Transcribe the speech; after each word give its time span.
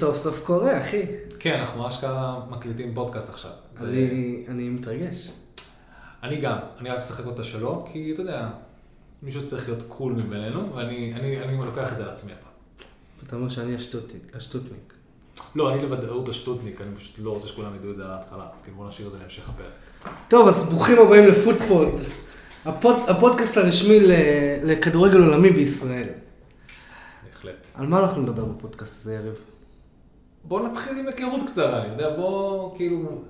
סוף 0.00 0.16
סוף 0.16 0.40
קורה, 0.44 0.80
אחי. 0.80 1.02
כן, 1.38 1.54
אנחנו 1.60 1.88
אשכרה 1.88 2.40
מקליטים 2.50 2.94
פודקאסט 2.94 3.28
עכשיו. 3.30 3.50
זה- 3.76 3.86
אני 3.86 4.44
אני 4.48 4.68
מתרגש. 4.68 5.30
אני 6.22 6.36
גם, 6.40 6.56
אני 6.80 6.90
רק 6.90 6.98
משחק 6.98 7.26
אותה 7.26 7.44
שלא, 7.44 7.84
כי 7.92 8.10
אתה 8.14 8.22
יודע, 8.22 8.48
מישהו 9.22 9.46
צריך 9.48 9.68
להיות 9.68 9.82
cool 9.88 10.12
מבינינו, 10.12 10.74
ואני 10.74 11.14
אני, 11.14 11.40
אני 11.42 11.56
לוקח 11.66 11.92
את 11.92 11.96
זה 11.96 12.02
על 12.02 12.08
עצמי 12.08 12.32
הפעם. 12.32 12.52
אתה 13.26 13.36
אומר 13.36 13.48
שאני 13.48 13.74
השטותניק. 14.34 14.94
לא, 15.54 15.72
אני 15.74 15.82
בוודאות 15.82 16.28
השטותניק, 16.28 16.80
אני 16.80 16.96
פשוט 16.96 17.14
לא 17.18 17.30
רוצה 17.30 17.48
שכולם 17.48 17.74
ידעו 17.74 17.90
את 17.90 17.96
זה 17.96 18.04
על 18.04 18.10
ההתחלה, 18.10 18.46
אז 18.54 18.62
כאילו 18.62 18.76
בוא 18.76 18.88
נשאיר 18.88 19.06
את 19.06 19.12
זה 19.12 19.18
להמשך 19.18 19.48
הפרק. 19.48 20.14
טוב, 20.28 20.48
אז 20.48 20.68
ברוכים 20.68 20.98
הבאים 20.98 21.26
לפוטפוד. 21.26 21.88
הפוד, 22.64 22.96
הפודקאסט 23.08 23.56
הרשמי 23.56 24.00
לכדורגל 24.64 25.22
עולמי 25.22 25.50
בישראל. 25.50 26.08
בהחלט. 27.32 27.66
על 27.74 27.86
מה 27.86 28.00
אנחנו 28.00 28.22
נדבר 28.22 28.44
בפודקאסט 28.44 29.00
הזה, 29.00 29.14
יריב? 29.14 29.34
בוא 30.44 30.68
נתחיל 30.68 30.98
עם 30.98 31.06
היכרות 31.06 31.40
קצרה, 31.46 31.82
אני 31.82 31.92
יודע, 31.92 32.16
בוא 32.16 32.76
כאילו... 32.76 33.22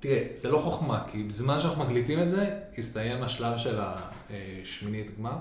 תראה, 0.00 0.22
זה 0.34 0.50
לא 0.50 0.58
חוכמה, 0.58 1.04
כי 1.10 1.22
בזמן 1.22 1.60
שאנחנו 1.60 1.84
מקליטים 1.84 2.22
את 2.22 2.28
זה, 2.28 2.58
הסתיים 2.78 3.22
השלב 3.22 3.58
של 3.58 3.78
השמינית 3.80 5.18
גמר. 5.18 5.36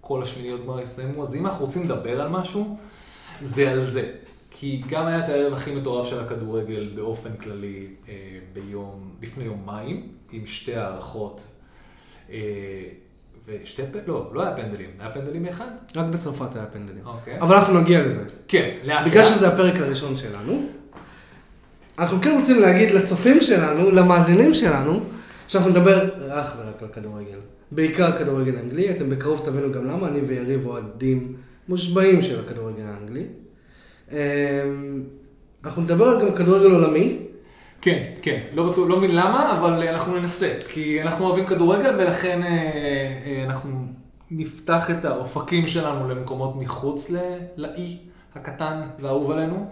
כל 0.00 0.22
השמיניות 0.22 0.64
גמר 0.64 0.78
הסתיימו, 0.78 1.22
אז 1.22 1.34
אם 1.34 1.46
אנחנו 1.46 1.64
רוצים 1.64 1.84
לדבר 1.84 2.20
על 2.20 2.28
משהו, 2.28 2.76
זה 3.42 3.70
על 3.70 3.80
זה. 3.80 4.12
כי 4.50 4.82
גם 4.88 5.06
היה 5.06 5.24
את 5.24 5.28
הערב 5.28 5.52
הכי 5.52 5.74
מטורף 5.74 6.06
של 6.06 6.20
הכדורגל 6.20 6.92
באופן 6.94 7.36
כללי 7.36 7.86
אה, 8.08 8.14
ביום, 8.52 9.14
לפני 9.22 9.44
יומיים, 9.44 10.08
עם 10.32 10.46
שתי 10.46 10.74
הערכות. 10.74 11.46
ושתי 13.46 13.82
פנדלים, 13.82 14.04
לא, 14.06 14.30
לא 14.34 14.42
היה 14.42 14.56
פנדלים, 14.56 14.90
היה 14.98 15.10
פנדלים 15.10 15.42
מאחד? 15.42 15.66
רק 15.96 16.06
בצרפת 16.06 16.56
היה 16.56 16.66
פנדלים. 16.66 17.06
אוקיי. 17.06 17.40
אבל 17.40 17.56
אנחנו 17.56 17.80
נגיע 17.80 18.02
לזה. 18.06 18.24
כן, 18.48 18.70
לאט 18.84 19.06
בגלל. 19.06 19.24
שזה 19.24 19.48
הפרק 19.48 19.80
הראשון 19.80 20.16
שלנו, 20.16 20.66
אנחנו 21.98 22.22
כן 22.22 22.36
רוצים 22.38 22.60
להגיד 22.60 22.90
לצופים 22.90 23.40
שלנו, 23.40 23.90
למאזינים 23.90 24.54
שלנו, 24.54 25.00
שאנחנו 25.48 25.70
נדבר 25.70 26.04
אך 26.40 26.54
ורק 26.58 26.82
על 26.82 26.88
כדורגל. 26.88 27.38
בעיקר 27.70 28.18
כדורגל 28.18 28.56
אנגלי, 28.56 28.90
אתם 28.90 29.10
בקרוב 29.10 29.42
תבינו 29.44 29.72
גם 29.72 29.86
למה, 29.86 30.08
אני 30.08 30.20
ויריב 30.20 30.66
אוהדים 30.66 31.36
מושבעים 31.68 32.22
של 32.22 32.40
הכדורגל 32.40 32.82
האנגלי. 32.82 33.24
אמ, 34.12 34.16
אנחנו 35.64 35.82
נדבר 35.82 36.20
גם 36.20 36.34
כדורגל 36.34 36.70
עולמי, 36.70 37.18
כן, 37.84 38.02
כן, 38.22 38.40
לא 38.52 38.88
לא 38.88 38.96
מבין 38.96 39.14
למה, 39.14 39.58
אבל 39.58 39.82
אה, 39.82 39.90
אנחנו 39.90 40.16
ננסה, 40.20 40.54
כי 40.68 41.02
אנחנו 41.02 41.26
אוהבים 41.26 41.46
כדורגל 41.46 41.94
ולכן 41.98 42.42
אה, 42.42 42.48
אה, 42.48 43.44
אנחנו 43.44 43.86
נפתח 44.30 44.90
את 44.90 45.04
האופקים 45.04 45.66
שלנו 45.66 46.08
למקומות 46.08 46.56
מחוץ 46.56 47.10
לאי 47.56 47.96
הקטן 48.34 48.80
והאהוב 49.00 49.30
עלינו. 49.30 49.66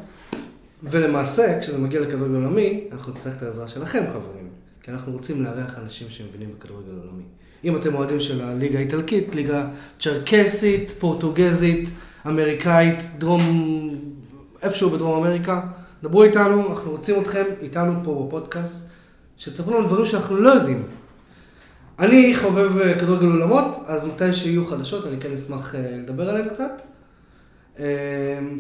ולמעשה, 0.83 1.61
כשזה 1.61 1.79
מגיע 1.79 2.01
לכדורגל 2.01 2.35
עולמי, 2.35 2.85
אנחנו 2.93 3.13
נצטרך 3.13 3.37
את 3.37 3.43
העזרה 3.43 3.69
שלכם, 3.69 4.05
חברים. 4.09 4.49
כי 4.83 4.91
אנחנו 4.91 5.13
רוצים 5.13 5.45
לארח 5.45 5.79
אנשים 5.79 6.07
שמבינים 6.11 6.55
בכדורגל 6.59 6.93
עולמי. 7.03 7.25
אם 7.65 7.77
אתם 7.77 7.95
אוהדים 7.95 8.21
של 8.21 8.45
הליגה 8.45 8.79
האיטלקית, 8.79 9.35
ליגה 9.35 9.67
צ'רקסית, 10.01 10.91
פורטוגזית, 10.91 11.89
אמריקאית, 12.27 13.03
דרום... 13.19 13.43
איפשהו 14.63 14.91
בדרום 14.91 15.25
אמריקה, 15.25 15.61
דברו 16.03 16.23
איתנו, 16.23 16.71
אנחנו 16.71 16.91
רוצים 16.91 17.21
אתכם 17.21 17.45
איתנו 17.63 17.93
פה 18.05 18.27
בפודקאסט, 18.27 18.89
שתספרו 19.37 19.75
לנו 19.75 19.87
דברים 19.89 20.07
שאנחנו 20.07 20.37
לא 20.37 20.51
יודעים. 20.51 20.83
אני 21.99 22.35
חובב 22.37 22.79
אה, 22.79 22.99
כדורגל 22.99 23.27
אולמות, 23.27 23.77
אז 23.87 24.05
מתי 24.05 24.35
שיהיו 24.35 24.67
חדשות, 24.67 25.07
אני 25.07 25.21
כן 25.21 25.33
אשמח 25.33 25.75
אה, 25.75 25.81
לדבר 25.81 26.31
עליהן 26.31 26.49
קצת. 26.49 26.83
אה, 27.79 27.85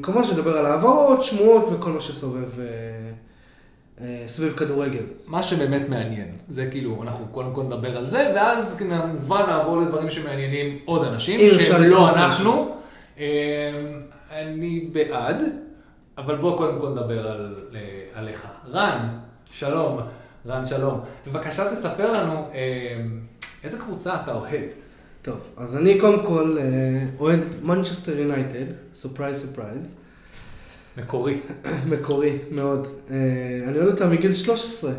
כמובן 0.02 0.24
שנדבר 0.24 0.58
על 0.58 0.66
העברות, 0.66 1.24
שמועות 1.24 1.66
וכל 1.72 1.90
מה 1.90 2.00
שסובב 2.00 2.48
סביב 4.26 4.52
כדורגל. 4.52 5.02
מה 5.26 5.42
שבאמת 5.42 5.88
מעניין, 5.88 6.28
זה 6.48 6.66
כאילו, 6.66 7.02
אנחנו 7.02 7.26
קודם 7.26 7.54
כל 7.54 7.62
נדבר 7.62 7.96
על 7.96 8.06
זה, 8.06 8.32
ואז 8.34 8.76
כמובן 8.78 9.42
נעבור 9.46 9.80
לדברים 9.80 10.10
שמעניינים 10.10 10.78
עוד 10.84 11.04
אנשים, 11.04 11.40
שהם 11.40 11.82
לא. 11.82 12.10
אנחנו. 12.10 12.76
אני 14.30 14.88
בעד, 14.92 15.42
אבל 16.18 16.36
בוא 16.36 16.56
קודם 16.56 16.80
כל 16.80 16.88
נדבר 16.88 17.28
על, 17.28 17.54
אה, 17.74 17.80
עליך. 18.14 18.46
רן, 18.70 19.08
שלום, 19.50 20.00
רן 20.46 20.64
שלום. 20.64 21.00
בבקשה 21.26 21.70
תספר 21.70 22.12
לנו 22.12 22.48
אה, 22.54 23.00
איזה 23.64 23.78
קבוצה 23.78 24.14
אתה 24.24 24.34
אוהד. 24.34 24.68
טוב, 25.22 25.38
אז 25.56 25.76
אני 25.76 26.00
קודם 26.00 26.26
כל 26.26 26.56
אה, 26.60 26.64
אוהד 27.18 27.40
מנצ'סטר 27.62 28.18
יונייטד, 28.18 28.64
surprise 28.94 29.46
surprise, 29.46 29.94
מקורי. 30.96 31.40
מקורי 31.92 32.38
מאוד. 32.50 32.88
אני 33.68 33.78
אוהד 33.78 33.88
אותה 33.88 34.06
מגיל 34.06 34.32
13, 34.32 34.92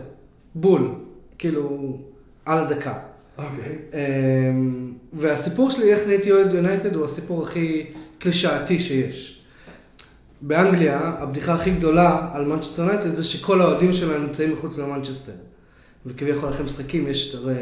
בול, 0.55 0.95
כאילו, 1.37 1.97
על 2.45 2.57
הדקה. 2.57 2.93
אוקיי. 3.37 3.77
והסיפור 5.13 5.71
שלי, 5.71 5.93
איך 5.93 6.07
נהייתי 6.07 6.31
אוהד 6.31 6.53
יונייטד, 6.53 6.95
הוא 6.95 7.05
הסיפור 7.05 7.43
הכי 7.43 7.85
קלישאתי 8.19 8.79
שיש. 8.79 9.32
באנגליה, 10.45 10.99
הבדיחה 10.99 11.53
הכי 11.53 11.71
גדולה 11.71 12.29
על 12.33 12.45
מנצ'סטר 12.45 12.83
יונייטד 12.83 13.15
זה 13.15 13.23
שכל 13.23 13.61
האוהדים 13.61 13.93
שלהם 13.93 14.23
נמצאים 14.23 14.53
מחוץ 14.53 14.77
למנצ'סטר. 14.77 15.31
וכביכול 16.05 16.49
אחרי 16.49 16.65
משחקים 16.65 17.07
יש 17.07 17.35
הרי 17.35 17.55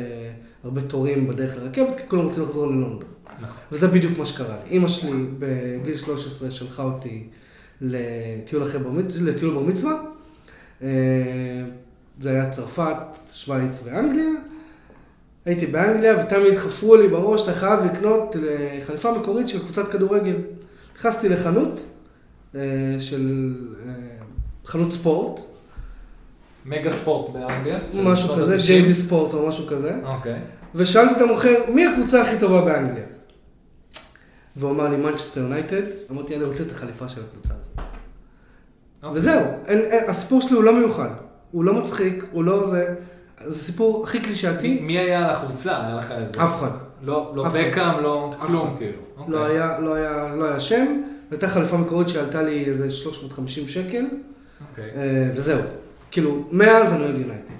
הרבה 0.64 0.81
תורים 0.81 1.28
בדרך 1.28 1.56
לרכבת, 1.58 1.97
כי 1.97 2.03
כולם 2.08 2.24
רוצים 2.24 2.44
לחזור 2.44 2.68
ללונדון. 2.68 3.00
נכון. 3.42 3.58
וזה 3.72 3.88
בדיוק 3.88 4.18
מה 4.18 4.25
שקרה 4.25 4.56
לי. 4.64 4.69
אימא 4.69 4.88
שלי 4.88 5.12
בגיל 5.40 5.97
13 5.97 6.52
שלחה 6.52 6.84
אותי 6.84 7.28
לטיול 7.81 8.64
אחרי 8.64 8.80
בר 8.80 8.90
לטיול 9.22 9.53
בר 9.53 9.62
מצווה. 9.62 10.02
אה, 10.84 10.88
זה 12.22 12.30
היה 12.30 12.50
צרפת, 12.50 12.98
שווייץ 13.34 13.81
ואנגליה. 13.84 14.30
הייתי 15.46 15.66
באנגליה 15.66 16.25
ותמיד 16.25 16.56
חפרו 16.56 16.96
לי 16.96 17.08
בראש, 17.08 17.44
אתה 17.44 17.53
חייב 17.53 17.80
לקנות 17.80 18.36
אה, 18.36 18.80
חליפה 18.81 19.18
מקורית 19.18 19.50
של 19.50 19.59
קבוצת 19.59 19.92
כדורגל. 19.92 20.36
נכנסתי 20.98 21.30
לחנות 21.30 21.80
אה, 21.80 22.00
של 23.00 23.53
אה, 23.88 23.94
חנות 24.66 24.94
ספורט, 24.94 25.41
מגה 26.66 26.91
ספורט 26.91 27.34
באנגליה. 27.34 27.79
משהו 28.03 28.35
כזה. 28.35 28.56
JD 28.56 28.94
ספורט 28.94 29.34
או 29.34 29.47
משהו 29.47 29.67
כזה. 29.67 30.00
אוקיי. 30.03 30.39
ושאלתי 30.75 31.16
את 31.16 31.22
המוכר, 31.22 31.56
מי 31.73 31.85
הקבוצה 31.85 32.22
הכי 32.22 32.39
טובה 32.39 32.62
באנגליה? 32.62 33.03
והוא 34.56 34.72
אמר 34.72 34.89
לי, 34.89 34.97
מנצ'סטר 34.97 35.41
יונייטד. 35.41 35.81
אמרתי, 36.12 36.35
אני 36.35 36.44
רוצה 36.44 36.63
את 36.63 36.72
החליפה 36.72 37.09
של 37.09 37.22
הקבוצה 37.22 37.53
הזאת. 37.59 37.85
אוקיי. 39.03 39.18
וזהו, 39.18 39.41
אין, 39.68 39.79
אין, 39.79 40.09
הסיפור 40.09 40.41
שלי 40.41 40.56
הוא 40.56 40.63
לא 40.63 40.75
מיוחד. 40.75 41.09
הוא 41.51 41.63
לא 41.63 41.73
מצחיק, 41.73 42.23
הוא 42.31 42.44
לא 42.44 42.68
זה. 42.68 42.95
זה 43.45 43.59
סיפור 43.59 44.03
הכי 44.03 44.19
קלישאתי, 44.19 44.79
מי 44.81 44.97
היה 44.97 45.23
על 45.23 45.29
החולצה? 45.29 45.85
היה 45.85 45.95
לך 45.95 46.12
איזה... 46.12 46.44
אף 46.44 46.59
אחד. 46.59 46.69
לא, 47.01 47.33
לא. 47.35 47.50
בקאם, 47.53 48.03
לא 48.03 48.33
כלום. 48.39 48.75
כאילו. 48.78 49.00
לא 49.28 49.38
אוקיי. 49.38 49.57
היה, 49.57 49.79
לא 49.79 49.94
היה, 49.94 50.35
לא 50.35 50.45
היה 50.45 50.59
שם. 50.59 51.01
הייתה 51.31 51.47
חליפה 51.47 51.78
מקורית 51.78 52.09
שעלתה 52.09 52.42
לי 52.42 52.66
איזה 52.66 52.92
350 52.92 53.68
שקל, 53.68 54.06
אוקיי. 54.69 54.89
אה, 54.95 55.31
וזהו. 55.36 55.62
כאילו, 56.12 56.44
מאז 56.51 56.94
אני 56.94 57.04
אוהד 57.04 57.16
יונייטד. 57.16 57.54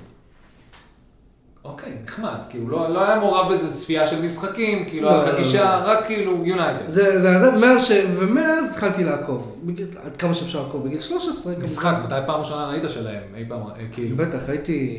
אוקיי, 1.64 1.98
נחמד. 2.04 2.38
כאילו, 2.50 2.70
לא 2.70 2.94
לא 2.94 3.04
היה 3.04 3.20
מעורב 3.20 3.52
בזה 3.52 3.74
צפייה 3.74 4.08
של 4.08 4.22
משחקים, 4.22 4.86
כאילו, 4.86 5.08
לא, 5.08 5.14
היה 5.14 5.24
לך 5.24 5.34
לא, 5.34 5.44
גישה, 5.44 5.80
לא. 5.80 5.92
רק 5.92 6.06
כאילו 6.06 6.46
יונייטד. 6.46 6.90
זה, 6.90 7.22
זה, 7.22 7.40
זה, 7.40 7.52
מאז 7.52 7.86
ש... 7.86 7.92
ומאז 8.16 8.70
התחלתי 8.70 9.04
לעקוב. 9.04 9.56
בגיל, 9.64 9.88
עד 10.04 10.18
כמה 10.18 10.34
שאפשר 10.34 10.64
לעקוב. 10.64 10.86
בגיל 10.86 11.00
13. 11.00 11.44
כמובן. 11.44 11.64
משחק, 11.64 11.96
מתי 12.06 12.16
פעם 12.26 12.40
ראשונה 12.40 12.68
ראית 12.68 12.84
שלהם? 12.90 13.24
אי 13.36 13.46
פעם, 13.48 13.62
אה, 13.62 13.86
כאילו. 13.92 14.18
בטח, 14.18 14.50
הייתי, 14.50 14.98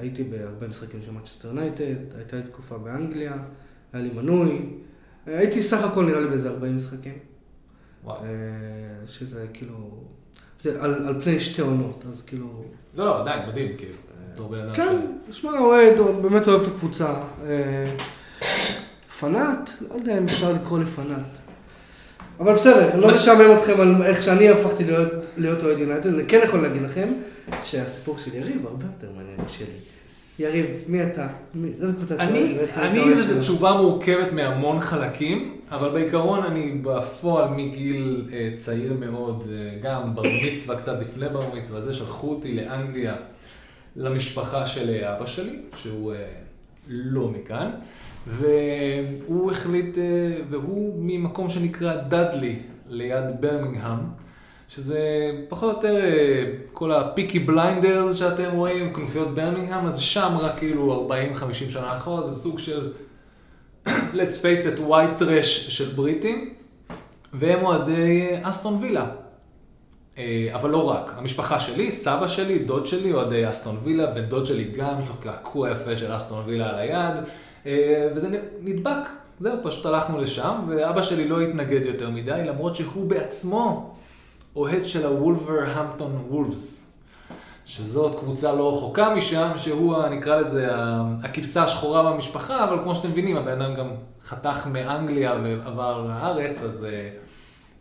הייתי 0.00 0.22
בהרבה 0.22 0.68
משחקים 0.68 1.00
של 1.06 1.10
מנצ'סטר 1.10 1.48
יונייטד, 1.48 2.14
הייתה 2.16 2.36
לי 2.36 2.42
תקופה 2.42 2.78
באנגליה, 2.78 3.32
היה 3.92 4.02
לי 4.02 4.10
מנוי, 4.14 4.58
הייתי 5.26 5.62
סך 5.62 5.84
הכל 5.84 6.04
נראה 6.04 6.20
לי 6.20 6.28
באיזה 6.28 6.50
40 6.50 6.76
משחקים, 6.76 7.14
וואו. 8.04 8.16
אה, 8.16 8.28
שזה 9.06 9.46
כאילו, 9.52 9.74
זה 10.60 10.82
על, 10.82 11.08
על 11.08 11.22
פני 11.22 11.40
שתי 11.40 11.62
עונות, 11.62 12.04
אז 12.12 12.22
כאילו, 12.26 12.64
לא, 12.94 13.04
לא, 13.06 13.20
עדיין, 13.20 13.48
מדהים, 13.48 13.76
כאילו. 13.78 13.94
בתור 14.32 14.48
בן 14.48 14.58
אדם 14.58 14.74
כן, 14.74 14.96
שמע, 15.30 15.58
אוהד, 15.58 15.92
באמת 16.22 16.48
אוהב 16.48 16.62
את 16.62 16.66
הקבוצה, 16.68 17.14
אה, 17.46 17.86
פנאט, 19.20 19.70
לא 19.90 19.94
יודע 19.94 20.18
אם 20.18 20.24
אפשר 20.24 20.52
לקרוא 20.52 20.78
לי 20.78 20.84
פנאט. 20.86 21.38
אבל 22.40 22.52
בסדר, 22.54 22.96
לא 22.96 23.06
מה- 23.06 23.12
משעמם 23.12 23.56
אתכם 23.56 23.80
על 23.80 24.02
איך 24.02 24.22
שאני 24.22 24.48
הפכתי 24.48 24.84
להיות 25.36 25.62
אוהד 25.62 25.78
יונייטד, 25.78 26.14
אני 26.14 26.26
כן 26.28 26.40
יכול 26.44 26.62
להגיד 26.62 26.82
לכם 26.82 27.08
שהסיפור 27.62 28.18
של 28.18 28.34
יריב 28.34 28.66
הרבה 28.66 28.84
יותר 28.92 29.06
מעניין 29.16 29.36
משלי. 29.46 29.66
יריב, 30.38 30.66
מי 30.88 31.02
אתה? 31.02 31.26
מי? 31.54 31.68
איזה 31.68 31.92
קבוצה 31.92 32.14
אתה 32.14 32.22
אני, 32.22 32.64
אתה 32.64 32.88
אני, 32.88 32.98
אוהד 33.00 33.18
זו 33.18 33.34
שלה? 33.34 33.40
תשובה 33.42 33.72
מורכבת 33.72 34.32
מהמון 34.32 34.80
חלקים, 34.80 35.56
אבל 35.70 35.90
בעיקרון 35.90 36.44
אני 36.44 36.78
בפועל 36.82 37.48
מגיל 37.48 38.28
אה, 38.32 38.50
צעיר 38.56 38.92
מאוד, 39.00 39.44
אה, 39.52 39.78
גם 39.82 40.14
בר 40.14 40.22
מצווה, 40.42 40.76
קצת 40.76 41.00
לפני 41.00 41.28
בר 41.28 41.54
מצווה, 41.54 41.80
זה 41.80 41.92
שלחו 41.92 42.30
אותי 42.30 42.54
לאנגליה, 42.54 43.14
למשפחה 43.96 44.66
של 44.66 44.90
אה, 44.90 45.16
אבא 45.16 45.26
שלי, 45.26 45.58
שהוא 45.76 46.12
אה, 46.12 46.26
לא 46.88 47.28
מכאן, 47.28 47.70
והוא 48.26 49.50
החליט, 49.50 49.98
אה, 49.98 50.02
והוא 50.50 50.94
ממקום 50.98 51.50
שנקרא 51.50 51.94
דאדלי, 51.94 52.56
ליד 52.88 53.24
ברמינגהם, 53.40 53.98
שזה 54.68 55.30
פחות 55.48 55.84
או 55.84 55.88
יותר 55.88 56.04
אה, 56.04 56.44
כל 56.72 56.92
הפיקי 56.92 57.38
בליינדרס 57.38 58.14
שאתם 58.14 58.50
רואים, 58.52 58.94
כנופיות 58.94 59.34
ברמינגהם, 59.34 59.86
אז 59.86 59.98
שם 59.98 60.36
רק 60.40 60.58
כאילו 60.58 61.08
40-50 61.10 61.70
שנה 61.70 61.96
אחורה, 61.96 62.22
זה 62.22 62.30
סוג 62.30 62.58
של, 62.58 62.92
let's 63.88 64.36
face 64.42 64.76
it, 64.76 64.80
white 64.88 65.20
trash 65.20 65.70
של 65.70 65.92
בריטים, 65.92 66.54
והם 67.32 67.64
אוהדי 67.64 68.28
אסטון 68.42 68.78
וילה. 68.82 69.06
אה, 70.18 70.48
אבל 70.54 70.70
לא 70.70 70.90
רק, 70.90 71.14
המשפחה 71.16 71.60
שלי, 71.60 71.90
סבא 71.90 72.28
שלי, 72.28 72.58
דוד 72.58 72.86
שלי, 72.86 73.12
אוהדי 73.12 73.48
אסטון 73.48 73.76
וילה, 73.84 74.06
בן 74.06 74.24
דוד 74.24 74.46
שלי 74.46 74.64
גם, 74.64 75.00
יש 75.02 75.08
לו 75.08 75.14
קעקוע 75.20 75.70
יפה 75.70 75.96
של 75.96 76.16
אסטון 76.16 76.44
וילה 76.46 76.68
על 76.68 76.74
היד, 76.74 77.14
אה, 77.66 78.08
וזה 78.14 78.40
נדבק, 78.60 79.08
זהו, 79.40 79.52
פשוט 79.62 79.86
הלכנו 79.86 80.18
לשם, 80.18 80.54
ואבא 80.68 81.02
שלי 81.02 81.28
לא 81.28 81.40
התנגד 81.40 81.86
יותר 81.86 82.10
מדי, 82.10 82.42
למרות 82.46 82.76
שהוא 82.76 83.06
בעצמו 83.06 83.94
אוהד 84.56 84.84
של 84.84 85.06
הוולברהמפטון 85.06 86.24
וולפס, 86.28 86.90
שזאת 87.64 88.18
קבוצה 88.18 88.52
לא 88.52 88.76
רחוקה 88.76 89.14
משם, 89.14 89.48
שהוא, 89.56 90.06
נקרא 90.06 90.36
לזה, 90.36 90.68
הכבשה 91.22 91.64
השחורה 91.64 92.12
במשפחה, 92.12 92.64
אבל 92.64 92.78
כמו 92.82 92.94
שאתם 92.94 93.10
מבינים, 93.10 93.36
הבן 93.36 93.62
אדם 93.62 93.74
גם 93.74 93.90
חתך 94.22 94.66
מאנגליה 94.72 95.34
ועבר 95.42 96.06
לארץ, 96.08 96.62
אז... 96.62 96.84
אה, 96.84 97.08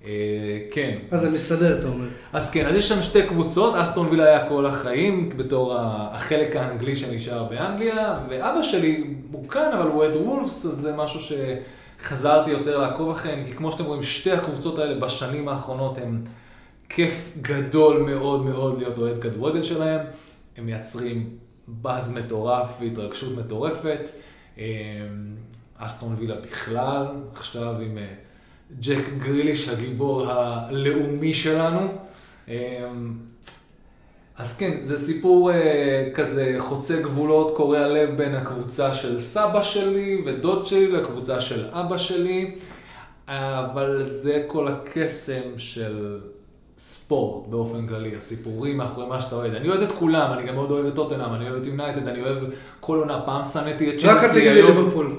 אה, 0.06 0.60
כן. 0.72 0.98
אז 1.12 1.22
זה 1.22 1.32
מסתדר, 1.32 1.80
אתה 1.80 1.88
אומר. 1.88 2.06
אז 2.34 2.52
כן, 2.52 2.66
אז 2.66 2.76
יש 2.76 2.90
שם 2.90 3.02
שתי 3.02 3.24
קבוצות, 3.24 3.76
אסטון 3.76 4.10
וילה 4.10 4.26
היה 4.26 4.50
כל 4.50 4.66
החיים, 4.66 5.30
בתור 5.38 5.76
החלק 5.80 6.56
האנגלי 6.56 6.96
שנשאר 6.96 7.44
באנגליה, 7.44 8.20
ואבא 8.30 8.62
שלי 8.62 9.04
הוא 9.32 9.50
כאן, 9.50 9.72
אבל 9.74 9.88
הוא 9.88 9.96
אוהד 9.96 10.16
וולפס, 10.16 10.66
אז 10.66 10.72
זה 10.72 10.96
משהו 10.96 11.38
שחזרתי 12.00 12.52
יותר 12.52 12.78
לעקוב 12.78 13.10
אחריהם, 13.10 13.44
כי 13.46 13.52
כמו 13.52 13.72
שאתם 13.72 13.84
רואים, 13.84 14.04
שתי 14.04 14.32
הקבוצות 14.32 14.80
האלה 14.80 15.00
בשנים 15.00 15.50
האחרונות 15.50 15.98
הם 15.98 16.24
כיף 16.90 17.38
גדול 17.42 18.02
מאוד 18.02 18.46
מאוד 18.46 18.78
להיות 18.78 18.98
אוהד 18.98 19.22
כדורגל 19.22 19.64
שלהם, 19.64 20.06
הם 20.58 20.66
מייצרים 20.66 21.38
באז 21.68 22.18
מטורף 22.18 22.82
והתרגשות 22.82 23.38
מטורפת. 23.38 24.10
אה, 24.58 24.64
אסטון 25.78 26.16
וילה 26.20 26.36
בכלל, 26.36 27.06
עכשיו 27.34 27.80
עם... 27.80 27.98
אה, 27.98 28.14
ג'ק 28.80 29.10
גריליש, 29.18 29.70
הגיבור 29.70 30.32
הלאומי 30.32 31.34
שלנו. 31.34 31.88
אמ, 32.48 32.54
אז 34.38 34.58
כן, 34.58 34.78
זה 34.82 34.98
סיפור 34.98 35.52
אה, 35.52 36.10
כזה 36.14 36.56
חוצה 36.60 37.02
גבולות, 37.02 37.56
קורע 37.56 37.88
לב 37.88 38.18
בין 38.18 38.36
הקבוצה 38.36 38.94
של 38.94 39.20
סבא 39.20 39.62
שלי 39.62 40.22
ודוד 40.26 40.66
שלי 40.66 40.92
לקבוצה 40.92 41.40
של 41.40 41.66
אבא 41.72 41.98
שלי, 41.98 42.56
אבל 43.28 44.04
זה 44.06 44.44
כל 44.48 44.68
הקסם 44.68 45.58
של 45.58 46.20
ספורט 46.78 47.48
באופן 47.48 47.88
כללי, 47.88 48.16
הסיפורים 48.16 48.78
מאחורי 48.78 49.08
מה 49.08 49.22
שאתה 49.22 49.36
אוהד. 49.36 49.56
אני 49.56 49.70
אוהד 49.70 49.82
את 49.82 49.92
כולם, 49.92 50.34
אני 50.34 50.44
גם 50.44 50.56
מאוד 50.56 50.72
אוהב 50.72 50.86
את 50.86 50.96
טוטנאם, 50.96 51.34
אני 51.34 51.50
אוהב 51.50 51.62
את 51.62 51.68
יונייטד, 51.68 52.08
אני 52.08 52.22
אוהב 52.22 52.38
כל 52.80 52.98
עונה, 53.00 53.22
פעם 53.26 53.44
שנאתי 53.44 53.90
את 53.90 53.94
צ'לסי. 53.94 54.08
רק 54.08 54.24
אל 54.24 54.30
תגיד 54.30 54.52
לי 54.52 54.62
ליברפול. 54.62 55.16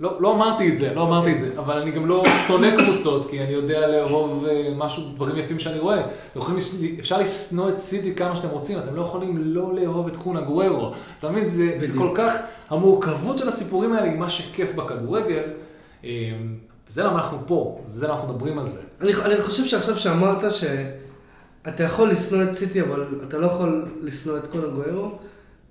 לא, 0.00 0.16
לא 0.20 0.34
אמרתי 0.34 0.68
את 0.68 0.78
זה, 0.78 0.94
לא 0.94 1.02
אמרתי 1.02 1.32
את 1.32 1.38
זה, 1.38 1.50
אבל 1.58 1.78
אני 1.78 1.90
גם 1.90 2.06
לא 2.06 2.24
שונא 2.46 2.68
קבוצות, 2.76 3.30
כי 3.30 3.42
אני 3.42 3.52
יודע 3.52 3.88
לאהוב 3.88 4.46
אה, 4.48 4.70
משהו, 4.76 5.02
דברים 5.14 5.36
יפים 5.36 5.58
שאני 5.58 5.78
רואה. 5.78 6.02
יכולים, 6.36 6.60
אפשר 6.98 7.20
לשנוא 7.20 7.68
את 7.68 7.78
סיטי 7.78 8.14
כמה 8.14 8.36
שאתם 8.36 8.48
רוצים, 8.48 8.78
אתם 8.78 8.96
לא 8.96 9.02
יכולים 9.02 9.38
לא 9.38 9.74
לאהוב 9.74 10.06
את 10.06 10.16
קונה 10.16 10.40
גוורו. 10.40 10.92
אתה 11.18 11.30
מבין, 11.30 11.44
זה, 11.44 11.74
זה 11.76 11.98
כל 11.98 12.10
כך, 12.14 12.34
המורכבות 12.70 13.38
של 13.38 13.48
הסיפורים 13.48 13.92
האלה 13.92 14.06
היא 14.06 14.18
מה 14.18 14.28
שכיף 14.28 14.74
בכדורגל. 14.74 15.42
אה, 16.88 16.92
זה 16.92 17.02
למה 17.02 17.18
אנחנו 17.18 17.38
פה, 17.46 17.80
זה 17.86 18.06
למה 18.06 18.14
אנחנו 18.14 18.28
מדברים 18.28 18.58
על 18.58 18.64
זה. 18.64 18.82
אני, 19.00 19.12
אני 19.24 19.42
חושב 19.42 19.64
שעכשיו 19.64 19.96
שאמרת 19.96 20.52
שאתה 20.52 21.82
יכול 21.82 22.10
לשנוא 22.10 22.42
את 22.42 22.54
סיטי, 22.54 22.80
אבל 22.80 23.06
אתה 23.28 23.38
לא 23.38 23.46
יכול 23.46 23.84
לשנוא 24.02 24.38
את 24.38 24.46
קונה 24.46 24.66
גוורו. 24.66 25.18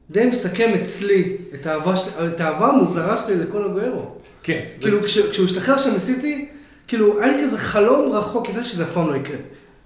די 0.10 0.26
מסכם 0.26 0.72
אצלי 0.82 1.38
את 1.54 1.66
האהבה, 1.66 1.94
את 2.28 2.40
האהבה 2.40 2.68
המוזרה 2.68 3.18
שלי 3.18 3.36
לקונה 3.36 3.66
הגוארו. 3.66 4.16
כן. 4.44 4.66
כאילו, 4.80 5.04
כש, 5.04 5.18
כשהוא 5.18 5.46
השתחרר 5.46 5.78
שם 5.78 5.96
מסיטי, 5.96 6.50
כאילו, 6.88 7.22
היה 7.22 7.38
לי 7.38 7.44
כזה 7.44 7.58
חלום 7.58 8.12
רחוק, 8.12 8.50
ידעתי 8.50 8.66
שזה 8.66 8.84
אף 8.84 8.92
פעם 8.92 9.10
לא 9.10 9.16
יקרה. 9.16 9.38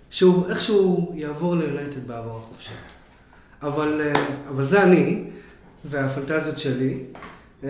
שהוא 0.09 0.49
איכשהו 0.49 1.13
יעבור 1.15 1.55
ליולנטד 1.55 2.07
בעבר 2.07 2.37
החופשי. 2.37 2.73
אבל, 3.61 4.01
אה, 4.01 4.23
אבל 4.49 4.63
זה 4.63 4.83
אני, 4.83 5.23
והפנטזיות 5.85 6.59
שלי. 6.59 6.97
אה, 7.63 7.69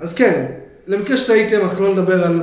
אז 0.00 0.14
כן, 0.14 0.46
למקרה 0.88 1.16
שטעיתם, 1.16 1.60
אנחנו 1.60 1.84
לא 1.84 1.92
נדבר 1.92 2.24
על 2.24 2.42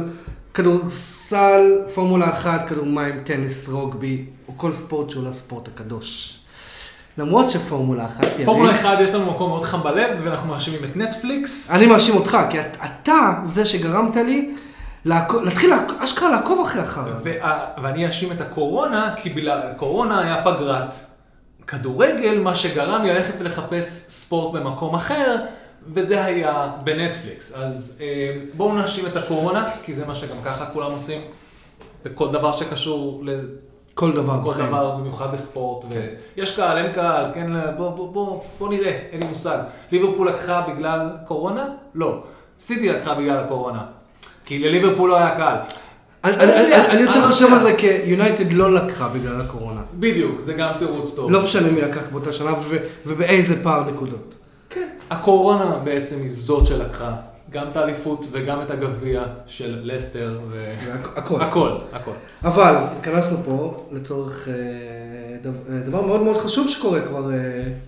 כדורסל, 0.53 1.81
פורמולה 1.93 2.29
אחת, 2.29 2.69
כדור 2.69 2.85
מים, 2.85 3.21
טניס, 3.23 3.69
רוגבי, 3.69 4.25
או 4.47 4.53
כל 4.57 4.71
ספורט 4.71 5.09
שהוא 5.09 5.23
לא 5.23 5.29
הספורט 5.29 5.67
הקדוש. 5.67 6.39
למרות 7.17 7.49
שפורמולה 7.49 8.05
אחת, 8.05 8.23
יריב... 8.23 8.45
פורמולה 8.45 8.71
אחת 8.71 8.97
יש 9.01 9.09
לנו 9.09 9.31
מקום 9.31 9.49
מאוד 9.49 9.63
חם 9.63 9.83
בלב, 9.83 10.19
ואנחנו 10.23 10.49
מאשימים 10.49 10.83
את 10.83 10.97
נטפליקס. 10.97 11.71
אני 11.71 11.85
מאשים 11.85 12.15
אותך, 12.15 12.37
כי 12.49 12.57
אתה 12.59 13.33
זה 13.43 13.65
שגרמת 13.65 14.15
לי 14.15 14.55
להתחיל 15.05 15.73
אשכרה 15.99 16.29
לעקוב 16.29 16.65
אחרי 16.67 16.81
החרא 16.81 17.13
ואני 17.83 18.07
אאשים 18.07 18.31
את 18.31 18.41
הקורונה, 18.41 19.13
כי 19.21 19.29
בגלל 19.29 19.59
קורונה 19.77 20.21
היה 20.21 20.43
פגרת 20.43 20.95
כדורגל, 21.67 22.39
מה 22.39 22.55
שגרם 22.55 23.03
לי 23.03 23.13
ללכת 23.13 23.33
ולחפש 23.39 23.83
ספורט 24.07 24.53
במקום 24.53 24.95
אחר, 24.95 25.35
וזה 25.93 26.25
היה 26.25 26.71
בנטפליקס. 26.83 27.55
אז 27.55 28.01
אה, 28.01 28.37
בואו 28.53 28.73
נאשים 28.73 29.05
את 29.05 29.17
הקורונה, 29.17 29.69
כי 29.83 29.93
זה 29.93 30.07
מה 30.07 30.15
שגם 30.15 30.37
ככה 30.45 30.65
כולם 30.65 30.91
עושים, 30.91 31.21
בכל 32.05 32.31
דבר 32.31 32.51
שקשור 32.51 33.23
כל 33.93 34.11
דבר 34.11 34.43
כל 34.43 34.49
בחיים. 34.49 34.67
דבר, 34.67 34.95
במיוחד 34.95 35.31
בספורט. 35.33 35.85
כן. 35.89 36.07
ויש 36.37 36.55
קהל, 36.55 36.77
אין 36.77 36.93
קהל, 36.93 37.25
כן, 37.33 37.47
בוא, 37.77 37.89
בוא, 37.89 38.13
בוא, 38.13 38.41
בוא 38.59 38.69
נראה, 38.69 38.99
אין 39.11 39.21
לי 39.21 39.27
מושג. 39.27 39.57
ליברפול 39.91 40.29
לקחה 40.29 40.61
בגלל 40.61 41.09
קורונה? 41.25 41.67
לא. 41.95 42.23
סיטי 42.59 42.89
לקחה 42.89 43.13
בגלל 43.13 43.37
הקורונה. 43.37 43.85
כי 44.45 44.59
לליברפול 44.59 45.09
לא 45.09 45.15
היה 45.15 45.35
קהל. 45.35 45.57
אני 46.23 47.01
יותר 47.01 47.27
חושב 47.27 47.53
על 47.53 47.59
זה 47.59 47.75
כי 47.77 47.87
יונייטד 47.87 48.53
לא 48.53 48.73
לקחה 48.73 49.07
בגלל 49.07 49.41
הקורונה. 49.41 49.81
בדיוק, 49.93 50.39
זה 50.39 50.53
גם 50.53 50.71
תירוץ 50.79 51.15
טוב. 51.15 51.31
לא 51.31 51.43
משנה 51.43 51.71
מי 51.71 51.81
לקח 51.81 52.01
באותה 52.11 52.33
שנה 52.33 52.51
ובאיזה 53.05 53.63
פער 53.63 53.91
נקודות. 53.91 54.34
כן. 54.75 54.87
הקורונה 55.09 55.77
בעצם 55.83 56.21
היא 56.21 56.31
זאת 56.31 56.67
שלקחה 56.67 57.15
גם 57.51 57.67
את 57.71 57.77
האליפות 57.77 58.25
וגם 58.31 58.61
את 58.61 58.71
הגביע 58.71 59.23
של 59.47 59.79
לסטר. 59.83 60.39
ו... 60.49 60.73
הכל. 61.15 61.41
הכל, 61.41 61.71
הכל. 61.93 62.11
אבל 62.43 62.75
התכנסנו 62.77 63.37
פה 63.45 63.87
לצורך 63.91 64.47
אה, 64.47 64.53
אה, 64.53 65.79
דבר 65.85 66.01
מאוד 66.01 66.21
מאוד 66.21 66.37
חשוב 66.37 66.69
שקורה 66.69 67.01
כבר 67.01 67.31
אה, 67.31 67.37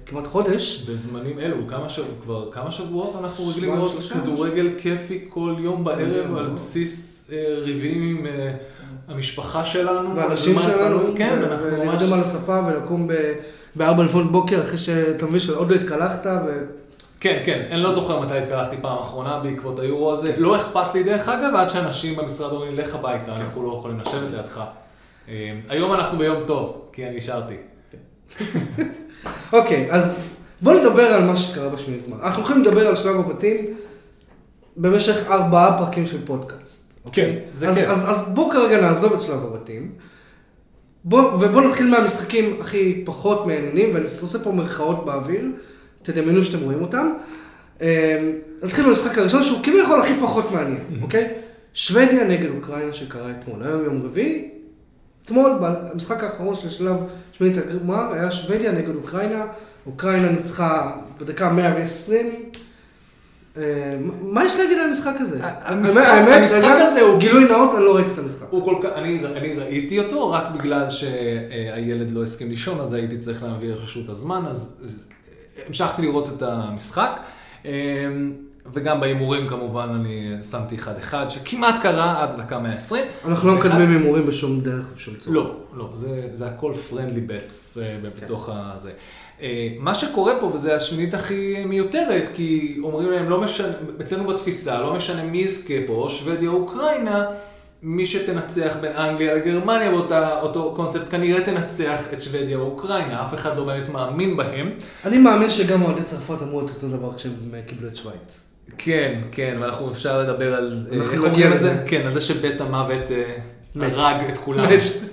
כמעט 0.05 0.27
חודש. 0.27 0.89
בזמנים 0.89 1.39
אלו, 1.39 1.67
כמה 1.67 1.89
שבוע, 1.89 2.13
כבר 2.23 2.51
כמה 2.51 2.71
שבועות 2.71 3.15
אנחנו 3.15 3.47
רגילים 3.47 3.75
לראות 3.75 4.01
כדורגל 4.13 4.69
כיפי 4.77 5.25
כל 5.29 5.55
יום 5.59 5.83
בערב 5.83 6.37
על 6.37 6.47
בסיס 6.47 7.31
ריבים 7.63 8.03
עם 8.03 8.27
המשפחה 9.07 9.65
שלנו. 9.65 10.15
ואנשים 10.15 10.59
שלנו, 10.61 10.99
כן, 11.15 11.39
אנחנו 11.43 11.65
ממש... 11.65 11.79
ולרדם 11.79 12.13
על 12.13 12.19
הספה 12.19 12.61
ולקום 12.67 13.07
בארבע 13.77 14.03
לפנות 14.03 14.31
בוקר 14.31 14.63
אחרי 14.63 14.77
שאתה 14.77 15.25
מבין 15.25 15.39
שעוד 15.39 15.71
לא 15.71 15.75
התקלחת. 15.75 16.27
כן, 17.19 17.41
כן, 17.45 17.67
אני 17.71 17.83
לא 17.83 17.93
זוכר 17.93 18.19
מתי 18.19 18.37
התקלחתי 18.37 18.75
פעם 18.81 18.97
אחרונה 18.97 19.39
בעקבות 19.39 19.79
היורו 19.79 20.13
הזה. 20.13 20.33
לא 20.37 20.55
אכפת 20.55 20.93
לי 20.93 21.03
דרך 21.03 21.29
אגב, 21.29 21.55
עד 21.55 21.69
שאנשים 21.69 22.15
במשרד 22.15 22.51
אומרים, 22.51 22.75
לך 22.75 22.95
הביתה, 22.95 23.25
כן. 23.25 23.41
אנחנו 23.41 23.63
לא 23.63 23.75
יכולים 23.77 23.99
לשבת 23.99 24.31
לידך. 24.31 24.63
אה, 25.29 25.33
היום 25.69 25.93
אנחנו 25.93 26.17
ביום 26.17 26.43
טוב, 26.47 26.89
כי 26.93 27.07
אני 27.07 27.17
השארתי. 27.17 27.53
אוקיי, 29.53 29.87
אז 29.91 30.37
בואו 30.61 30.79
נדבר 30.79 31.13
על 31.13 31.23
מה 31.23 31.35
שקרה 31.35 31.69
בשמינית 31.69 32.07
גמר. 32.07 32.17
אנחנו 32.23 32.43
יכולים 32.43 32.61
לדבר 32.61 32.87
על 32.87 32.95
שלב 32.95 33.19
הבתים 33.19 33.77
במשך 34.77 35.31
ארבעה 35.31 35.77
פרקים 35.77 36.05
של 36.05 36.25
פודקאסט. 36.25 36.93
אוקיי? 37.05 37.33
כן, 37.33 37.39
זה 37.53 37.67
כן. 37.75 37.89
אז 37.89 38.29
בואו 38.33 38.49
כרגע 38.51 38.81
נעזוב 38.81 39.13
את 39.13 39.21
שלב 39.21 39.45
הבתים. 39.45 39.91
בוא, 41.03 41.21
ובואו 41.21 41.67
נתחיל 41.67 41.89
מהמשחקים 41.89 42.57
הכי 42.61 43.01
פחות 43.05 43.47
מעניינים, 43.47 43.89
ואני 43.93 44.05
עושה 44.21 44.39
פה 44.39 44.51
מרכאות 44.51 45.05
באוויר. 45.05 45.45
תדמיינו 46.01 46.43
שאתם 46.43 46.63
רואים 46.63 46.81
אותם. 46.81 47.13
אמ, 47.81 47.87
נתחיל 48.63 48.85
במשחק 48.85 49.17
הראשון 49.17 49.43
שהוא 49.43 49.63
כביכול 49.63 49.99
הכי 49.99 50.13
פחות 50.21 50.51
מעניין, 50.51 50.83
אוקיי? 51.01 51.33
שוודיה 51.73 52.23
נגד 52.23 52.49
אוקראינה 52.55 52.93
שקרה 52.93 53.31
אתמול, 53.31 53.63
היום 53.63 53.83
יום 53.83 54.01
רביעי. 54.05 54.49
אתמול, 55.25 55.51
במשחק 55.61 56.23
האחרון 56.23 56.55
של 56.55 56.69
שלב 56.69 56.95
שמינית 57.31 57.57
הגמר, 57.57 58.13
היה 58.13 58.31
שוודיה 58.31 58.71
נגד 58.71 58.95
אוקראינה. 58.95 59.45
אוקראינה 59.85 60.29
ניצחה 60.29 60.91
בדקה 61.19 61.49
120. 61.49 62.49
אמ, 63.57 64.11
מה 64.21 64.45
יש 64.45 64.59
להגיד 64.59 64.77
על 64.77 64.87
המשחק 64.87 65.13
הזה? 65.19 65.39
המשחק 65.43 66.77
הזה 66.81 67.01
הוא... 67.01 67.19
גילוי 67.19 67.45
נאות, 67.45 67.75
אני 67.75 67.83
לא 67.83 67.95
ראיתי 67.95 68.11
את 68.11 68.17
המשחק. 68.17 68.47
אני 69.35 69.53
ראיתי 69.53 69.99
אותו 69.99 70.31
רק 70.31 70.43
בגלל 70.57 70.89
שהילד 70.89 72.11
לא 72.11 72.23
הסכים 72.23 72.49
לישון, 72.49 72.79
אז 72.79 72.93
הייתי 72.93 73.17
צריך 73.17 73.43
להעביר 73.43 73.79
רשות 73.83 74.09
הזמן, 74.09 74.43
אז 74.47 74.77
המשכתי 75.67 76.01
לראות 76.01 76.29
את 76.29 76.41
המשחק, 76.41 77.19
אמ, 77.65 77.69
וגם 78.73 78.99
בהימורים 78.99 79.47
כמובן 79.47 79.89
אני 79.95 80.31
שמתי 80.51 80.75
1-1, 81.11 81.13
שכמעט 81.29 81.81
קרה 81.81 82.23
עד 82.23 82.41
דקה 82.41 82.59
120. 82.59 83.05
אנחנו 83.25 83.47
לא 83.49 83.55
מקדמים 83.55 83.91
הימורים 83.91 84.25
בשום 84.25 84.61
דרך 84.61 84.85
ובשום 84.91 85.15
צורה. 85.15 85.35
לא, 85.35 85.55
לא, 85.73 85.89
זה, 85.95 86.29
זה 86.33 86.47
הכל 86.47 86.73
פרנדלי 86.89 87.21
בטס 87.21 87.77
בתוך 88.01 88.49
הזה. 88.53 88.91
אה, 89.41 89.67
מה 89.79 89.95
שקורה 89.95 90.33
פה, 90.39 90.45
וזה 90.45 90.75
השמינית 90.75 91.13
הכי 91.13 91.65
מיותרת, 91.65 92.27
כי 92.35 92.77
אומרים 92.83 93.11
להם, 93.11 93.29
לא 93.29 93.41
משנה, 93.41 93.67
אצלנו 94.01 94.27
בתפיסה, 94.27 94.81
לא 94.81 94.93
משנה 94.93 95.23
מי 95.23 95.37
יזכה 95.37 95.73
פה, 95.87 96.07
שוודיה 96.09 96.49
או 96.49 96.55
אוקראינה, 96.55 97.25
מי 97.81 98.05
שתנצח 98.05 98.77
בין 98.81 98.91
אנגליה 98.91 99.35
לגרמניה 99.35 99.91
באותה, 99.91 100.41
אותו 100.41 100.73
קונספט, 100.75 101.11
כנראה 101.11 101.41
תנצח 101.41 102.13
את 102.13 102.21
שוודיה 102.21 102.57
או 102.57 102.63
אוקראינה, 102.63 103.23
אף 103.23 103.33
אחד 103.33 103.57
לא 103.57 103.63
באמת 103.63 103.89
מאמין 103.89 104.37
בהם. 104.37 104.71
אני 105.05 105.17
מאמין 105.17 105.49
שגם 105.49 105.81
אוהדי 105.81 106.03
צרפת 106.03 106.41
אמרו 106.41 106.65
את 106.65 106.69
אותו 106.69 106.87
דבר 106.87 107.13
כשהם 107.13 107.33
אה, 107.53 107.61
קיבלו 107.67 107.87
את 107.87 107.95
שווייץ. 107.95 108.41
כן, 108.77 109.21
כן, 109.31 109.57
ואנחנו 109.59 109.91
אפשר 109.91 110.21
לדבר 110.21 110.55
על 110.55 110.85
אנחנו 110.93 111.13
איך 111.13 111.23
אומרים 111.23 111.53
את. 111.53 111.61
זה? 111.61 111.83
כן, 111.87 112.01
על 112.05 112.11
זה 112.11 112.21
שבית 112.21 112.61
המוות 112.61 113.11
אה. 113.11 113.37
הרג 113.75 114.29
את 114.29 114.37
כולם. 114.37 114.65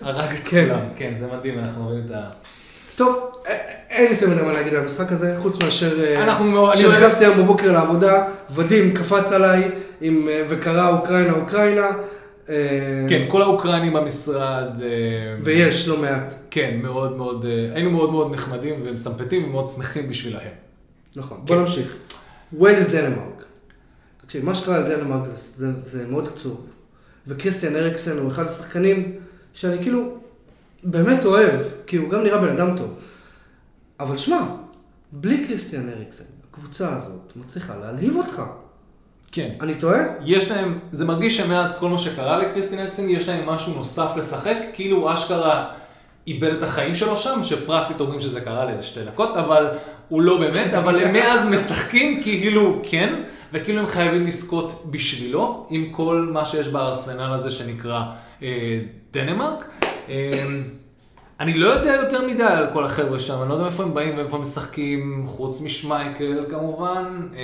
הרג 0.02 0.34
את 0.34 0.48
כן. 0.48 0.66
כולם, 0.68 0.80
כן, 0.96 1.14
זה 1.14 1.26
מדהים, 1.26 1.58
אנחנו 1.58 1.84
רואים 1.84 2.02
את 2.06 2.10
ה... 2.10 2.30
טוב, 2.96 3.32
אין 3.90 4.12
יותר 4.12 4.30
מדי 4.30 4.42
מה 4.42 4.52
להגיד 4.52 4.74
על 4.74 4.80
המשחק 4.80 5.12
הזה, 5.12 5.34
חוץ 5.38 5.62
מאשר... 5.62 6.04
אה, 6.04 6.22
אנחנו 6.24 6.44
מאוד- 6.44 6.74
כשנכנסתי 6.74 7.24
היום 7.24 7.38
בבוקר 7.38 7.72
לעבודה, 7.72 8.28
ודים 8.54 8.94
קפץ 8.94 9.32
עליי 9.32 9.70
עם, 10.00 10.28
אה, 10.28 10.44
וקרא 10.48 10.88
אוקראינה 10.88 11.32
אוקראינה. 11.32 11.86
אה, 12.48 12.54
כן, 13.08 13.24
כל 13.28 13.42
האוקראינים 13.42 13.92
במשרד, 13.92 14.68
ויש 15.44 15.88
לא 15.88 15.98
מעט. 15.98 16.34
כן, 16.50 16.78
מאוד 16.82 17.16
מאוד, 17.16 17.44
היינו 17.74 17.90
מאוד 17.90 18.10
מאוד 18.10 18.34
נחמדים 18.34 18.74
ומסמפטים 18.84 19.44
ומאוד 19.44 19.66
שמחים 19.66 20.08
בשבילהם. 20.08 20.48
נכון, 21.16 21.38
כן. 21.38 21.44
בוא 21.46 21.56
נמשיך. 21.56 21.96
ווילס 22.52 22.90
דנמרק. 22.90 23.44
תקשיב, 24.26 24.44
מה 24.44 24.54
שקרה 24.54 24.78
לדנמרק 24.78 25.22
זה 25.84 26.06
מאוד 26.08 26.28
עצוב. 26.34 26.66
וקריסטיאן 27.26 27.76
אריקסן 27.76 28.18
הוא 28.18 28.30
אחד 28.30 28.46
השחקנים 28.46 29.12
שאני 29.54 29.82
כאילו 29.82 30.14
באמת 30.84 31.24
אוהב, 31.24 31.60
כי 31.86 31.96
הוא 31.96 32.10
גם 32.10 32.22
נראה 32.22 32.38
בן 32.38 32.60
אדם 32.60 32.76
טוב. 32.76 32.94
אבל 34.00 34.16
שמע, 34.16 34.40
בלי 35.12 35.46
קריסטיאן 35.46 35.88
אריקסן, 35.88 36.24
הקבוצה 36.50 36.96
הזאת 36.96 37.32
מצליחה 37.36 37.76
להלהיב 37.76 38.16
אותך. 38.16 38.42
כן. 39.32 39.50
אני 39.60 39.74
טועה? 39.74 40.00
יש 40.24 40.50
להם, 40.50 40.78
זה 40.92 41.04
מרגיש 41.04 41.36
שמאז 41.36 41.78
כל 41.78 41.88
מה 41.88 41.98
שקרה 41.98 42.38
לקריסטין 42.38 42.78
אקסן, 42.78 43.08
יש 43.08 43.28
להם 43.28 43.48
משהו 43.48 43.74
נוסף 43.74 44.10
לשחק, 44.16 44.56
כאילו 44.72 44.96
הוא 44.96 45.14
אשכרה 45.14 45.72
איבד 46.26 46.52
את 46.52 46.62
החיים 46.62 46.94
שלו 46.94 47.16
שם, 47.16 47.40
שפרקטית 47.44 48.00
אומרים 48.00 48.20
שזה 48.20 48.40
קרה 48.40 48.64
לאיזה 48.64 48.82
שתי 48.82 49.04
דקות, 49.04 49.36
אבל 49.36 49.68
הוא 50.08 50.22
לא 50.22 50.38
באמת, 50.38 50.74
אבל 50.74 51.04
הם 51.04 51.12
מאז 51.12 51.48
משחקים 51.54 52.22
כאילו 52.22 52.80
כן, 52.82 53.22
וכאילו 53.52 53.80
הם 53.80 53.86
חייבים 53.86 54.26
לזכות 54.26 54.84
בשבילו, 54.90 55.66
עם 55.70 55.88
כל 55.90 56.28
מה 56.32 56.44
שיש 56.44 56.68
בארסנל 56.68 57.32
הזה 57.32 57.50
שנקרא 57.50 58.02
אה, 58.42 58.80
דנמרק. 59.12 59.64
אה, 60.08 60.46
אני 61.40 61.54
לא 61.54 61.66
יודע 61.66 61.94
יותר 61.94 62.26
מדי 62.26 62.42
על 62.42 62.66
כל 62.72 62.84
החבר'ה 62.84 63.18
שם, 63.18 63.40
אני 63.40 63.48
לא 63.48 63.54
יודע 63.54 63.64
מאיפה 63.64 63.82
הם 63.82 63.94
באים 63.94 64.16
ואיפה 64.16 64.36
הם 64.36 64.42
משחקים, 64.42 65.24
חוץ 65.26 65.62
משמייקל 65.62 66.44
כמובן, 66.48 67.28
אה, 67.36 67.40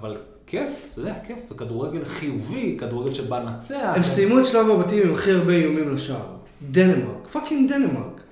אבל 0.00 0.16
כיף, 0.46 0.88
אתה 0.92 1.00
יודע, 1.00 1.14
כיף, 1.26 1.38
זה 1.48 1.54
כדורגל 1.54 2.04
חיובי, 2.04 2.76
כדורגל 2.80 3.14
שבא 3.14 3.38
לנצח. 3.38 3.92
הם 3.96 4.02
סיימו 4.02 4.38
את 4.38 4.46
שלב 4.46 4.70
הבתים 4.70 5.08
עם 5.08 5.14
הכי 5.14 5.30
הרבה 5.30 5.52
איומים 5.52 5.94
לשער. 5.94 6.36
דנמרק, 6.70 7.28
fucking 7.32 7.72
דנמרק. 7.72 8.22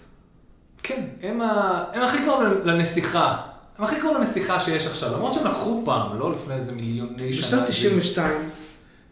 כן, 0.82 1.06
הם, 1.22 1.40
ה... 1.42 1.84
הם 1.92 2.02
הכי 2.02 2.18
קרוב 2.24 2.42
לנסיכה. 2.64 3.36
הם 3.78 3.84
הכי 3.84 4.00
קרוב 4.00 4.16
לנסיכה 4.16 4.60
שיש 4.60 4.86
עכשיו, 4.86 5.12
למרות 5.12 5.34
שהם 5.34 5.46
לקחו 5.46 5.82
פעם, 5.84 6.18
לא 6.18 6.32
לפני 6.32 6.54
איזה 6.54 6.72
מיליוני 6.72 7.32
שנה. 7.32 7.58
בשנת 7.58 7.68
92, 7.68 8.32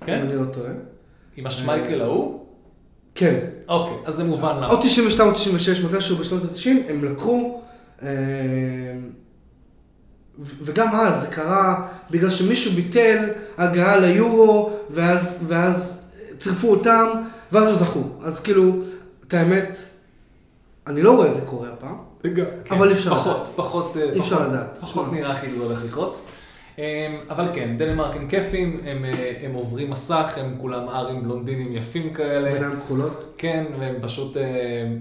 כן? 0.06 0.20
אם 0.20 0.26
אני 0.26 0.36
לא 0.36 0.44
טועה. 0.44 0.70
עם 1.36 1.46
השמייקל 1.46 2.00
ההוא? 2.00 2.47
כן. 3.18 3.36
אוקיי, 3.68 3.96
אז 4.04 4.14
זה 4.14 4.24
מובן 4.24 4.56
למה. 4.56 4.70
או 4.70 4.76
92 4.82 5.28
או 5.30 5.34
96, 5.34 5.80
מתישהו 5.80 6.16
בשנות 6.16 6.42
ה-90, 6.42 6.90
הם 6.90 7.04
לקחו, 7.04 7.60
אה, 8.02 8.08
וגם 10.62 10.94
אז 10.94 11.20
זה 11.20 11.26
קרה 11.26 11.88
בגלל 12.10 12.30
שמישהו 12.30 12.72
ביטל 12.72 13.24
הגעה 13.58 13.96
ליורו, 13.96 14.70
ואז, 14.90 15.44
ואז 15.46 16.04
צירפו 16.38 16.70
אותם, 16.70 17.06
ואז 17.52 17.68
הם 17.68 17.74
זכו. 17.74 18.00
אז 18.22 18.40
כאילו, 18.40 18.72
את 19.26 19.34
האמת, 19.34 19.76
אני 20.86 21.02
לא 21.02 21.12
רואה 21.16 21.28
את 21.28 21.34
זה 21.34 21.40
קורה 21.40 21.68
הפעם. 21.68 21.96
אבל 22.70 22.88
אי 22.88 22.92
אפשר 22.94 23.14
פחות, 23.14 23.36
לדעת. 23.36 23.46
פחות, 23.56 23.96
אה, 23.96 24.02
אי 24.12 24.20
אפשר 24.20 24.36
פחות- 24.36 24.48
לדעת. 24.48 24.78
פחות. 24.80 25.12
נראה 25.12 25.36
כאילו 25.40 25.64
הולך 25.64 25.84
לקרות. 25.84 26.20
אמ, 26.78 26.82
אבל 27.30 27.48
כן, 27.54 27.76
דנמרק 27.76 28.16
הם 28.16 28.28
כיפים, 28.28 28.80
הם, 28.84 29.04
אה, 29.04 29.34
הם 29.42 29.54
עוברים 29.54 29.90
מסך, 29.90 30.34
הם 30.36 30.54
כולם 30.60 30.88
ארים 30.88 31.22
בלונדינים 31.22 31.76
יפים 31.76 32.14
כאלה. 32.14 32.52
עיניים 32.52 32.80
כחולות. 32.80 33.34
כן, 33.38 33.64
והם 33.78 33.94
פשוט, 34.00 34.36
אה, 34.36 34.42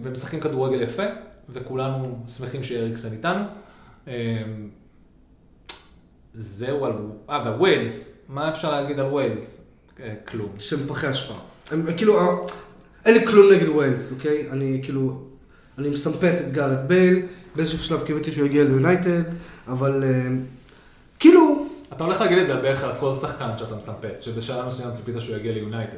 והם 0.03 0.12
משחקים 0.12 0.39
כדורגל 0.39 0.81
יפה, 0.81 1.03
וכולנו 1.50 2.19
שמחים 2.27 2.63
שאריקסן 2.63 3.12
איתנו. 3.12 3.43
אה, 4.07 4.43
זהו 6.34 6.86
על, 6.86 6.93
אה, 7.29 7.41
והווילס, 7.46 8.22
מה 8.29 8.50
אפשר 8.50 8.72
להגיד 8.72 9.00
על 9.00 9.05
ווילס? 9.05 9.63
אה, 10.00 10.13
כלום. 10.27 10.50
שהם 10.60 10.79
פחי 10.88 11.07
השפעה. 11.07 11.38
הם 11.72 11.88
הם 11.88 11.98
כאילו, 11.98 12.46
אין 13.05 13.13
לי 13.13 13.27
כלום 13.27 13.51
נגד 13.53 13.69
ווילס, 13.69 14.12
אוקיי? 14.12 14.48
אני 14.51 14.79
כאילו, 14.84 15.22
אני 15.77 15.89
מסמפט 15.89 16.36
את 16.39 16.51
גארת' 16.51 16.88
בייל, 16.88 17.22
באיזשהו 17.55 17.79
שלב 17.79 18.03
קיוויתי 18.05 18.31
שהוא 18.31 18.46
יגיע 18.46 18.63
ליונייטד, 18.63 19.22
אבל 19.67 20.03
כאילו, 21.19 21.47
אתה 21.94 22.03
הולך 22.03 22.22
להגיד 22.22 22.38
את 22.38 22.48
זה 22.48 22.56
בערך 22.56 22.84
על 22.84 22.91
כל 23.00 23.13
שחקן 23.15 23.50
שאתה 23.58 23.75
מסמפט, 23.75 24.16
שבשלב 24.22 24.65
מסוים 24.65 24.91
ציפית 24.91 25.15
שהוא 25.20 25.36
יגיע 25.36 25.51
ליונייטד. 25.53 25.98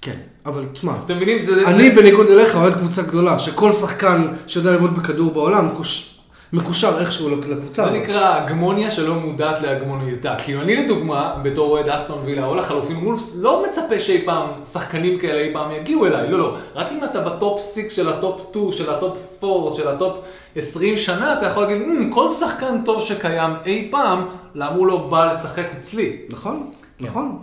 כן, 0.00 0.16
אבל 0.46 0.66
תשמע, 0.72 0.92
אתם 1.04 1.16
מבינים? 1.16 1.42
זה... 1.42 1.66
אני 1.68 1.88
זה... 1.90 1.96
בניגוד 1.96 2.26
אליך 2.26 2.54
אוהד 2.56 2.74
קבוצה 2.74 3.02
גדולה, 3.02 3.38
שכל 3.38 3.72
שחקן 3.72 4.26
שיודע 4.46 4.70
לבעוט 4.72 4.90
בכדור 4.90 5.32
בעולם 5.34 5.66
מקוש- 5.66 6.15
מקושר 6.52 6.98
איכשהו 7.00 7.30
לקבוצה 7.48 7.84
זה. 7.92 7.98
נקרא 7.98 8.34
הגמוניה 8.36 8.90
שלא 8.90 9.14
מודעת 9.14 9.62
להגמוניותה. 9.62 10.34
כאילו 10.44 10.60
אני 10.60 10.76
לדוגמה, 10.76 11.34
בתור 11.42 11.70
אוהד 11.70 11.88
אסטון 11.88 12.18
וילה 12.24 12.46
או 12.46 12.54
לחלופין 12.54 12.96
וולפס, 12.96 13.36
לא 13.40 13.64
מצפה 13.68 14.00
שאי 14.00 14.22
פעם 14.24 14.48
שחקנים 14.64 15.18
כאלה 15.18 15.40
אי 15.40 15.52
פעם 15.52 15.70
יגיעו 15.72 16.06
אליי, 16.06 16.30
לא, 16.30 16.38
לא. 16.38 16.56
רק 16.74 16.86
אם 16.92 17.04
אתה 17.04 17.20
בטופ 17.20 17.60
6 17.74 17.96
של 17.96 18.08
הטופ 18.08 18.40
2, 18.50 18.72
של 18.72 18.90
הטופ 18.90 19.18
4, 19.44 19.74
של 19.74 19.88
הטופ 19.88 20.18
20 20.56 20.98
שנה, 20.98 21.38
אתה 21.38 21.46
יכול 21.46 21.62
להגיד, 21.62 21.82
"מ, 21.86 22.10
כל 22.12 22.30
שחקן 22.30 22.82
טוב 22.84 23.00
שקיים 23.02 23.50
אי 23.66 23.88
פעם, 23.90 24.24
למה 24.54 24.74
הוא 24.76 24.86
לא 24.86 25.06
בא 25.10 25.32
לשחק 25.32 25.64
אצלי? 25.78 26.16
נכון, 26.30 26.70
כן. 26.98 27.04
נכון. 27.04 27.38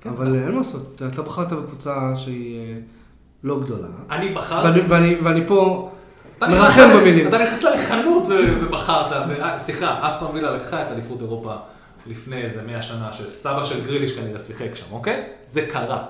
כן, 0.00 0.10
אבל 0.16 0.26
אה, 0.28 0.42
אין 0.42 0.52
מה 0.52 0.58
לעשות, 0.58 1.02
אתה- 1.10 1.22
בחרת 1.22 1.52
בקבוצה 1.52 2.12
שהיא 2.16 2.58
אה, 2.58 2.74
לא 3.44 3.60
גדולה. 3.60 3.86
אני 4.10 4.28
בחרתי... 4.28 4.68
ואני- 4.68 4.88
ואני- 4.88 5.16
ואני 5.22 5.46
פה 5.46 5.90
מרחם 6.50 6.90
במילים. 7.00 7.28
אתה 7.28 7.38
נכנס 7.38 7.62
לחנות 7.62 8.22
ובחרת, 8.28 9.12
אה, 9.12 9.58
סליחה, 9.58 9.98
אסטון 10.08 10.30
וילה 10.34 10.50
לקחה 10.50 10.82
את 10.82 10.86
אליפות 10.92 11.20
אירופה 11.20 11.54
לפני 12.06 12.42
איזה 12.42 12.62
100 12.66 12.82
שנה, 12.82 13.12
שסבא 13.12 13.64
של 13.64 13.84
גריליש 13.84 14.18
כנראה 14.18 14.38
שיחק 14.38 14.74
שם, 14.74 14.84
אוקיי? 14.92 15.24
זה 15.44 15.66
קרה. 15.72 16.04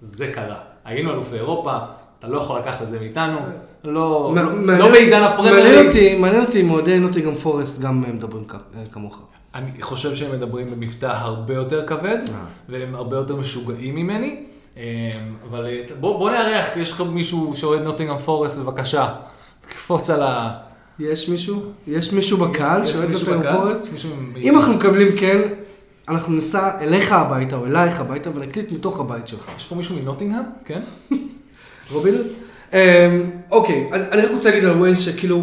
זה 0.00 0.26
קרה. 0.26 0.56
היינו 0.84 1.12
אלופי 1.12 1.36
אירופה, 1.36 1.76
אתה 2.18 2.28
לא 2.28 2.38
יכול 2.38 2.60
לקחת 2.60 2.82
את 2.82 2.90
זה 2.90 2.98
מאיתנו, 3.00 3.38
לא, 3.84 4.34
לא- 4.66 4.88
בעידן 4.92 5.22
הפרמייר 5.22 5.54
מעניין. 5.54 5.86
אותי, 5.86 6.18
מעניין 6.18 6.44
אותי 6.44 6.60
אם 6.60 6.70
אוהדי 6.70 6.98
נוטיגם 6.98 7.34
פורסט 7.34 7.80
גם 7.80 8.04
מדברים 8.16 8.44
אה, 8.54 8.82
כמוך. 8.92 9.20
אני 9.54 9.82
חושב 9.82 10.14
שהם 10.16 10.32
מדברים 10.32 10.70
במבטא 10.70 11.06
הרבה 11.06 11.54
יותר 11.54 11.86
כבד, 11.86 12.18
אה. 12.28 12.34
והם 12.68 12.94
הרבה 12.94 13.16
יותר 13.16 13.36
משוגעים 13.36 13.94
ממני. 13.94 14.44
אה, 14.76 14.82
אבל 15.50 15.66
בוא, 16.00 16.18
בוא 16.18 16.30
נארח, 16.30 16.76
יש 16.76 16.92
לך 16.92 17.00
מישהו 17.00 17.54
שאוהד 17.56 17.82
נוטינגרם 17.82 18.18
פורסט, 18.18 18.58
בבקשה, 18.58 19.08
תקפוץ 19.82 20.10
על 20.10 20.22
ה... 20.22 20.58
יש 20.98 21.28
מישהו? 21.28 21.62
יש 21.86 22.12
מישהו 22.12 22.38
בקהל 22.38 22.86
שאוהד 22.86 23.10
נוטינגהם 23.10 23.40
בקהל? 23.40 23.56
פורסט? 23.56 23.84
אם 24.36 24.56
אנחנו 24.56 24.74
מקבלים 24.74 25.16
כן, 25.16 25.40
אנחנו 26.08 26.32
ניסע 26.32 26.80
אליך 26.80 27.12
הביתה 27.12 27.56
או 27.56 27.66
אלייך 27.66 28.00
הביתה 28.00 28.30
ונקליט 28.34 28.72
מתוך 28.72 29.00
הבית 29.00 29.28
שלך. 29.28 29.50
יש 29.56 29.66
פה 29.66 29.74
מישהו 29.74 29.96
מנוטינגהם? 29.96 30.42
כן? 30.64 30.80
רובין? 31.92 32.14
אמ, 32.72 32.78
אוקיי, 33.50 33.90
אני 33.92 34.22
רק 34.22 34.30
רוצה 34.30 34.50
להגיד 34.50 34.64
על 34.64 34.76
ווילס 34.76 35.00
שכאילו, 35.00 35.42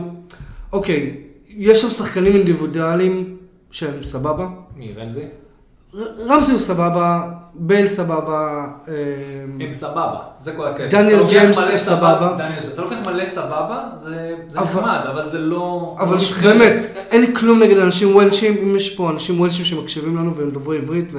אוקיי, 0.74 1.18
יש 1.48 1.82
שם 1.82 1.90
שחקנים 1.90 2.36
אינדיבידואליים 2.36 3.38
שהם 3.72 4.04
סבבה. 4.04 4.48
מי, 4.76 4.94
רמזי? 4.98 5.26
ר- 5.94 6.04
רמזי 6.28 6.52
הוא 6.52 6.60
סבבה, 6.60 7.22
בייל 7.56 7.88
סבבה, 7.88 8.66
אמ, 8.88 9.62
הם 9.62 9.74
סבבה, 9.74 10.18
זה 10.42 10.52
כל 10.56 10.66
הקטע. 10.68 10.88
דניאל 10.88 11.28
ג'יימס 11.28 11.58
הוא 11.58 11.78
סבבה. 11.78 12.38
אתה 12.74 12.82
לוקח 12.82 12.96
מלא 13.06 13.26
סבבה, 13.26 13.90
זה 13.96 14.36
אבל- 14.56 14.64
נחמד, 14.64 15.00
אבל 15.14 15.30
זה 15.30 15.40
לא... 15.40 15.96
אבל 16.00 16.12
לא 16.12 16.16
נבחרת. 16.18 16.58
באמת, 16.58 16.84
אין 17.12 17.22
לי 17.22 17.36
כלום 17.36 17.60
נגד 17.60 17.78
אנשים 17.78 18.16
וולשים, 18.16 18.56
אם 18.64 18.76
יש 18.76 18.96
פה 18.96 19.10
אנשים 19.10 19.40
וולשים 19.40 19.66
שמקשיבים 19.66 20.18
לנו 20.18 20.36
והם 20.36 20.52
דוברי 20.52 20.78
עברית 20.78 21.10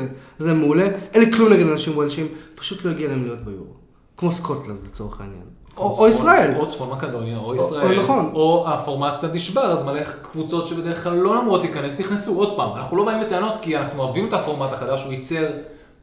וזה 0.40 0.54
מעולה, 0.54 0.86
אין 1.14 1.22
לי 1.22 1.32
כלום 1.32 1.52
נגד 1.52 1.66
אנשים 1.66 1.96
וולשים, 1.96 2.26
פשוט 2.54 2.84
לא 2.84 2.90
הגיע 2.90 3.08
להם 3.08 3.22
להיות 3.24 3.44
ביורו. 3.44 3.74
כמו 4.16 4.32
סקוטלנד 4.32 4.78
לצורך 4.86 5.20
העניין. 5.20 5.42
או- 5.80 6.08
ישראל. 6.08 6.54
או 6.58 6.66
צפון 6.66 6.90
מקדוניה, 6.90 7.38
או 7.38 7.54
ישראל. 7.54 7.98
נכון. 8.00 8.30
או 8.34 8.64
הפורמט 8.68 9.14
קצת 9.16 9.34
נשבר, 9.34 9.72
אז 9.72 9.84
מלא 9.84 10.00
קבוצות 10.22 10.66
שבדרך 10.66 11.04
כלל 11.04 11.12
לא 11.14 11.40
אמורות 11.40 11.60
להיכנס, 11.60 12.00
נכנסו 12.00 12.38
עוד 12.38 12.56
פעם. 12.56 12.76
אנחנו 12.76 12.96
לא 12.96 13.04
באים 13.04 13.20
בטענות 13.20 13.52
כי 13.62 13.76
אנחנו 13.76 14.02
אוהבים 14.02 14.28
את 14.28 14.32
הפורמט 14.32 14.72
החדש, 14.72 15.02
הוא 15.04 15.12
ייצר 15.12 15.46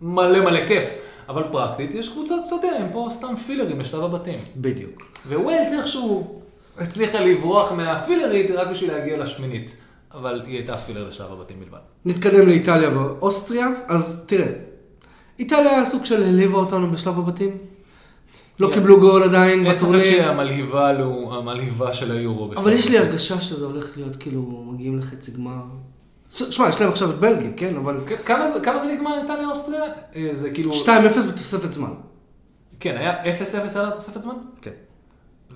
מלא 0.01 0.39
מלא 0.45 0.67
כיף. 0.67 0.85
אבל 1.29 1.43
פרקטית, 1.51 1.93
יש 1.93 2.09
קבוצות, 2.09 2.39
אתה 2.47 2.55
יודע, 2.55 2.77
הם 2.79 2.87
פה 2.91 3.07
סתם 3.11 3.35
פילרים 3.35 3.79
לשלב 3.79 4.03
הבתים. 4.03 4.39
בדיוק. 4.55 5.01
וווילס 5.29 5.73
איכשהו 5.73 6.41
הצליחה 6.77 7.19
לברוח 7.19 7.71
מהפילרית 7.71 8.51
רק 8.51 8.67
בשביל 8.67 8.91
להגיע 8.91 9.17
לשמינית. 9.17 9.77
אבל 10.13 10.41
היא 10.45 10.55
הייתה 10.57 10.77
פילר 10.77 11.07
לשלב 11.09 11.31
הבתים 11.31 11.59
בלבד. 11.59 11.77
נתקדם 12.05 12.47
לאיטליה 12.47 12.89
ואוסטריה, 12.99 13.67
אז 13.87 14.25
תראה, 14.27 14.47
איטליה 15.39 15.71
היה 15.71 15.85
סוג 15.85 16.05
של 16.05 16.23
העליבה 16.23 16.57
אותנו 16.57 16.91
בשלב 16.91 17.19
הבתים. 17.19 17.57
לא 18.59 18.67
כן. 18.67 18.73
קיבלו 18.73 18.99
גול 18.99 19.23
עדיין 19.23 19.65
אין 19.65 19.75
ספק 19.75 19.83
בטורניר, 19.87 20.05
שהמלהיבה 20.05 20.91
לו, 20.93 21.33
המלהיבה 21.35 21.93
של 21.93 22.11
היורו. 22.11 22.53
אבל 22.57 22.71
יש 22.71 22.89
לי. 22.89 22.97
הרגשה 22.97 23.41
שזה 23.41 23.65
הולך 23.65 23.91
להיות 23.97 24.15
כאילו 24.15 24.41
מגיעים 24.73 24.99
לחצי 24.99 25.31
גמר. 25.31 25.61
שמע, 26.29 26.69
יש 26.69 26.81
להם 26.81 26.89
עכשיו 26.89 27.09
את 27.09 27.15
בלגיה, 27.15 27.49
כן? 27.57 27.75
אבל 27.75 27.97
כמה 28.25 28.47
זה- 28.79 28.93
נגמר 28.93 29.21
איטליה 29.21 29.47
אוסטריה? 29.49 29.83
אה, 30.15 30.29
זה 30.33 30.49
כאילו... 30.49 30.71
2-0 30.73 30.87
בתוספת 31.27 31.73
זמן. 31.73 31.91
כן, 32.79 32.95
היה 32.97 33.23
0-0 33.37 33.77
על 33.79 33.85
התוספת 33.85 34.21
זמן? 34.21 34.33
כן. 34.61 34.71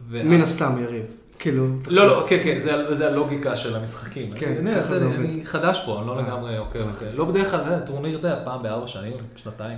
מן 0.10 0.42
הסתם, 0.42 0.72
יריב. 0.82 1.04
כאילו... 1.42 1.68
לא, 1.88 2.08
לא, 2.08 2.26
כן, 2.28 2.38
כן, 2.44 2.60
זה, 2.60 3.08
הלוגיקה 3.08 3.56
של 3.56 3.76
המשחקים. 3.76 4.32
כן, 4.32 4.72
ככה 4.76 5.00
זה 5.00 5.06
עובד. 5.06 5.16
אני 5.20 5.42
חדש 5.46 5.82
פה, 5.86 6.00
אני 6.00 6.08
לא 6.08 6.18
אה. 6.20 6.22
לגמרי 6.22 6.58
עוקב 6.58 6.90
אחרי, 6.90 7.08
לא 7.14 7.26
בדרך 7.26 7.52
כלל, 7.52 7.60
יודע, 7.60 7.80
טורניר, 7.80 8.20
אתה 8.20 8.28
יודע, 8.28 8.42
פעם 8.46 8.64
בארבע 8.64 8.88
שנים, 8.88 9.14
שנתיים. 9.36 9.78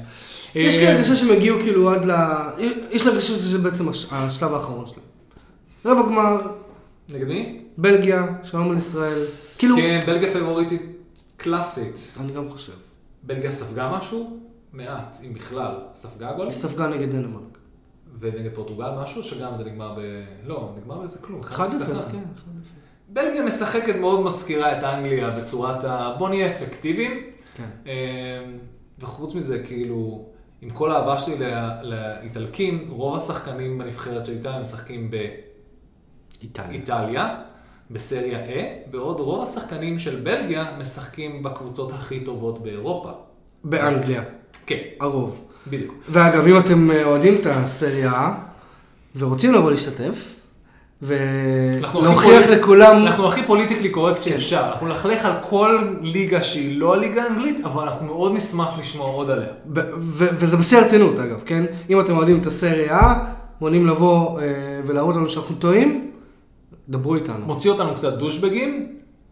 יש 0.55 0.77
לי 0.77 0.87
אה, 0.87 0.93
הרגשה 0.93 1.15
שהם 1.15 1.31
הגיעו 1.31 1.59
כאילו 1.59 1.91
עד 1.91 2.05
ל... 2.05 2.11
יש 2.91 3.03
לי 3.05 3.11
הרגשה 3.11 3.33
שזה 3.33 3.57
בעצם 3.57 3.89
הש- 3.89 4.07
השלב 4.11 4.53
האחרון 4.53 4.85
שלהם. 4.87 5.05
רבע 5.85 6.09
גמר, 6.09 6.41
נגד 7.09 7.27
מי? 7.27 7.61
בלגיה, 7.77 8.27
שלום 8.43 8.71
על 8.71 8.77
ישראל. 8.77 9.19
כאילו... 9.57 9.75
כן, 9.75 9.99
בלגיה 10.05 10.31
פייבוריטית 10.31 10.81
קלאסית. 11.37 12.17
אני 12.19 12.31
גם 12.33 12.49
חושב. 12.49 12.73
בלגיה 13.23 13.51
ספגה 13.51 13.91
משהו? 13.97 14.39
מעט, 14.73 15.17
אם 15.27 15.33
בכלל. 15.33 15.71
ספגה 15.95 16.31
גול? 16.33 16.45
היא 16.45 16.53
ספגה 16.53 16.87
נגד 16.87 17.11
דנמרק. 17.11 17.57
ונגד 18.19 18.53
פורטוגל 18.55 18.89
משהו, 19.01 19.23
שגם 19.23 19.55
זה 19.55 19.63
נגמר 19.65 19.95
ב... 19.97 19.99
לא, 20.43 20.73
נגמר 20.77 20.97
באיזה 20.99 21.19
כלום. 21.21 21.41
1-0, 21.41 21.45
אחד 21.45 21.63
משחק. 21.63 22.11
כן. 22.11 22.17
1-0. 22.17 22.19
בלגיה 23.09 23.45
משחקת 23.45 23.95
מאוד 23.95 24.19
מזכירה 24.25 24.77
את 24.77 24.83
אנגליה 24.83 25.29
בצורת 25.29 25.83
ה... 25.83 26.15
בוא 26.17 26.29
נהיה 26.29 26.49
אפקטיביים. 26.49 27.23
כן. 27.55 27.63
אמ, 27.85 27.91
וחוץ 28.99 29.35
מזה, 29.35 29.63
כאילו, 29.63 30.25
עם 30.61 30.69
כל 30.69 30.91
האהבה 30.91 31.17
שלי 31.17 31.37
לה- 31.37 31.83
לאיטלקים, 31.83 32.87
רוב 32.89 33.15
השחקנים 33.15 33.77
בנבחרת 33.77 34.25
של 34.25 34.31
איטליה 34.31 34.59
משחקים 34.59 35.11
איטליה. 36.43 36.67
באיטליה, 36.67 37.41
בסריה 37.91 38.45
A, 38.45 38.49
בעוד 38.91 39.19
רוב 39.19 39.43
השחקנים 39.43 39.99
של 39.99 40.19
בלגיה 40.19 40.77
משחקים 40.79 41.43
בקבוצות 41.43 41.91
הכי 41.91 42.19
טובות 42.19 42.63
באירופה. 42.63 43.11
באנגליה, 43.63 44.23
כן, 44.65 44.79
הרוב. 44.99 45.41
בדיוק. 45.67 45.93
ואגב, 46.09 46.47
אם 46.47 46.57
אתם 46.57 46.91
אה, 46.91 47.03
אוהדים 47.03 47.35
את 47.35 47.47
הסריה 47.49 48.33
ורוצים 49.15 49.53
לבוא 49.53 49.71
להשתתף, 49.71 50.33
ולהוכיח 51.01 52.21
פוליט- 52.23 52.47
לכולם, 52.49 52.95
אנחנו 52.97 53.27
הכי 53.27 53.43
פוליטיקלי 53.43 53.89
קורקט 53.89 54.17
כן. 54.17 54.21
שאפשר, 54.31 54.67
אנחנו 54.71 54.87
נלכלך 54.87 55.25
על 55.25 55.31
כל 55.49 55.79
ליגה 56.01 56.41
שהיא 56.43 56.79
לא 56.79 56.93
הליגה 56.93 57.23
האנגלית, 57.23 57.65
אבל 57.65 57.83
אנחנו 57.83 58.05
מאוד 58.05 58.33
נשמח 58.35 58.79
לשמוע 58.79 59.07
עוד 59.07 59.29
עליה. 59.29 59.47
וזה 60.13 60.57
בשיא 60.57 60.77
הרצינות 60.77 61.19
אגב, 61.19 61.41
כן? 61.45 61.63
אם 61.89 61.99
אתם 61.99 62.17
אוהדים 62.17 62.39
את 62.41 62.45
הסריה, 62.45 63.13
מעוניינים 63.61 63.87
לבוא 63.87 64.39
אה, 64.39 64.45
ולהראות 64.85 65.15
לנו 65.15 65.29
שאנחנו 65.29 65.55
טועים, 65.55 66.11
דברו 66.89 67.15
איתנו. 67.15 67.45
מוציא 67.45 67.71
אותנו 67.71 67.95
קצת 67.95 68.13
דושבגים, 68.13 68.87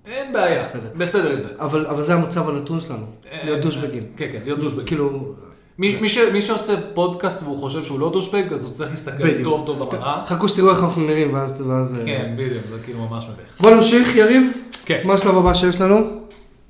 אין 0.06 0.34
בעיה, 0.34 0.64
בסדר. 0.64 0.90
בסדר 0.98 1.32
עם 1.34 1.40
זה. 1.40 1.48
אבל, 1.60 1.86
אבל 1.88 2.04
זה 2.04 2.14
המצב 2.14 2.50
הנתון 2.50 2.80
שלנו, 2.80 3.06
להיות 3.44 3.62
דושבגים. 3.62 4.04
כן, 4.18 4.28
כן, 4.32 4.40
להיות 4.44 4.60
דושבגים. 4.60 4.86
כאילו, 4.86 5.34
מי, 5.78 5.96
מי, 6.02 6.10
ש, 6.10 6.18
מי 6.18 6.42
שעושה 6.42 6.74
פודקאסט 6.94 7.44
והוא 7.44 7.58
חושב 7.60 7.84
שהוא 7.84 8.00
לא 8.00 8.12
דושבג, 8.12 8.54
אז 8.54 8.66
הוא 8.66 8.74
צריך 8.74 8.90
להסתכל 8.90 9.24
בדיוק. 9.24 9.44
טוב 9.44 9.64
טוב 9.66 9.80
במראה. 9.80 10.24
חכו 10.26 10.50
שתראו 10.50 10.70
איך 10.70 10.84
אנחנו 10.84 11.02
נראים, 11.02 11.34
ואז... 11.34 11.62
ואז 11.68 11.96
אה, 11.96 12.06
כן, 12.06 12.34
בדיוק, 12.38 12.64
זה 12.70 12.78
כאילו 12.86 13.08
ממש 13.08 13.28
מביך. 13.34 13.58
בוא 13.60 13.72
נמשיך, 13.72 14.16
יריב. 14.16 14.52
כן. 14.86 15.02
מה 15.06 15.14
השלב 15.14 15.38
הבא 15.38 15.54
שיש 15.54 15.82
לנו? 15.82 16.00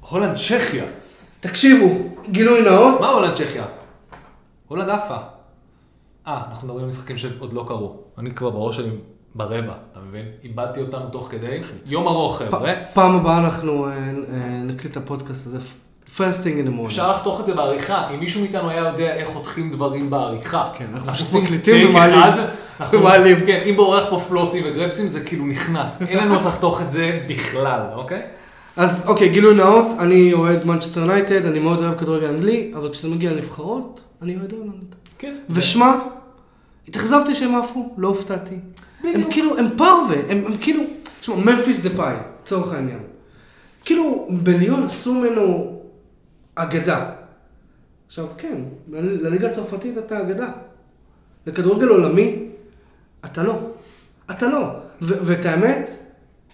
הולנד 0.09 0.37
צ'כיה. 0.37 0.83
תקשיבו, 1.39 2.09
גילוי 2.31 2.61
נאות. 2.61 3.01
מה 3.01 3.07
הולנד 3.07 3.33
צ'כיה? 3.33 3.65
הולנד 4.67 4.89
עפה. 4.89 5.17
אה, 6.27 6.41
אנחנו 6.49 6.67
מדברים 6.67 6.83
על 6.83 6.87
משחקים 6.87 7.17
שעוד 7.17 7.53
לא 7.53 7.65
קרו. 7.67 7.95
אני 8.17 8.31
כבר 8.31 8.49
בראש 8.49 8.75
שלי 8.75 8.89
ברבע, 9.35 9.73
אתה 9.91 9.99
מבין? 10.09 10.25
איבדתי 10.43 10.81
אותנו 10.81 11.09
תוך 11.09 11.27
כדי. 11.31 11.59
יום 11.85 12.07
ארוך, 12.07 12.37
חבר'ה. 12.37 12.73
פעם 12.93 13.15
הבאה 13.15 13.37
אנחנו 13.39 13.87
אה, 13.87 13.91
אה, 13.91 14.63
נקליט 14.63 14.91
את 14.91 14.97
הפודקאסט 14.97 15.47
הזה, 15.47 15.57
first 16.17 16.19
thing 16.43 16.65
in 16.65 16.67
the 16.67 16.79
morning. 16.79 16.85
אפשר 16.85 17.11
לחתוך 17.11 17.39
את 17.39 17.45
זה 17.45 17.53
בעריכה. 17.53 18.07
אם 18.13 18.19
מישהו 18.19 18.41
מאיתנו 18.41 18.69
היה 18.69 18.87
יודע 18.87 19.13
איך 19.15 19.27
חותכים 19.27 19.71
דברים 19.71 20.09
בעריכה. 20.09 20.69
כן, 20.77 20.85
אנחנו 20.93 21.13
פשוט 21.13 21.43
מקליטים 21.43 21.89
ומעלים. 21.89 22.19
אנחנו- 22.79 22.99
ומעלים. 22.99 23.35
כן, 23.45 23.61
אם 23.69 23.75
בורח 23.75 24.03
פה 24.09 24.19
פלוצים 24.19 24.63
וגרפסים, 24.65 25.07
זה 25.07 25.19
כאילו 25.25 25.45
נכנס. 25.45 26.01
אין 26.01 26.17
לנו 26.19 26.35
איך 26.35 26.45
לחתוך 26.45 26.81
את 26.81 26.91
זה 26.91 27.19
בכלל, 27.27 27.81
אוקיי? 27.95 28.21
אז 28.77 29.07
אוקיי, 29.07 29.29
גילוי 29.29 29.55
נאות, 29.55 29.85
אני 29.99 30.33
אוהד 30.33 30.65
מנצ'סטר 30.65 30.99
יונייטד, 30.99 31.45
אני 31.45 31.59
מאוד 31.59 31.79
אוהב 31.83 31.97
כדורגל 31.99 32.27
אנגלי, 32.27 32.71
אבל 32.75 32.89
כשזה 32.91 33.07
מגיע 33.07 33.31
לנבחרות, 33.31 34.03
אני 34.21 34.35
אוהד 34.39 34.51
הולנד. 34.51 34.95
כן. 35.19 35.35
ושמע, 35.49 35.91
התאכזבתי 36.87 37.35
שהם 37.35 37.55
עפו, 37.55 37.89
לא 37.97 38.07
הופתעתי. 38.07 38.55
הם. 39.03 39.23
כאילו, 39.31 39.57
הם 39.57 39.67
פרווה, 39.77 40.15
הם, 40.29 40.43
הם 40.45 40.57
כאילו, 40.61 40.83
תשמע, 41.21 41.35
ממפיס 41.35 41.79
דה 41.79 41.89
פאי, 41.89 42.13
לצורך 42.43 42.73
העניין. 42.73 42.99
כאילו, 43.85 44.27
בליון 44.29 44.83
עשו 44.83 45.13
ממנו 45.13 45.77
אגדה. 46.55 47.09
עכשיו, 48.07 48.25
כן, 48.37 48.57
לליגה 48.93 49.47
הצרפתית 49.47 49.97
אתה 49.97 50.19
אגדה. 50.19 50.47
לכדורגל 51.47 51.87
עולמי, 51.87 52.45
אתה 53.25 53.43
לא. 53.43 53.53
אתה 54.31 54.47
לא. 54.47 54.67
ואת 55.01 55.45
האמת, 55.45 55.91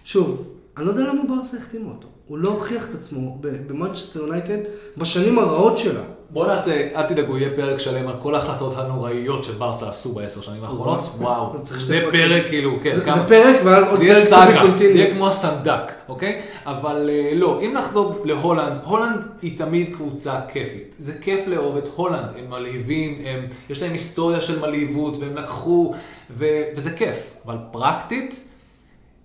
שוב, 0.03 0.47
אני 0.77 0.86
לא 0.86 0.91
יודע 0.91 1.03
למה 1.03 1.21
ברסה 1.36 1.57
החתימו 1.57 1.89
אותו. 1.89 2.07
הוא 2.27 2.38
לא 2.38 2.49
הוכיח 2.49 2.89
את 2.89 2.95
עצמו 2.95 3.38
ב- 3.41 3.67
במנצ'סטר 3.67 4.19
יונייטד 4.19 4.57
בשנים 4.97 5.39
הרעות 5.39 5.77
שלה. 5.77 6.01
בוא 6.29 6.47
נעשה, 6.47 6.89
אל 6.95 7.03
תדאגו, 7.03 7.38
יהיה 7.38 7.49
פרק 7.55 7.79
שלם 7.79 8.07
על 8.07 8.15
כל 8.21 8.36
ההחלטות 8.36 8.73
הנוראיות 8.77 9.43
שברסה 9.43 9.89
עשו 9.89 10.13
בעשר 10.13 10.41
שנים 10.41 10.63
האחרונות. 10.63 10.99
וואו. 11.17 11.53
זה 11.65 12.01
פרק 12.12 12.47
כאילו, 12.47 12.77
כן, 12.81 12.95
זה, 12.95 13.01
פרק 13.27 13.55
ואז 13.65 13.86
עוד 13.88 13.99
פרק 14.29 14.55
continued. 14.62 14.77
זה 14.77 14.99
יהיה 14.99 15.13
כמו 15.13 15.27
הסנדק, 15.27 15.91
אוקיי? 16.10 16.41
אבל 16.67 17.10
אה, 17.10 17.32
לא, 17.36 17.62
אם 17.62 17.73
נחזור 17.73 18.21
להולנד, 18.23 18.82
הולנד 18.84 19.27
היא 19.41 19.58
תמיד 19.58 19.95
קבוצה 19.95 20.41
כיפית. 20.51 20.95
זה 20.99 21.19
כיף 21.21 21.47
לאהוב 21.47 21.77
את 21.77 21.88
הולנד, 21.95 22.30
הם 22.38 22.49
מלהיבים, 22.49 23.21
הם, 23.25 23.45
יש 23.69 23.82
להם 23.82 23.91
היסטוריה 23.91 24.41
של 24.41 24.60
מלהיבות, 24.60 25.17
והם 25.17 25.36
לקחו, 25.36 25.93
ו, 26.30 26.45
וזה 26.75 26.97
כיף. 26.97 27.34
אבל 27.45 27.58
פרקטית, 27.71 28.49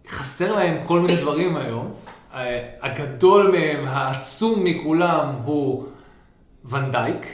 חסר 0.08 0.56
להם 0.56 0.86
כל 0.86 1.00
מיני 1.00 1.20
דברים 1.20 1.56
היום. 1.56 1.92
אה, 2.34 2.68
הגדול 2.80 3.50
מהם, 3.50 3.84
העצום 3.86 4.64
מכולם, 4.64 5.34
הוא 5.44 5.86
ונדייק. 6.64 7.26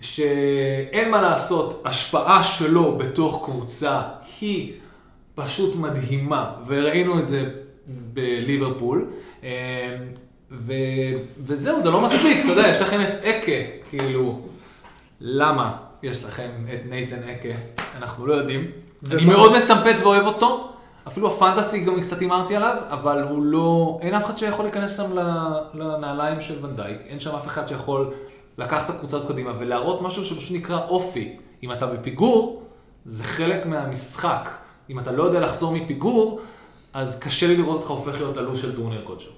שאין 0.00 1.10
מה 1.10 1.22
לעשות, 1.22 1.82
השפעה 1.84 2.42
שלו 2.42 2.98
בתוך 2.98 3.42
קבוצה 3.44 4.02
היא 4.40 4.72
פשוט 5.34 5.76
מדהימה, 5.76 6.52
וראינו 6.66 7.18
את 7.18 7.26
זה 7.26 7.63
בליברפול. 7.86 9.10
אה, 9.44 9.96
ו... 10.50 10.72
וזהו, 11.38 11.80
זה 11.80 11.90
לא 11.90 12.00
מספיק, 12.00 12.44
אתה 12.44 12.52
יודע, 12.52 12.68
יש 12.68 12.82
לכם 12.82 13.00
את 13.00 13.24
אקה, 13.24 13.52
כאילו, 13.90 14.40
למה 15.20 15.76
יש 16.02 16.24
לכם 16.24 16.50
את 16.74 16.86
נייתן 16.88 17.22
אקה? 17.22 17.48
אנחנו 17.98 18.26
לא 18.26 18.34
יודעים. 18.34 18.70
ומה? 19.02 19.18
אני 19.18 19.26
מאוד 19.26 19.56
מסמפת 19.56 19.94
ואוהב 20.00 20.26
אותו, 20.26 20.72
אפילו 21.08 21.28
הפנטסי 21.28 21.84
גם 21.84 22.00
קצת 22.00 22.20
הימרתי 22.20 22.56
עליו, 22.56 22.76
אבל 22.88 23.22
הוא 23.22 23.42
לא, 23.42 23.98
אין 24.02 24.14
אף 24.14 24.24
אחד 24.24 24.36
שיכול 24.36 24.64
להיכנס 24.64 24.96
שם 24.96 25.18
לנעליים 25.74 26.40
של 26.40 26.64
ונדייק, 26.64 26.98
אין 27.06 27.20
שם 27.20 27.30
אף 27.30 27.46
אחד 27.46 27.68
שיכול 27.68 28.10
לקחת 28.58 28.90
את 28.90 28.94
הקבוצה 28.94 29.16
הזאת 29.16 29.30
קדימה 29.30 29.52
ולהראות 29.58 30.02
משהו 30.02 30.24
שפשוט 30.24 30.56
נקרא 30.56 30.80
אופי. 30.88 31.36
אם 31.62 31.72
אתה 31.72 31.86
בפיגור, 31.86 32.62
זה 33.04 33.24
חלק 33.24 33.66
מהמשחק. 33.66 34.50
אם 34.90 34.98
אתה 34.98 35.12
לא 35.12 35.22
יודע 35.22 35.40
לחזור 35.40 35.72
מפיגור, 35.72 36.40
אז 36.94 37.20
קשה 37.20 37.46
לי 37.46 37.56
לראות 37.56 37.76
אותך 37.76 37.90
הופך 37.90 38.20
להיות 38.20 38.38
אלוף 38.38 38.56
של 38.56 38.76
טורניר 38.76 39.02
כלשהו. 39.04 39.32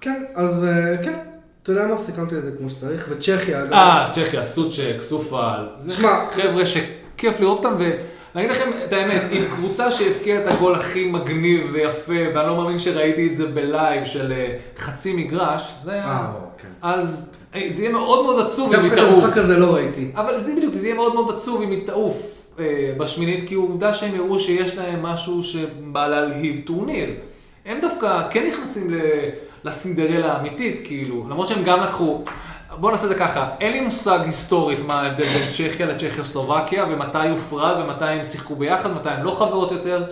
כן, 0.00 0.24
אז 0.34 0.64
אה, 0.64 1.04
כן, 1.04 1.18
אתה 1.62 1.72
יודע 1.72 1.86
מה, 1.86 1.98
סיכמתי 1.98 2.38
את 2.38 2.44
זה 2.44 2.50
כמו 2.58 2.70
שצריך, 2.70 3.06
וצ'כיה 3.10 3.62
אגב. 3.62 3.72
אה, 3.72 4.10
צ'כיה, 4.12 4.44
סוצ'ק, 4.44 4.96
סופל, 5.00 5.66
שמע, 5.90 6.08
חבר'ה 6.30 6.66
שכיף 6.66 7.40
לראות 7.40 7.64
אותם, 7.64 7.76
ולהגיד 7.78 8.50
לכם 8.50 8.70
את 8.84 8.92
האמת, 8.92 9.22
עם 9.30 9.44
קבוצה 9.54 9.92
שהבקיעה 9.92 10.42
את 10.42 10.52
הגול 10.52 10.74
הכי 10.74 11.10
מגניב 11.10 11.70
ויפה, 11.72 12.12
ואני 12.34 12.46
לא 12.46 12.56
מאמין 12.56 12.78
שראיתי 12.78 13.26
את 13.26 13.34
זה 13.34 13.46
ב 13.46 13.58
live 13.58 14.04
של 14.04 14.32
אה, 14.32 14.56
חצי 14.78 15.12
מגרש, 15.12 15.72
זה 15.84 15.92
היה... 15.92 16.04
אה, 16.04 16.32
כן. 16.58 16.68
אז 16.82 17.36
זה 17.68 17.82
יהיה 17.82 17.92
מאוד 17.92 18.24
מאוד 18.24 18.46
עצוב 18.46 18.74
אם 18.74 18.80
היא 18.80 18.90
דווקא 18.90 19.00
את 19.00 19.08
תעוף. 19.08 19.24
המשחק 19.24 19.38
הזה 19.38 19.58
לא 19.58 19.74
ראיתי. 19.74 20.10
אבל 20.14 20.44
זה 20.44 20.54
בדיוק, 20.56 20.74
זה 20.76 20.86
יהיה 20.86 20.96
מאוד 20.96 21.14
מאוד 21.14 21.36
עצוב 21.36 21.62
אם 21.62 21.70
היא 21.70 21.86
תעוף. 21.86 22.41
אה, 22.58 22.92
בשמינית, 22.98 23.48
כי 23.48 23.54
עובדה 23.54 23.94
שהם 23.94 24.20
הראו 24.20 24.40
שיש 24.40 24.78
להם 24.78 25.02
משהו 25.02 25.44
שבא 25.44 26.08
להלהיב 26.08 26.60
טורניר. 26.64 27.10
הם 27.66 27.80
דווקא 27.80 28.28
כן 28.30 28.46
נכנסים. 28.48 28.90
לסינדרלה 29.64 30.32
האמיתית, 30.32 30.80
כאילו, 30.84 31.26
למרות 31.28 31.48
שהם 31.48 31.64
גם 31.64 31.80
לקחו, 31.80 32.24
בוא 32.80 32.90
נעשה 32.90 33.04
את 33.04 33.08
זה 33.08 33.14
ככה, 33.14 33.50
אין 33.60 33.72
לי 33.72 33.80
מושג 33.80 34.18
היסטורית 34.24 34.78
מה 34.86 35.00
ההבדל 35.00 35.24
בין 35.24 35.42
צ'כיה 35.52 35.86
לצ'כיה-סלובקיה, 35.86 36.84
ומתי 36.84 37.28
הופרד, 37.28 37.84
ומתי 37.84 38.04
הם 38.04 38.24
שיחקו 38.24 38.56
ביחד, 38.56 38.92
מתי 38.92 39.08
הם 39.08 39.24
לא 39.24 39.30
חברות 39.30 39.72
יותר, 39.72 40.04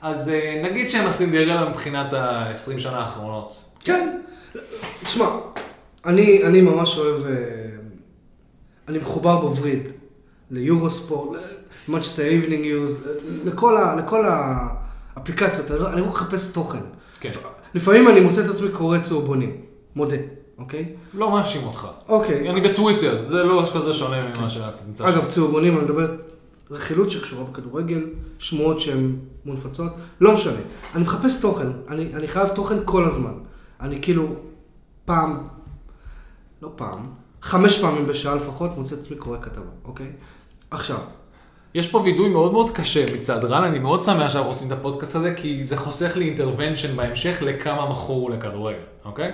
אז 0.00 0.28
אה, 0.28 0.60
נגיד 0.64 0.90
שהם 0.90 1.06
הסינדרלה 1.06 1.68
מבחינת 1.68 2.12
ה-20 2.12 2.80
שנה 2.80 2.98
האחרונות. 2.98 3.58
כן. 3.84 4.18
תשמע, 5.04 5.26
אני, 6.06 6.44
אני 6.44 6.60
ממש 6.60 6.98
אוהב, 6.98 7.26
אה, 7.26 7.32
אני 8.88 8.98
מחובר 8.98 9.40
בווריד, 9.40 9.88
ליורוספורט, 10.50 11.38
ל 11.88 11.91
Manchester 11.91 12.22
Evening 12.22 12.64
News, 12.64 12.96
לכל, 13.44 13.76
ה, 13.76 13.96
לכל 13.96 14.24
האפליקציות, 15.16 15.70
אני 15.70 16.00
רק 16.00 16.08
מחפש 16.08 16.52
תוכן. 16.52 16.78
כן. 17.20 17.30
לפעמים 17.74 18.08
אני 18.08 18.20
מוצא 18.20 18.44
את 18.44 18.50
עצמי 18.50 18.68
קורא 18.68 18.98
צהובונים, 18.98 19.56
מודה, 19.96 20.16
אוקיי? 20.58 20.92
לא 21.14 21.30
מאשים 21.30 21.62
אותך. 21.62 21.86
אוקיי. 22.08 22.50
אני 22.50 22.60
בטוויטר, 22.60 23.24
זה 23.24 23.44
לא 23.44 23.64
כזה 23.74 23.92
שונה 23.92 24.28
ממה 24.28 24.50
שאתה 24.50 24.84
נמצא. 24.86 25.08
אגב, 25.08 25.28
צהובונים, 25.28 25.76
אני 25.76 25.84
מדבר 25.84 26.16
רכילות 26.70 27.10
שקשורה 27.10 27.44
בכדורגל, 27.44 28.06
שמועות 28.38 28.80
שהן 28.80 29.16
מונפצות, 29.44 29.92
לא 30.20 30.34
משנה. 30.34 30.60
אני 30.94 31.02
מחפש 31.02 31.40
תוכן, 31.40 31.66
אני, 31.88 32.14
אני 32.14 32.28
חייב 32.28 32.48
תוכן 32.48 32.76
כל 32.84 33.04
הזמן. 33.04 33.32
אני 33.80 34.02
כאילו 34.02 34.34
פעם, 35.04 35.38
לא 36.62 36.72
פעם, 36.76 37.06
חמש 37.42 37.80
פעמים 37.80 38.06
בשעה 38.06 38.34
לפחות 38.34 38.78
מוצא 38.78 38.94
את 38.94 39.00
עצמי 39.00 39.16
קורא 39.16 39.38
כתבה, 39.42 39.70
אוקיי? 39.84 40.12
עכשיו, 40.70 40.98
יש 41.74 41.88
פה 41.88 41.98
וידוי 41.98 42.28
מאוד 42.28 42.52
מאוד 42.52 42.70
קשה 42.70 43.04
מצד 43.14 43.44
רן, 43.44 43.64
אני 43.64 43.78
מאוד 43.78 44.00
שמח 44.00 44.28
שאנחנו 44.32 44.50
עושים 44.50 44.72
את 44.72 44.78
הפודקאסט 44.78 45.16
הזה, 45.16 45.34
כי 45.36 45.64
זה 45.64 45.76
חוסך 45.76 46.16
לי 46.16 46.24
אינטרוונשן 46.24 46.96
בהמשך 46.96 47.42
לכמה 47.46 47.90
מכור 47.90 48.30
לכדורגל, 48.30 48.78
אוקיי? 49.04 49.30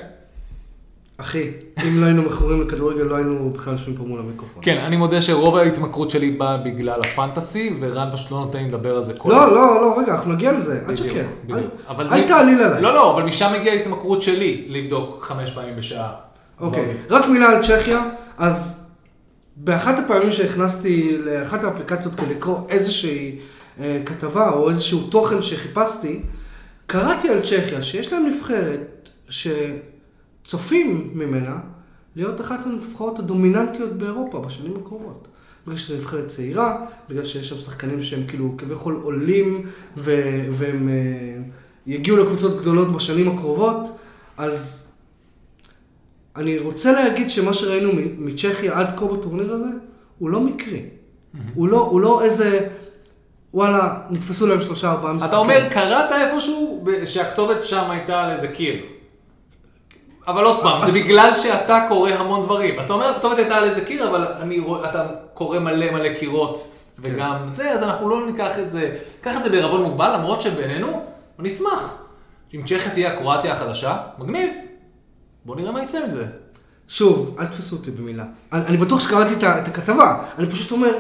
אחי, 1.19 1.51
אם 1.89 2.01
לא 2.01 2.07
היינו 2.07 2.23
מכורים 2.23 2.63
לכדורגל, 2.63 3.03
לא 3.03 3.15
היינו 3.17 3.51
בכלל 3.51 3.73
יושבים 3.73 3.97
פה 3.97 4.03
מול 4.03 4.21
המיקרופון. 4.21 4.63
כן, 4.63 4.77
אני 4.79 4.97
מודה 4.97 5.21
שרוב 5.21 5.57
ההתמכרות 5.57 6.11
שלי 6.11 6.31
באה 6.31 6.57
בגלל 6.57 7.01
הפנטסי, 7.01 7.77
ורן 7.81 8.09
פשוט 8.13 8.31
לא 8.31 8.39
נותן 8.39 8.59
לי 8.59 8.65
לדבר 8.65 8.97
על 8.97 9.03
זה 9.03 9.15
כל 9.19 9.29
לא, 9.31 9.55
לא, 9.55 9.81
לא, 9.81 9.99
רגע, 9.99 10.13
אנחנו 10.13 10.33
נגיע 10.33 10.53
לזה, 10.53 10.81
אל 10.89 10.95
תשקר. 10.95 11.23
אל- 11.99 12.29
תעליל 12.29 12.63
עליי. 12.63 12.83
לא, 12.83 12.95
לא, 12.95 13.15
אבל 13.15 13.23
משם 13.23 13.53
הגיעה 13.55 13.77
ההתמכרות 13.77 14.23
שלי 14.23 14.65
לבדוק 14.69 15.23
חמש 15.25 15.51
פעמים 15.51 15.77
בשעה. 15.77 16.13
אוקיי, 16.61 16.83
דברים. 16.85 16.97
רק 17.11 17.29
מילה 17.29 17.49
על 17.49 17.63
צ'כיה, 17.63 18.03
אז 18.39 18.86
באחת 19.57 19.99
הפעמים 19.99 20.31
שהכנסתי 20.31 21.19
לאחת 21.19 21.65
האפליקציות 21.65 22.15
כדי 22.15 22.35
לקרוא 22.35 22.59
איזושהי 22.69 23.39
אה, 23.81 24.03
כתבה 24.07 24.51
או 24.51 24.69
איזשהו 24.69 25.07
תוכן 25.07 25.43
שחיפשתי, 25.43 26.23
קראתי 26.87 27.29
על 27.29 27.41
צ'כיה 27.41 27.83
שיש 27.83 28.13
להם 28.13 28.27
נבחרת 28.27 29.11
שצופים 29.29 31.11
ממנה 31.15 31.61
להיות 32.17 32.41
אחת 32.41 32.67
הנבחרות 32.67 33.19
הדומיננטיות 33.19 33.93
באירופה 33.93 34.41
בשנים 34.41 34.77
הקרובות. 34.77 35.29
בגלל 35.67 35.79
שזו 35.79 35.97
נבחרת 35.97 36.27
צעירה, 36.27 36.87
בגלל 37.11 37.25
שיש 37.25 37.49
שם 37.49 37.57
שחקנים 37.57 38.03
שהם 38.03 38.27
כאילו 38.27 38.55
כביכול 38.59 39.01
עולים 39.03 39.67
ו- 39.97 40.47
והם 40.51 40.89
אה, 40.89 41.43
יגיעו 41.87 42.17
לקבוצות 42.17 42.61
גדולות 42.61 42.93
בשנים 42.93 43.29
הקרובות, 43.29 43.99
אז 44.37 44.86
אני 46.37 46.59
רוצה 46.59 46.93
להגיד 46.93 47.31
שמה 47.31 47.55
שראינו 47.55 47.91
מצ'כיה 48.19 48.79
עד 48.79 48.99
כה 48.99 49.07
בטורניר 49.07 49.53
הזה, 49.53 49.69
הוא 50.19 50.31
לא 50.31 50.41
מקרי. 50.41 50.83
הוא 51.55 51.69
לא, 51.69 51.79
הוא 51.79 52.01
לא 52.01 52.23
איזה, 52.23 52.69
וואלה, 53.55 53.97
נתפסו 54.11 54.47
להם 54.47 54.63
שלושה 54.63 54.91
ארבעה 54.91 55.13
משחקים. 55.13 55.29
אתה 55.29 55.37
אומר, 55.37 55.69
קראת 55.71 56.13
איפשהו 56.13 56.85
שהכתובת 57.05 57.65
שם 57.65 57.91
הייתה 57.91 58.23
על 58.23 58.31
איזה 58.31 58.49
קיר. 58.49 58.75
אבל 60.29 60.45
עוד 60.45 60.63
פעם, 60.63 60.87
זה 60.87 61.01
בגלל 61.01 61.35
שאתה 61.35 61.87
קורא 61.89 62.11
המון 62.11 62.43
דברים. 62.43 62.79
אז 62.79 62.85
אתה 62.85 62.95
אומר, 62.95 63.07
הכתובת 63.07 63.39
הייתה 63.39 63.57
על 63.57 63.65
איזה 63.65 63.85
קיר, 63.85 64.09
אבל 64.09 64.27
אני 64.41 64.59
רואה, 64.59 64.91
אתה 64.91 65.07
קורא 65.35 65.59
מלא 65.59 65.91
מלא 65.91 66.15
קירות, 66.15 66.73
וגם 66.99 67.37
זה, 67.51 67.71
אז 67.71 67.83
אנחנו 67.83 68.09
לא 68.09 68.27
ניקח 68.27 68.59
את 68.59 68.71
זה, 68.71 68.97
ניקח 69.19 69.37
את 69.37 69.43
זה 69.43 69.51
בערבון 69.51 69.83
מוגבל, 69.83 70.15
למרות 70.15 70.43
שבינינו, 70.43 71.03
אני 71.39 71.49
אשמח. 71.49 72.03
אם 72.55 72.63
צ'כיה 72.63 72.91
תהיה 72.93 73.13
הקרואטיה 73.13 73.53
החדשה, 73.53 73.97
מגניב. 74.19 74.51
בוא 75.47 75.57
נראה 75.57 75.73
מה 75.73 75.83
יצא 75.83 76.05
מזה. 76.07 76.27
שוב, 76.89 77.37
אל 77.39 77.47
תתפסו 77.47 77.77
אותי 77.77 77.91
במילה. 77.91 78.25
אני, 78.53 78.67
אני 78.67 78.77
בטוח 78.77 79.01
שקראתי 79.01 79.35
את, 79.35 79.45
את 79.45 79.69
הכתבה, 79.69 80.25
אני 80.39 80.51
פשוט 80.51 80.73
אומר, 80.73 80.93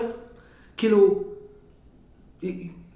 כאילו, 0.76 1.24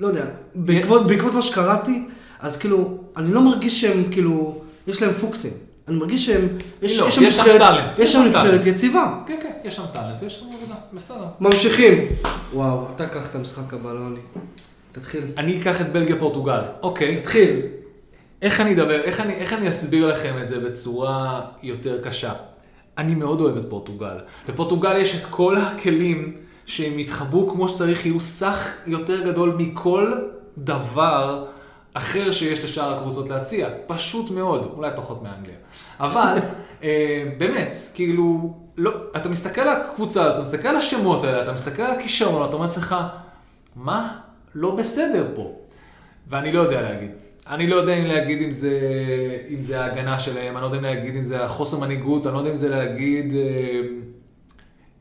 לא 0.00 0.06
יודע, 0.06 0.24
בעקבות, 0.54 1.06
בעקבות 1.06 1.32
מה 1.32 1.42
שקראתי, 1.42 2.04
אז 2.40 2.56
כאילו, 2.56 2.98
אני 3.16 3.32
לא 3.32 3.42
מרגיש 3.42 3.80
שהם 3.80 4.04
כאילו, 4.10 4.60
יש 4.86 5.02
להם 5.02 5.12
פוקסים. 5.12 5.52
אני 5.88 5.96
מרגיש 5.96 6.26
שהם, 6.26 6.48
יש, 6.82 6.98
לא, 6.98 7.08
יש 7.08 7.14
שם 7.14 7.22
יש 7.22 7.36
שם 7.36 7.42
נבחרת, 7.42 7.98
יש 7.98 8.12
שם 8.12 8.22
נבחרת. 8.22 8.66
יציבה. 8.66 9.20
כן, 9.26 9.36
כן, 9.42 9.52
יש 9.64 9.76
שם 9.76 9.82
טאלנט, 9.92 10.22
יש 10.22 10.38
שם 10.38 10.46
עבודה, 10.46 10.74
בסדר. 10.92 11.26
ממשיכים. 11.40 11.98
וואו, 12.52 12.86
אתה 12.94 13.06
קח 13.06 13.30
את 13.30 13.34
המשחק 13.34 13.74
הבא, 13.74 13.92
לא 13.92 14.06
אני. 14.06 14.20
תתחיל. 14.92 15.22
אני 15.36 15.60
אקח 15.60 15.80
את 15.80 15.92
בלגיה 15.92 16.16
פורטוגל. 16.18 16.60
אוקיי. 16.82 17.16
תתחיל. 17.16 17.60
איך 18.42 18.60
אני 18.60 18.74
אדבר, 18.74 19.00
איך 19.02 19.20
אני, 19.20 19.32
איך 19.32 19.52
אני 19.52 19.68
אסביר 19.68 20.06
לכם 20.06 20.34
את 20.42 20.48
זה 20.48 20.60
בצורה 20.60 21.40
יותר 21.62 22.02
קשה? 22.02 22.32
אני 22.98 23.14
מאוד 23.14 23.40
אוהב 23.40 23.56
את 23.56 23.64
פורטוגל. 23.68 24.18
לפורטוגל 24.48 24.96
יש 24.96 25.14
את 25.14 25.26
כל 25.30 25.56
הכלים 25.56 26.36
שהם 26.66 26.98
יתחברו 26.98 27.48
כמו 27.48 27.68
שצריך, 27.68 28.06
יהיו 28.06 28.20
סך 28.20 28.76
יותר 28.86 29.24
גדול 29.24 29.54
מכל 29.58 30.12
דבר 30.58 31.46
אחר 31.94 32.32
שיש 32.32 32.64
לשאר 32.64 32.94
הקבוצות 32.98 33.28
להציע. 33.28 33.68
פשוט 33.86 34.30
מאוד, 34.30 34.72
אולי 34.76 34.90
פחות 34.96 35.22
מאנגליה. 35.22 35.56
אבל, 36.00 36.38
אה, 36.82 37.24
באמת, 37.38 37.78
כאילו, 37.94 38.54
לא, 38.76 38.92
אתה 39.16 39.28
מסתכל 39.28 39.60
על 39.60 39.68
הקבוצה 39.68 40.24
הזאת, 40.24 40.34
אתה 40.34 40.48
מסתכל 40.48 40.68
על 40.68 40.76
השמות 40.76 41.24
האלה, 41.24 41.42
אתה 41.42 41.52
מסתכל 41.52 41.82
על 41.82 41.98
הכישרון, 41.98 42.44
אתה 42.44 42.52
אומר 42.52 42.64
לעצמך, 42.64 42.96
מה 43.76 44.18
לא 44.54 44.76
בסדר 44.76 45.26
פה? 45.34 45.52
ואני 46.28 46.52
לא 46.52 46.60
יודע 46.60 46.82
להגיד. 46.82 47.10
אני 47.50 47.66
לא 47.66 47.76
יודע 47.76 47.92
אם 47.92 48.04
להגיד 48.04 48.42
אם 48.42 48.50
זה, 48.50 48.70
אם 49.50 49.60
זה 49.60 49.80
ההגנה 49.80 50.18
שלהם, 50.18 50.54
אני 50.56 50.62
לא 50.62 50.66
יודע 50.66 50.78
אם 50.78 50.82
להגיד 50.82 51.16
אם 51.16 51.22
זה 51.22 51.44
החוסר 51.44 51.78
מנהיגות, 51.78 52.26
אני 52.26 52.34
לא 52.34 52.38
יודע 52.38 52.50
אם 52.50 52.56
זה 52.56 52.68
להגיד... 52.68 53.34
אה, 53.34 53.40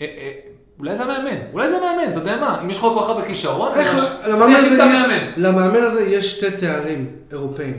אה, 0.01 0.07
אה, 0.17 0.31
אולי 0.79 0.95
זה 0.95 1.03
המאמן, 1.03 1.37
אולי 1.53 1.69
זה 1.69 1.77
המאמן, 1.77 2.11
אתה 2.11 2.19
יודע 2.19 2.37
מה? 2.37 2.61
אם 2.63 2.69
יש 2.69 2.77
לך 2.77 2.83
כל 2.83 2.99
כך 3.01 3.09
הרבה 3.09 3.25
כישרון, 3.25 3.71
הזה 3.73 4.67
את 4.67 4.73
יש- 4.73 4.79
המאמן. 4.79 5.31
למאמן 5.37 5.83
הזה 5.83 6.01
יש 6.03 6.31
שתי 6.37 6.51
תארים 6.51 7.05
אירופאים. 7.31 7.77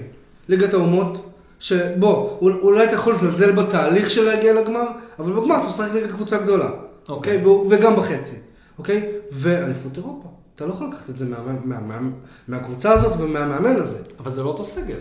ליגת 0.48 0.74
האומות, 0.74 1.26
שבוא, 1.60 2.38
אול- 2.40 2.60
אולי 2.62 2.84
אתה 2.84 2.94
יכול 2.94 3.12
לזלזל 3.12 3.50
בתהליך 3.52 4.10
של 4.10 4.24
להגיע 4.24 4.52
לגמר, 4.52 4.84
אבל 5.18 5.32
בגמר 5.32 5.56
אתה 5.56 5.66
משחק 5.66 5.88
נגד 5.94 6.10
קבוצה 6.10 6.38
גדולה. 6.38 6.64
אוקיי. 6.64 6.76
אוקיי? 7.08 7.38
והוא- 7.42 7.66
וגם 7.70 7.96
בחצי, 7.96 8.36
אוקיי? 8.78 9.08
ואליפות 9.32 9.96
אירופה. 9.96 10.28
אתה 10.60 10.68
לא 10.68 10.74
יכול 10.74 10.88
לקחת 10.88 11.10
את 11.10 11.18
זה 11.18 11.24
מה- 11.24 11.36
מה- 11.64 11.80
מה- 11.80 12.08
מהקבוצה 12.48 12.92
הזאת 12.92 13.12
ומהמאמן 13.18 13.76
הזה. 13.76 13.98
אבל 14.18 14.30
זה 14.30 14.42
לא 14.42 14.48
אותו 14.48 14.64
סגל. 14.64 14.96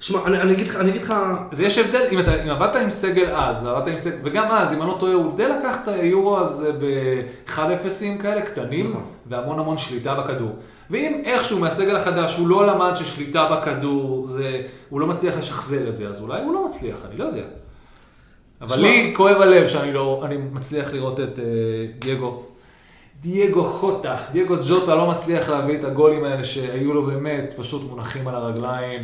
שמע, 0.00 0.18
אני 0.26 0.40
אני 0.40 0.52
אגיד 0.52 0.66
לך, 0.66 0.76
אני 0.76 0.90
אגיד 0.90 1.02
לך, 1.02 1.14
אז 1.52 1.60
יש 1.60 1.78
הבדל, 1.78 2.06
אם, 2.12 2.20
אתה, 2.20 2.42
אם 2.44 2.50
עבדת 2.50 2.76
עם 2.76 2.90
סגל 2.90 3.30
אז, 3.36 3.66
ועבדת 3.66 3.88
עם 3.88 3.96
סגל, 3.96 4.16
וגם 4.24 4.46
אז, 4.50 4.72
אם 4.74 4.82
אני 4.82 4.88
לא 4.88 4.96
טועה, 5.00 5.12
הוא 5.12 5.36
די 5.36 5.48
לקח 5.48 5.76
את 5.82 5.88
היורו 5.88 6.38
הזה 6.38 6.72
ב-1-0 6.72 7.58
כאלה 8.22 8.42
קטנים, 8.42 8.86
נכון. 8.90 9.04
והמון 9.26 9.58
המון 9.58 9.78
שליטה 9.78 10.14
בכדור. 10.14 10.50
ואם 10.90 11.22
איכשהו 11.24 11.58
מהסגל 11.60 11.96
החדש 11.96 12.36
הוא 12.38 12.48
לא 12.48 12.66
למד 12.66 12.92
ששליטה 12.94 13.48
בכדור, 13.52 14.24
זה, 14.24 14.62
הוא 14.90 15.00
לא 15.00 15.06
מצליח 15.06 15.38
לשחזר 15.38 15.88
את 15.88 15.96
זה, 15.96 16.08
אז 16.08 16.22
אולי 16.22 16.42
הוא 16.42 16.54
לא 16.54 16.66
מצליח, 16.66 16.96
אני 17.10 17.18
לא 17.18 17.24
יודע. 17.24 17.42
אבל 18.60 18.76
שמע- 18.76 18.82
לי 18.86 19.12
כואב 19.16 19.40
הלב 19.40 19.66
שאני 19.66 19.92
לא, 19.92 20.22
אני 20.24 20.36
מצליח 20.52 20.92
לראות 20.94 21.20
את 21.20 21.38
אה, 21.38 21.44
דייגו. 21.98 22.42
דייגו 23.24 23.64
חוטה, 23.64 24.16
דייגו 24.32 24.54
ג'וטה 24.68 24.94
לא 24.94 25.06
מצליח 25.06 25.50
להביא 25.50 25.78
את 25.78 25.84
הגולים 25.84 26.24
האלה 26.24 26.44
שהיו 26.44 26.94
לו 26.94 27.02
באמת 27.02 27.54
פשוט 27.56 27.90
מונחים 27.90 28.28
על 28.28 28.34
הרגליים. 28.34 29.02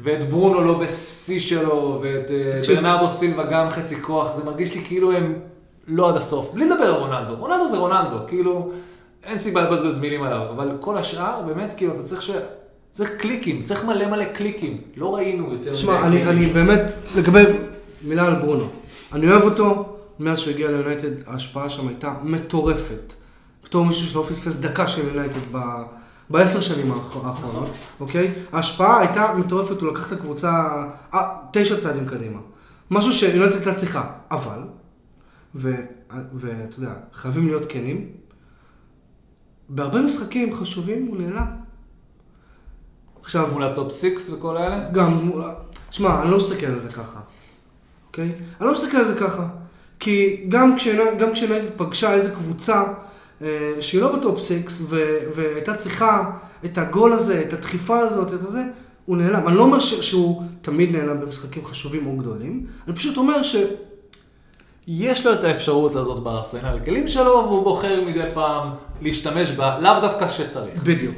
ואת 0.00 0.30
ברונו 0.30 0.60
לא 0.60 0.78
בשיא 0.78 1.40
שלו, 1.40 1.98
ואת 2.02 2.30
אה. 2.30 2.74
ברנרדו 2.74 3.08
סילבה 3.08 3.44
גם 3.44 3.68
חצי 3.68 4.02
כוח, 4.02 4.32
זה 4.32 4.44
מרגיש 4.44 4.74
לי 4.74 4.84
כאילו 4.84 5.12
הם 5.12 5.34
לא 5.86 6.08
עד 6.08 6.16
הסוף. 6.16 6.50
בלי 6.54 6.64
לדבר 6.64 6.84
על 6.84 6.94
רונלדו, 6.94 7.34
רונלדו 7.38 7.68
זה 7.68 7.76
רונלדו, 7.76 8.16
כאילו 8.28 8.70
אין 9.24 9.38
סיבה 9.38 9.62
לבזבז 9.62 10.00
מילים 10.00 10.22
עליו, 10.22 10.46
אבל 10.50 10.70
כל 10.80 10.96
השאר 10.96 11.42
באמת 11.46 11.74
כאילו 11.76 11.94
אתה 11.94 12.02
צריך 12.02 12.22
ש... 12.22 12.30
צריך 12.90 13.10
קליקים, 13.18 13.62
צריך 13.62 13.84
מלא 13.84 14.06
מלא 14.06 14.24
קליקים. 14.24 14.80
לא 14.96 15.14
ראינו 15.14 15.52
יותר 15.52 15.74
שמע, 15.74 16.08
מדי 16.08 16.22
אני. 16.22 16.30
אני 16.30 16.46
באמת, 16.46 16.92
לגבי 17.16 17.44
מילה 18.04 18.26
על 18.26 18.34
ברונו, 18.34 18.64
אני 19.12 19.30
אוהב 19.30 19.42
אותו, 19.42 19.96
מאז 20.20 20.38
שהוא 20.38 20.52
הגיע 20.52 20.70
ליונייטד, 20.70 21.28
ההשפעה 21.28 21.70
שם 21.70 21.88
הייתה 21.88 22.14
מטורפת. 22.22 23.23
בתור 23.64 23.86
מישהו 23.86 24.06
שלא 24.06 24.26
פספס 24.28 24.56
דקה 24.56 24.88
של 24.88 25.08
יונייטד 25.08 25.38
ב... 25.52 25.58
בעשר 26.30 26.60
שנים 26.60 26.92
האח- 26.92 27.24
האחרונות, 27.26 27.68
אוקיי? 28.00 28.32
ההשפעה 28.52 29.00
הייתה 29.00 29.34
מטורפת, 29.38 29.80
הוא 29.80 29.92
לקח 29.92 30.06
את 30.06 30.18
הקבוצה 30.18 30.68
אה, 31.14 31.20
תשע 31.52 31.80
צעדים 31.80 32.06
קדימה. 32.06 32.38
משהו 32.90 33.12
שיונייטד 33.12 33.54
הייתה 33.56 33.74
צריכה, 33.74 34.04
אבל, 34.30 34.58
ו- 35.54 35.84
ואתה 36.34 36.78
יודע, 36.78 36.92
חייבים 37.12 37.46
להיות 37.46 37.62
כנים, 37.68 38.10
בהרבה 39.68 40.00
משחקים 40.00 40.54
חשובים 40.54 41.06
הוא 41.06 41.16
נעלם. 41.16 41.46
עכשיו, 43.22 43.48
מול 43.52 43.62
ה 43.62 43.70
top 43.70 43.92
six 43.92 44.30
וכל 44.30 44.56
האלה? 44.56 44.88
גם, 44.92 45.30
שמע, 45.90 46.22
אני 46.22 46.30
לא 46.30 46.36
מסתכל 46.38 46.66
על 46.66 46.78
זה 46.80 46.88
ככה, 46.88 47.20
אוקיי? 48.06 48.24
אני 48.60 48.66
לא 48.68 48.72
מסתכל 48.74 48.96
על 48.96 49.04
זה 49.04 49.14
ככה. 49.20 49.46
כי 50.00 50.44
גם 50.48 50.76
כשיונייטד 50.76 51.66
פגשה 51.76 52.12
איזה 52.14 52.30
קבוצה 52.30 52.82
אה, 52.82 52.92
שהיא 53.80 54.00
לא 54.00 54.16
ב 54.16 54.22
top 54.22 54.40
six, 54.40 54.82
והייתה 55.34 55.74
צריכה 55.74 56.30
את 56.64 56.78
הגול 56.78 57.12
הזה, 57.12 57.42
את 57.48 57.52
הדחיפה 57.52 57.98
הזאת, 57.98 58.34
את 58.34 58.42
הזה, 58.42 58.62
הוא 59.06 59.16
נעלם. 59.16 59.48
אני 59.48 59.56
לא 59.56 59.62
אומר 59.62 59.80
ש- 59.80 60.08
שהוא 60.10 60.42
תמיד 60.62 60.96
נעלם 60.96 61.20
במשחקים 61.20 61.64
חשובים 61.64 62.06
או 62.06 62.16
גדולים, 62.16 62.66
אני 62.86 62.96
פשוט 62.96 63.16
אומר 63.16 63.42
ש... 63.42 63.56
יש 64.86 65.26
לו 65.26 65.32
את 65.32 65.44
האפשרות 65.44 65.94
הזאת 65.96 66.22
בארסנל 66.22 66.76
הכלים 66.82 67.08
שלו, 67.08 67.44
והוא 67.48 67.64
בוחר 67.64 68.04
מדי 68.06 68.22
פעם 68.34 68.68
להשתמש 69.02 69.50
בה, 69.50 69.78
לאו 69.78 70.00
דווקא 70.00 70.28
כשצריך. 70.28 70.82
בדיוק. 70.82 71.14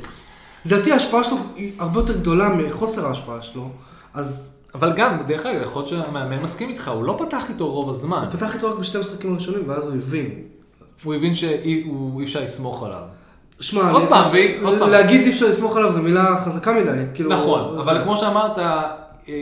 לדעתי 0.67 0.93
ההשפעה 0.93 1.25
שלו 1.25 1.37
היא 1.57 1.73
הרבה 1.79 2.01
יותר 2.01 2.19
גדולה 2.19 2.49
מחוסר 2.49 3.07
ההשפעה 3.07 3.43
שלו, 3.43 3.69
אז 4.15 4.53
אבל 4.75 4.93
גם, 4.97 5.23
דרך 5.29 5.47
אגב, 5.47 5.63
יכול 5.63 5.81
להיות 5.83 5.89
שהמאמן 5.89 6.43
מסכים 6.43 6.69
איתך, 6.69 6.89
הוא 6.89 7.05
לא 7.05 7.17
פתח 7.19 7.45
איתו 7.49 7.71
רוב 7.71 7.91
הזמן. 7.91 8.23
הוא 8.23 8.31
פתח 8.31 8.55
איתו 8.55 8.71
רק 8.73 8.79
בשתי 8.79 8.99
המשחקים 8.99 9.33
הראשונים, 9.33 9.63
ואז 9.69 9.85
הוא 9.85 9.95
הבין. 9.95 10.43
הוא 11.05 11.15
הבין 11.15 11.35
שאי 11.35 11.85
אפשר 12.23 12.43
לסמוך 12.43 12.83
עליו. 12.83 13.01
שמע, 13.61 13.91
עוד 13.91 14.09
פעם, 14.09 14.31
עוד 14.63 14.79
פעם. 14.79 14.91
להגיד 14.91 15.21
אי 15.21 15.29
אפשר 15.29 15.47
לסמוך 15.47 15.77
עליו 15.77 15.93
זו 15.93 16.03
מילה 16.03 16.37
חזקה 16.45 16.73
מדי. 16.73 16.91
כאילו, 17.15 17.31
נכון, 17.31 17.79
אבל 17.79 18.03
כמו 18.03 18.17
שאמרת, 18.17 18.59
אה, 18.59 19.33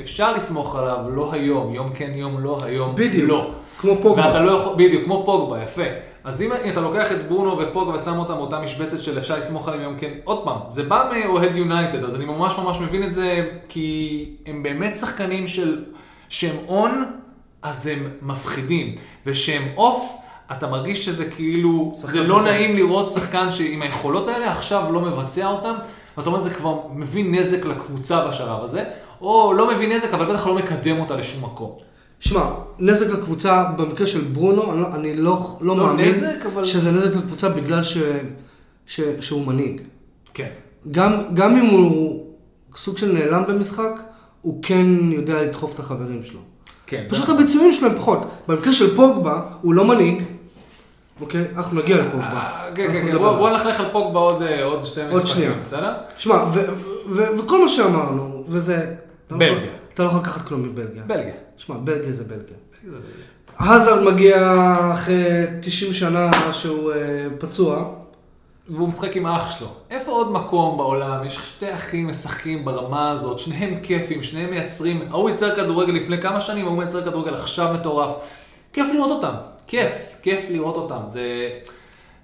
אפשר 0.00 0.34
לסמוך 0.34 0.76
עליו 0.76 0.98
לא 1.08 1.32
היום, 1.32 1.74
יום 1.74 1.88
כן, 1.94 2.10
יום 2.14 2.40
לא, 2.40 2.64
היום 2.64 2.94
בדיוק. 2.94 3.28
לא. 3.28 3.50
כמו 3.80 3.96
פוגבה. 4.02 4.26
ואתה 4.26 4.40
לא 4.40 4.52
יכול, 4.52 4.72
בדיוק, 4.76 5.04
כמו 5.04 5.22
פוגבה, 5.26 5.62
יפה. 5.62 5.82
אז 6.24 6.42
אם 6.42 6.50
אתה 6.72 6.80
לוקח 6.80 7.12
את 7.12 7.28
ברונו 7.28 7.58
ופוגבה 7.58 7.94
ושם 7.94 8.18
אותם 8.18 8.34
באותה 8.34 8.60
משבצת 8.60 9.02
של 9.02 9.18
אפשר 9.18 9.36
לסמוך 9.36 9.68
עליהם 9.68 9.82
יום 9.82 9.98
כן, 9.98 10.10
עוד 10.24 10.44
פעם, 10.44 10.58
זה 10.68 10.82
בא 10.82 11.10
מאוהד 11.12 11.56
יונייטד, 11.56 12.04
אז 12.04 12.14
אני 12.14 12.24
ממש 12.24 12.58
ממש 12.58 12.80
מבין 12.80 13.02
את 13.02 13.12
זה, 13.12 13.48
כי 13.68 14.26
הם 14.46 14.62
באמת 14.62 14.96
שחקנים 14.96 15.48
של, 15.48 15.84
שהם 16.28 16.56
און, 16.68 17.04
אז 17.62 17.86
הם 17.86 18.08
מפחידים, 18.22 18.94
ושהם 19.26 19.62
אוף, 19.76 20.16
אתה 20.52 20.66
מרגיש 20.66 21.04
שזה 21.04 21.24
כאילו, 21.24 21.92
זה 21.94 22.22
לא 22.22 22.34
נכון. 22.34 22.44
נעים 22.48 22.76
לראות 22.76 23.10
שחקן 23.10 23.50
שעם 23.50 23.82
היכולות 23.82 24.28
האלה 24.28 24.50
עכשיו 24.50 24.92
לא 24.92 25.00
מבצע 25.00 25.46
אותם, 25.46 25.74
ואתה 26.16 26.28
אומר 26.28 26.38
זה 26.38 26.50
כבר 26.50 26.78
מביא 26.94 27.24
נזק 27.28 27.64
לקבוצה 27.64 28.28
בשלב 28.28 28.62
הזה, 28.62 28.84
או 29.20 29.52
לא 29.52 29.74
מביא 29.74 29.96
נזק, 29.96 30.14
אבל 30.14 30.32
בטח 30.32 30.46
לא 30.46 30.54
מקדם 30.54 31.00
אותה 31.00 31.16
לשום 31.16 31.44
מקום. 31.44 31.72
שמע, 32.20 32.40
נזק 32.78 33.06
לקבוצה, 33.10 33.64
במקרה 33.76 34.06
של 34.06 34.20
ברונו, 34.20 34.72
אני 34.72 34.80
לא, 34.80 34.86
אני 34.94 35.16
לא, 35.16 35.56
לא, 35.60 35.76
לא 35.76 35.86
מאמין 35.86 36.08
נזק, 36.08 36.46
אבל- 36.54 36.64
שזה 36.64 36.92
נזק 36.92 37.16
לקבוצה 37.16 37.48
בגלל 37.48 37.82
ש, 37.82 37.98
ש, 38.86 39.00
שהוא 39.20 39.46
מנהיג. 39.46 39.80
כן. 40.34 40.48
גם, 40.90 41.12
גם 41.34 41.56
אם 41.56 41.66
הוא 41.66 42.24
סוג 42.76 42.98
של 42.98 43.12
נעלם 43.12 43.42
במשחק, 43.48 44.00
הוא 44.42 44.62
כן 44.62 44.86
יודע 45.12 45.42
לדחוף 45.42 45.74
את 45.74 45.78
החברים 45.78 46.22
שלו. 46.24 46.40
כן, 46.86 47.04
פשוט 47.08 47.24
נכון. 47.24 47.34
הביצועים 47.36 47.72
שלו 47.72 47.88
הם 47.88 47.96
פחות. 47.96 48.18
במקרה 48.48 48.72
של 48.72 48.96
פוגבה, 48.96 49.40
הוא 49.62 49.74
לא 49.74 49.84
מנהיג. 49.84 50.22
אוקיי? 51.20 51.44
אנחנו 51.56 51.80
נגיע 51.80 51.96
לפוגבה. 51.96 52.26
אה, 52.26 52.70
כן, 52.74 52.92
כן, 52.92 53.12
כן, 53.12 53.18
בוא 53.18 53.50
נלכלך 53.50 53.80
על 53.80 53.86
פוגבה 53.92 54.18
עוד 54.18 54.42
אה, 54.42 54.64
עוד 54.64 54.84
שתי 54.84 55.00
משחקים. 55.12 55.52
בסדר? 55.60 55.92
שמע, 56.18 56.44
וכל 57.10 57.62
מה 57.62 57.68
שאמרנו, 57.68 58.44
וזה... 58.48 58.94
לא 59.30 59.38
בלגיה. 59.38 59.70
אתה 59.94 60.02
לא 60.02 60.08
יכול 60.08 60.20
לקחת 60.20 60.48
כלום 60.48 60.62
מבלגיה. 60.62 61.02
בלגיה. 61.06 61.34
שמע, 61.56 61.76
בלגיה 61.84 62.12
זה 62.12 62.24
בלגיה. 62.24 62.56
האזרד 63.58 64.12
מגיע 64.12 64.56
אחרי 64.94 65.46
90 65.60 65.92
שנה 65.92 66.30
שהוא 66.52 66.92
אה, 66.92 66.98
פצוע. 67.38 67.84
והוא 68.70 68.88
משחק 68.88 69.16
עם 69.16 69.26
אח 69.26 69.58
שלו. 69.58 69.66
איפה 69.90 70.12
עוד 70.12 70.32
מקום 70.32 70.78
בעולם? 70.78 71.24
יש 71.24 71.36
שתי 71.36 71.74
אחים 71.74 72.08
משחקים 72.08 72.64
ברמה 72.64 73.10
הזאת, 73.10 73.38
שניהם 73.38 73.80
כיפים, 73.82 74.22
שניהם 74.22 74.50
מייצרים, 74.50 75.00
ההוא 75.10 75.30
ייצר 75.30 75.56
כדורגל 75.56 75.92
לפני 75.92 76.22
כמה 76.22 76.40
שנים, 76.40 76.66
ההוא 76.66 76.78
מייצר 76.78 77.04
כדורגל 77.04 77.34
עכשיו 77.34 77.74
מטורף. 77.74 78.10
כיף 78.72 78.86
לראות 78.94 79.10
אותם, 79.10 79.34
כיף, 79.66 79.92
כיף 80.22 80.46
לראות 80.50 80.76
אותם. 80.76 81.00
זה... 81.06 81.50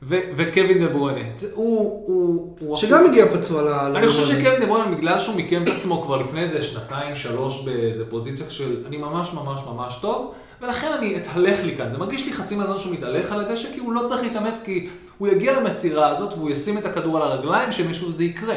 ו- 0.02 0.20
וקווין 0.36 0.78
דה 0.86 0.98
זה- 1.36 1.48
הוא... 1.54 2.02
הוא, 2.06 2.56
הוא 2.60 2.76
שגם 2.76 3.06
הגיע 3.06 3.36
פצוע 3.36 3.62
ל... 3.62 3.68
אני 3.96 4.08
חושב. 4.08 4.26
שקווין 4.26 4.60
דה 4.60 4.66
ברuyne, 4.66 4.96
בגלל 4.96 5.20
שהוא 5.20 5.36
מיקם 5.36 5.62
את 5.62 5.68
עצמו 5.68 6.02
כבר 6.02 6.16
לפני 6.16 6.42
איזה 6.42 6.62
שנתיים, 6.62 7.16
שלוש, 7.16 7.64
באיזה 7.64 8.10
פוזיציה 8.10 8.50
של 8.50 8.86
אני 8.86 8.96
ממש 8.96 9.32
ממש 9.34 9.60
ממש 9.66 9.98
טוב, 10.00 10.32
ולכן 10.60 10.92
אני 10.98 11.16
אתהלך 11.16 11.64
לי 11.64 11.76
כאן. 11.76 11.90
זה 11.90 11.98
מרגיש 11.98 12.26
לי 12.26 12.32
חצי 12.32 12.56
מהזמן 12.56 12.78
שהוא 12.78 12.92
מתהלך 12.92 13.32
על 13.32 13.40
הדשא, 13.40 13.68
כי 13.74 13.80
הוא 13.80 13.92
לא 13.92 14.02
צריך 14.08 14.22
להתאמץ, 14.22 14.64
כי 14.64 14.88
הוא 15.18 15.28
יגיע 15.28 15.60
למסירה 15.60 16.08
הזאת 16.08 16.32
והוא 16.32 16.50
ישים 16.50 16.78
את 16.78 16.86
הכדור 16.86 17.16
על 17.16 17.22
הרגליים, 17.22 17.72
שמישהו 17.72 18.10
זה 18.10 18.24
יקרה. 18.24 18.56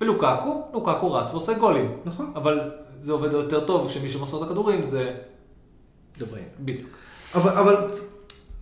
ולוקקו, 0.00 0.62
לוקקו 0.72 1.12
רץ 1.12 1.30
ועושה 1.30 1.52
גולים. 1.52 1.92
נכון. 2.04 2.32
אבל 2.34 2.60
זה 2.98 3.12
עובד 3.12 3.32
יותר 3.32 3.60
טוב 3.60 3.88
כשמי 3.88 4.08
שמוסר 4.08 4.36
את 4.36 4.42
הכדורים 4.42 4.82
זה... 4.84 5.10
דה 6.18 6.25
ברי. 6.25 6.40
בדיוק. 6.60 6.88
אבל, 7.34 7.50
אבל 7.50 7.76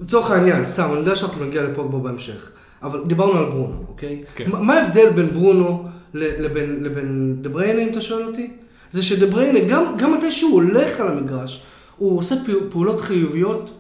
לצורך 0.01 0.31
העניין, 0.31 0.67
סתם, 0.67 0.89
אני 0.91 0.99
יודע 0.99 1.17
שאנחנו 1.17 1.45
נגיע 1.45 1.63
לפוגבה 1.63 1.99
בהמשך, 1.99 2.51
אבל 2.83 3.01
דיברנו 3.07 3.39
על 3.39 3.45
ברונו, 3.45 3.85
אוקיי? 3.89 4.23
כן. 4.35 4.51
מה- 4.51 4.75
ההבדל 4.75 5.11
בין 5.11 5.27
ברונו 5.29 5.85
לבין, 6.15 6.85
לבין 6.85 7.37
דה 7.41 7.49
בריינה, 7.49 7.83
אם 7.83 7.89
אתה 7.89 8.01
שואל 8.01 8.27
אותי? 8.27 8.51
זה 8.93 9.03
שדה 9.03 9.27
בריינה, 9.27 9.59
גם, 9.69 9.85
גם 9.99 10.13
מתי 10.19 10.33
שהוא 10.33 10.53
הולך 10.53 11.01
על 11.01 11.09
המגרש, 11.09 11.63
הוא 11.97 12.19
עושה 12.19 12.35
פעול- 12.47 12.69
פעולות 12.71 13.01
חיוביות, 13.01 13.71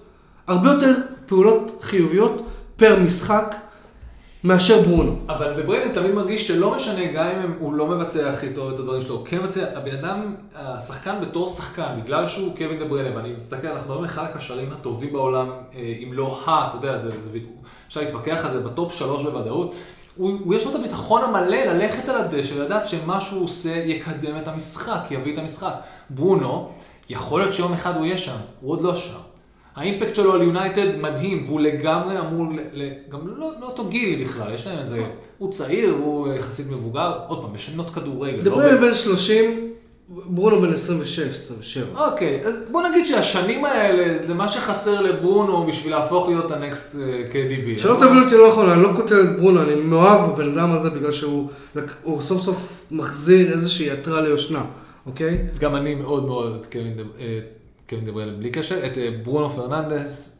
הרבה 0.46 0.70
יותר 0.72 0.94
פעולות 1.26 1.78
חיוביות 1.82 2.42
פר 2.76 2.98
משחק 3.04 3.54
מאשר 4.44 4.82
ברונו. 4.82 5.16
אבל 5.28 5.54
דה 5.56 5.62
בריינה 5.62 5.94
תמיד 5.94 6.10
מרגיש 6.10 6.48
שלא 6.48 6.76
משנה, 6.76 7.12
גם 7.12 7.26
אם 7.26 7.52
הוא 7.58 7.74
לא 7.74 7.86
מבצע 7.86 8.30
הכי 8.30 8.52
טוב 8.54 8.72
את 8.72 8.78
הדברים 8.78 9.02
שלו, 9.02 9.14
הוא 9.14 9.26
כן 9.26 9.38
מבצע, 9.38 9.78
הבן 9.78 9.94
אדם, 9.94 10.34
השחקן 10.54 11.20
בתור 11.20 11.48
שחקן, 11.48 12.00
בגלל 12.02 12.26
שהוא 12.26 12.56
קווין 12.56 12.78
דה 12.78 12.84
בריינה, 12.84 13.16
ואני 13.16 13.32
מסתכל, 13.36 13.66
אנחנו 13.66 13.98
על 13.98 14.04
אחד 14.04 14.24
הקשרים 14.24 14.68
הטובים 14.72 15.12
בעולם, 15.12 15.50
אה, 15.74 15.94
אם 16.04 16.12
לא 16.12 16.40
ה, 16.46 16.68
אתה 16.68 16.76
יודע, 16.76 16.96
זה, 16.96 17.22
זה, 17.22 17.38
אפשר 17.88 18.00
להתווכח 18.00 18.44
על 18.44 18.50
זה 18.50 18.60
ב 18.60 18.68
top 18.68 18.92
שלוש 18.92 19.22
בוודאות. 19.22 19.74
הוא, 20.16 20.38
הוא 20.44 20.54
יש 20.54 20.64
לו 20.64 20.70
את 20.70 20.76
הביטחון 20.76 21.22
המלא 21.24 21.56
ללכת 21.56 22.08
על 22.08 22.16
הדשא 22.16 22.54
ולדעת 22.54 22.88
שמה 22.88 23.20
שהוא 23.20 23.44
עושה 23.44 23.76
יקדם 23.76 24.38
את 24.38 24.48
המשחק, 24.48 25.00
יביא 25.10 25.32
את 25.32 25.38
המשחק. 25.38 25.72
ברונו, 26.10 26.68
יכול 27.08 27.40
להיות 27.40 27.54
שיום 27.54 27.72
אחד 27.72 27.96
הוא 27.96 28.06
יהיה 28.06 28.18
שם, 28.18 28.36
הוא 28.60 28.70
עוד 28.70 28.82
לא 28.82 28.96
שם. 28.96 29.29
ה 29.76 29.82
impact 29.82 30.14
שלו 30.16 30.32
על 30.32 30.42
יונייטד 30.42 31.00
מדהים, 31.00 31.42
והוא 31.46 31.60
לגמרי 31.60 32.18
אמור, 32.18 32.46
גם 33.08 33.18
לא, 33.26 33.50
לא 33.60 33.66
אותו 33.66 33.84
גיל 33.88 34.24
בכלל, 34.24 34.54
יש 34.54 34.66
להם 34.66 34.78
איזה, 34.78 35.02
הוא 35.38 35.50
צעיר, 35.50 35.90
הוא 35.90 36.28
יחסית 36.34 36.66
מבוגר, 36.70 37.12
עוד 37.28 37.42
פעם, 37.42 37.54
בשנות 37.54 37.90
כדורגל. 37.90 38.42
דה 38.42 38.50
לא 38.50 38.56
בריינה 38.56 38.76
ב- 38.76 38.80
בן 38.80 38.94
30, 38.94 39.70
ברונו 40.08 40.60
בן 40.60 40.72
26, 40.72 41.18
27. 41.20 41.84
אוקיי, 42.06 42.40
אז 42.44 42.64
בוא 42.72 42.82
נגיד 42.88 43.06
שהשנים 43.06 43.64
האלה, 43.64 44.18
זה 44.26 44.34
מה 44.34 44.48
שחסר 44.48 45.00
לברונו 45.00 45.66
בשביל 45.66 45.92
להפוך 45.92 46.28
להיות 46.28 46.50
ה 46.50 46.60
next 46.60 46.96
KDB. 47.32 47.80
שלא 47.80 47.96
תבינו 48.00 48.22
אותי 48.24 48.36
לא 48.36 48.48
נכון, 48.48 48.70
אני 48.70 48.82
לא 48.82 48.90
קוטל 48.96 49.14
את 49.16 49.36
ברונו, 49.38 49.62
אני 49.62 49.74
מאוהב 49.74 50.30
בבן 50.30 50.58
אדם 50.58 50.72
הזה 50.72 50.90
בגלל 50.90 51.12
שהוא 51.12 51.48
הוא 52.02 52.22
סוף 52.22 52.42
סוף 52.42 52.84
מחזיר 52.90 53.52
איזושהי 53.52 53.92
עטרה 53.92 54.20
ליושנה, 54.20 54.64
אוקיי? 55.06 55.38
גם 55.60 55.76
אני 55.76 55.94
מאוד 55.94 56.26
מאוד 56.26 56.46
אוהב 56.52 56.60
את 56.60 56.66
קווין 57.90 58.04
דה 58.04 58.12
בריינה 58.12 58.32
בלי 58.32 58.50
קשר, 58.50 58.86
את 58.86 58.98
אה, 58.98 59.10
ברונו 59.22 59.50
פרננדס, 59.50 60.38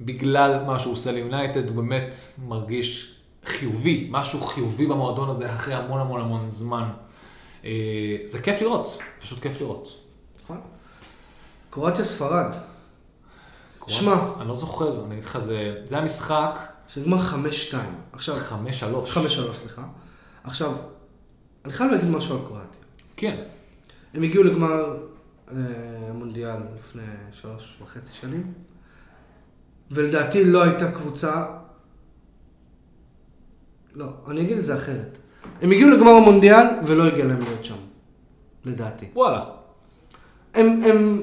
בגלל 0.00 0.64
מה 0.66 0.78
שהוא 0.78 0.92
עושה 0.92 1.12
ליונייטד, 1.12 1.68
הוא 1.68 1.76
באמת 1.76 2.14
מרגיש 2.46 3.14
חיובי, 3.44 4.08
משהו 4.10 4.40
חיובי 4.40 4.86
במועדון 4.86 5.30
הזה 5.30 5.54
אחרי 5.54 5.74
המון 5.74 6.00
המון 6.00 6.20
המון 6.20 6.50
זמן. 6.50 6.88
אה, 7.64 7.70
זה 8.24 8.42
כיף 8.42 8.60
לראות, 8.60 8.98
פשוט 9.20 9.42
כיף 9.42 9.60
לראות. 9.60 10.00
נכון. 10.44 10.60
קרואטיה 11.70 12.04
ספרד, 12.04 12.52
שמע. 13.86 14.14
אני 14.40 14.48
לא 14.48 14.54
זוכר, 14.54 15.04
אני 15.04 15.14
אגיד 15.14 15.24
לך, 15.24 15.38
זה, 15.38 15.74
זה 15.84 15.98
המשחק 15.98 16.58
שנגמר 16.88 17.18
5-2. 17.18 17.76
עכשיו, 18.12 18.36
5-3. 18.36 18.40
5-3, 19.14 19.18
סליחה. 19.54 19.82
עכשיו, 20.44 20.72
אני 21.64 21.72
חייב 21.72 21.90
להגיד 21.90 22.08
משהו 22.08 22.36
על 22.36 22.40
קרואטיה. 22.46 22.80
כן. 23.16 23.36
הם 24.14 24.22
הגיעו 24.22 24.44
לגמר 24.44 24.96
אה, 25.50 25.54
מונדיאל 26.12 26.56
לפני 26.78 27.02
שלוש 27.32 27.78
וחצי 27.82 28.12
שנים, 28.12 28.52
ולדעתי 29.90 30.44
לא 30.44 30.62
הייתה 30.62 30.92
קבוצה... 30.92 31.46
לא, 33.94 34.06
אני 34.28 34.40
אגיד 34.40 34.58
את 34.58 34.64
זה 34.64 34.74
אחרת. 34.74 35.18
הם 35.62 35.70
הגיעו 35.70 35.90
לגמר 35.90 36.10
המונדיאל 36.10 36.66
ולא 36.86 37.04
הגיע 37.04 37.24
להם 37.24 37.38
להיות 37.38 37.64
שם, 37.64 37.74
לדעתי. 38.64 39.06
וואלה. 39.14 39.44
הם, 40.54 40.82
הם, 40.84 41.22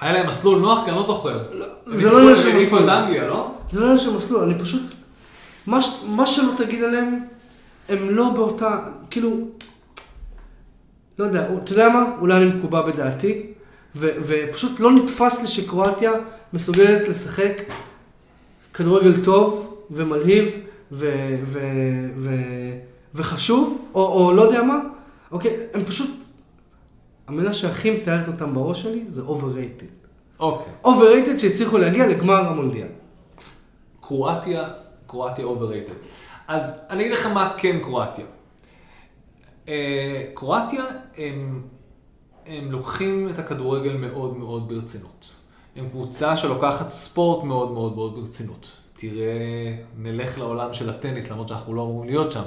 היה 0.00 0.12
להם 0.12 0.26
מסלול 0.26 0.58
נוח, 0.58 0.84
כי 0.84 0.90
אני 0.90 0.96
לא 0.96 1.02
זוכר. 1.02 1.48
זה 1.86 2.08
לא 2.08 2.20
עניין 2.20 2.36
של 2.36 2.56
מסלול. 2.56 2.90
אנגליה, 2.90 3.28
לא? 3.28 3.54
זה 3.70 3.80
לא 3.80 3.84
עניין 3.84 3.98
של 3.98 4.16
מסלול, 4.16 4.42
אני 4.42 4.58
פשוט... 4.58 4.82
מה, 5.66 5.78
מה 6.06 6.26
שלא 6.26 6.52
תגיד 6.56 6.82
עליהם, 6.82 7.24
הם 7.88 8.10
לא 8.10 8.30
באותה... 8.30 8.88
כאילו... 9.10 9.30
לא 11.18 11.24
יודע, 11.24 11.48
אתה 11.62 11.72
יודע 11.72 11.88
מה? 11.88 12.04
אולי 12.20 12.36
אני 12.36 12.54
מקובע 12.54 12.82
בדעתי, 12.82 13.53
ו, 13.96 14.08
ופשוט 14.26 14.80
לא 14.80 14.92
נתפס 14.92 15.40
לי 15.42 15.46
שקרואטיה 15.48 16.12
מסוגלת 16.52 17.08
לשחק 17.08 17.62
כדורגל 18.74 19.24
טוב 19.24 19.76
ומלהיב 19.90 20.48
ו- 20.92 21.38
ו- 21.44 22.08
ו- 22.16 22.78
וחשוב, 23.14 23.88
או, 23.94 24.06
או 24.06 24.32
לא 24.32 24.42
יודע 24.42 24.62
מה, 24.62 24.80
אוקיי? 25.32 25.56
הם 25.74 25.84
פשוט, 25.84 26.10
המילה 27.26 27.52
שהכי 27.52 27.90
מתארת 27.90 28.28
אותם 28.28 28.54
בראש 28.54 28.82
שלי 28.82 29.04
זה 29.08 29.22
overrated. 29.22 30.04
אוקיי. 30.40 30.72
overrated 30.84 31.38
שהצליחו 31.38 31.78
להגיע 31.78 32.06
לגמר 32.06 32.48
המונדיאל. 32.48 32.88
קרואטיה, 34.00 34.68
קרואטיה 35.06 35.44
overrated. 35.44 35.92
אז 36.48 36.80
אני 36.90 37.02
אגיד 37.02 37.12
לך 37.12 37.26
מה 37.26 37.54
כן 37.56 37.78
קרואטיה. 37.82 38.24
אה, 39.68 40.22
קרואטיה, 40.34 40.84
הם, 41.16 41.62
הם 42.46 42.72
לוקחים 42.72 43.28
את 43.28 43.38
הכדורגל 43.38 43.96
מאוד 43.96 44.36
מאוד 44.36 44.68
ברצינות. 44.68 45.30
הם 45.76 45.88
קבוצה 45.88 46.36
שלוקחת 46.36 46.90
ספורט 46.90 47.44
מאוד 47.44 47.70
מאוד 47.72 47.94
מאוד 47.94 48.14
ברצינות. 48.14 48.70
תראה, 48.96 49.76
נלך 49.98 50.38
לעולם 50.38 50.72
של 50.74 50.90
הטניס, 50.90 51.30
למרות 51.30 51.48
שאנחנו 51.48 51.74
לא 51.74 51.82
אמורים 51.82 52.08
להיות 52.10 52.32
שם. 52.32 52.42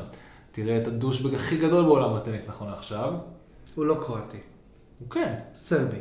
תראה 0.51 0.77
את 0.77 0.87
הדושבג 0.87 1.35
הכי 1.35 1.57
גדול 1.57 1.85
בעולם 1.85 2.13
הטניס 2.13 2.49
נכון 2.49 2.69
לעכשיו. 2.69 3.13
הוא 3.75 3.85
לא 3.85 3.95
קרואטי, 4.05 4.37
הוא 4.99 5.09
כן, 5.09 5.33
סרבי. 5.55 5.97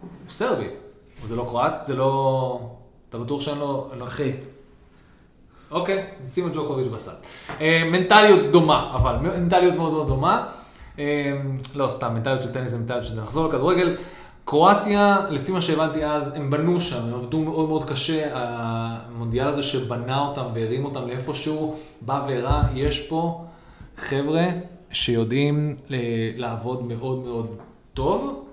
הוא 0.00 0.30
סרבי. 0.30 0.66
אבל 1.20 1.28
זה 1.28 1.36
לא 1.36 1.44
קרואט, 1.48 1.82
זה 1.82 1.96
לא... 1.96 2.60
אתה 3.08 3.18
בטוח 3.18 3.40
שאין 3.40 3.58
לו... 3.58 3.88
אני 3.92 4.00
לא- 4.00 4.06
אחי, 4.08 4.32
אוקיי, 5.70 6.06
שימו 6.10 6.48
את 6.48 6.52
ג'וקוביץ' 6.52 6.86
בסד. 6.86 7.12
אה, 7.60 7.82
מנטליות 7.92 8.46
דומה, 8.46 8.92
אבל 8.96 9.16
מנטליות 9.16 9.74
מאוד 9.74 9.92
מאוד 9.92 10.06
דומה. 10.06 10.52
אה, 10.98 11.40
לא, 11.74 11.88
סתם, 11.88 12.14
מנטליות 12.14 12.42
של 12.42 12.52
טניס 12.52 12.70
זה 12.70 12.78
מנטליות 12.78 13.06
של 13.06 13.22
לחזור 13.22 13.48
לכדורגל. 13.48 13.96
קרואטיה, 14.44 15.26
לפי 15.30 15.52
מה 15.52 15.60
שהבנתי 15.60 16.04
אז, 16.04 16.34
הם 16.34 16.50
בנו 16.50 16.80
שם, 16.80 17.04
הם 17.04 17.14
עבדו 17.14 17.40
מאוד 17.40 17.68
מאוד 17.68 17.90
קשה. 17.90 18.28
המונדיאל 18.32 19.46
הזה 19.46 19.62
שבנה 19.62 20.28
אותם 20.28 20.44
והרים 20.54 20.84
אותם 20.84 21.08
לאיפשהו, 21.08 21.76
בא 22.00 22.24
והראה, 22.28 22.62
יש 22.74 23.00
פה 23.08 23.44
חבר'ה 23.96 24.46
שיודעים 24.92 25.76
אה, 25.90 25.96
לעבוד 26.36 26.84
מאוד 26.84 27.24
מאוד 27.24 27.56
טוב. 27.94 28.44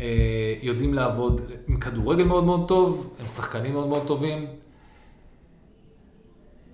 אה, 0.00 0.06
יודעים 0.62 0.94
לעבוד 0.94 1.40
עם 1.68 1.80
כדורגל 1.80 2.24
מאוד 2.24 2.44
מאוד 2.44 2.68
טוב, 2.68 3.10
הם 3.20 3.26
שחקנים 3.26 3.72
מאוד 3.72 3.88
מאוד 3.88 4.06
טובים. 4.06 4.46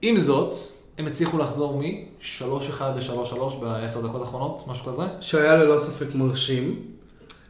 עם 0.03 0.19
זאת, 0.19 0.55
הם 0.99 1.07
הצליחו 1.07 1.39
לחזור 1.39 1.79
מ-3-1 1.83 2.83
ל-3-3 2.83 3.57
בעשר 3.61 4.07
דקות 4.07 4.21
האחרונות, 4.21 4.65
משהו 4.67 4.93
כזה. 4.93 5.03
שהיה 5.21 5.57
ללא 5.57 5.79
ספק 5.79 6.15
מרשים. 6.15 6.83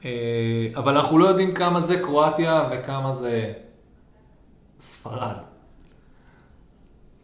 אה, 0.05 0.69
אבל 0.75 0.97
אנחנו 0.97 1.19
לא 1.19 1.27
יודעים 1.27 1.53
כמה 1.53 1.81
זה 1.81 1.99
קרואטיה 2.03 2.71
וכמה 2.73 3.13
זה 3.13 3.53
ספרד. 4.81 5.37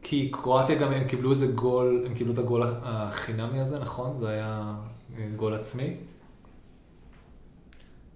כי 0.02 0.30
קרואטיה 0.30 0.78
גם, 0.78 0.92
הם 0.92 1.08
קיבלו 1.08 1.30
איזה 1.30 1.46
גול, 1.46 2.04
הם 2.06 2.14
קיבלו 2.14 2.32
את 2.32 2.38
הגול 2.38 2.62
החינמי 2.82 3.60
הזה, 3.60 3.78
נכון? 3.78 4.16
זה 4.16 4.28
היה 4.28 4.74
אה, 5.18 5.28
גול 5.36 5.54
עצמי. 5.54 5.96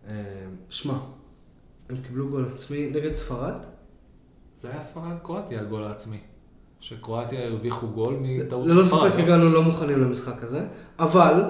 אה, 0.09 0.13
שמע, 0.71 0.95
הם 1.89 1.97
קיבלו 2.07 2.29
גול 2.29 2.47
עצמי 2.47 2.91
נגד 2.91 3.15
ספרד? 3.15 3.55
זה 4.57 4.71
היה 4.71 4.81
ספרד 4.81 5.19
קרואטיה, 5.23 5.61
הגול 5.61 5.85
העצמי. 5.85 6.19
שקרואטיה 6.81 7.47
הרוויחו 7.47 7.87
גול 7.87 8.17
מטעות 8.21 8.67
ללא 8.67 8.85
ספרד. 8.85 9.11
ספק 9.11 9.19
לא? 9.19 9.23
הגענו 9.23 9.51
לא 9.51 9.63
מוכנים 9.63 10.01
למשחק 10.01 10.43
הזה, 10.43 10.61
אבל 10.99 11.43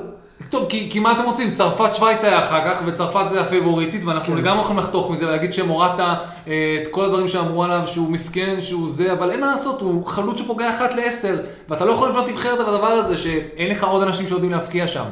טוב, 0.50 0.66
כי, 0.68 0.88
כי 0.90 0.98
מה 0.98 1.12
אתם 1.12 1.22
רוצים? 1.24 1.52
צרפת 1.52 1.94
שווייץ 1.94 2.24
היה 2.24 2.38
אחר 2.38 2.60
כך, 2.64 2.82
וצרפת 2.86 3.28
זה 3.30 3.40
הפיבוריטית, 3.40 4.04
ואנחנו 4.04 4.32
כן. 4.34 4.38
לגמרי 4.38 4.60
יכולים 4.60 4.78
לחתוך 4.78 5.10
מזה 5.10 5.26
ולהגיד 5.26 5.52
שמורטה, 5.52 6.14
אה, 6.46 6.78
את 6.82 6.88
כל 6.90 7.04
הדברים 7.04 7.28
שאמרו 7.28 7.64
עליו, 7.64 7.82
שהוא 7.86 8.10
מסכן, 8.10 8.60
שהוא 8.60 8.90
זה, 8.90 9.12
אבל 9.12 9.30
אין 9.30 9.40
מה 9.40 9.46
לעשות, 9.46 9.80
הוא 9.80 10.06
חלוץ 10.06 10.38
שפוגע 10.38 10.70
אחת 10.70 10.94
לעשר, 10.94 11.36
ואתה 11.68 11.84
לא 11.84 11.92
יכול 11.92 12.08
לבנות 12.08 12.28
נבחרת 12.28 12.58
על 12.60 12.74
הדבר 12.74 12.86
הזה, 12.86 13.18
שאין 13.18 13.70
לך 13.70 13.84
עוד 13.84 14.02
אנשים 14.02 14.28
שיודעים 14.28 14.52
להבקיע 14.52 14.86
שם. 14.86 15.04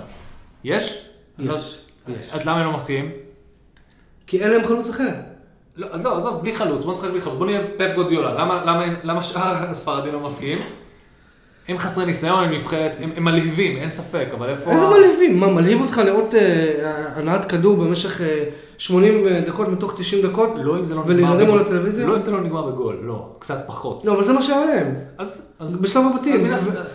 יש? 0.64 1.09
אני 1.38 1.48
לא- 1.48 1.55
יש, 1.55 1.81
יש. 2.09 2.33
אז 2.33 2.46
למה 2.46 2.61
הם 2.61 2.66
לא 2.66 2.72
מבקיעים? 2.72 3.11
כי 4.27 4.42
אין 4.42 4.50
להם 4.50 4.66
חלוץ 4.66 4.88
אחר. 4.88 5.09
לא, 5.76 5.87
אז 5.90 6.04
לא, 6.04 6.16
עזוב, 6.16 6.42
בלי 6.42 6.56
חלוץ, 6.56 6.84
בוא 6.84 6.92
נשחק 6.92 7.10
בלי 7.10 7.20
חלוץ, 7.20 7.38
בוא 7.38 7.46
נהיה 7.46 7.60
פפ 7.76 7.94
גודיולה, 7.94 8.34
למה, 8.34 8.64
למה, 8.64 8.84
למה 9.02 9.22
שאר 9.22 9.70
הספרדים 9.70 10.12
לא 10.12 10.20
מבקיעים? 10.20 10.58
הם 11.68 11.78
חסרי 11.78 12.06
ניסיון, 12.06 12.44
הם 12.44 12.52
נבחרת, 12.52 12.96
הם, 13.00 13.10
הם 13.16 13.24
מלהיבים, 13.24 13.76
אין 13.76 13.90
ספק, 13.90 14.26
אבל 14.32 14.50
איפה... 14.50 14.72
איזה 14.72 14.87
מלהיבים? 14.87 15.40
מה, 15.40 15.46
מלהיב 15.46 15.80
אותך 15.80 15.98
לראות 15.98 16.34
אה, 16.34 16.70
הנעת 17.16 17.44
כדור 17.44 17.76
במשך 17.76 18.20
אה, 18.20 18.44
80 18.78 19.14
דקות 19.46 19.68
מתוך 19.68 19.94
90 19.96 20.26
דקות? 20.26 20.58
לא 20.62 20.78
אם 20.78 20.84
זה 20.84 20.94
לא 20.94 21.00
נגמר... 21.04 21.14
ולהירדם. 21.14 21.46
מול 21.50 21.60
הטלוויזיה? 21.60 22.06
לא 22.06 22.14
אם 22.16 22.20
זה 22.20 22.30
לא 22.30 22.40
נגמר 22.40 22.62
בגול, 22.62 22.98
לא, 23.02 23.26
קצת 23.38 23.64
פחות. 23.66 24.02
לא, 24.04 24.12
אבל 24.12 24.22
זה 24.22 24.32
מה 24.32 24.42
שהיה 24.42 24.64
להם. 24.64 24.94
אז... 25.18 25.52
אז... 25.60 25.80
בשלב 25.82 26.02
אז 26.04 26.16
הבתים. 26.16 26.46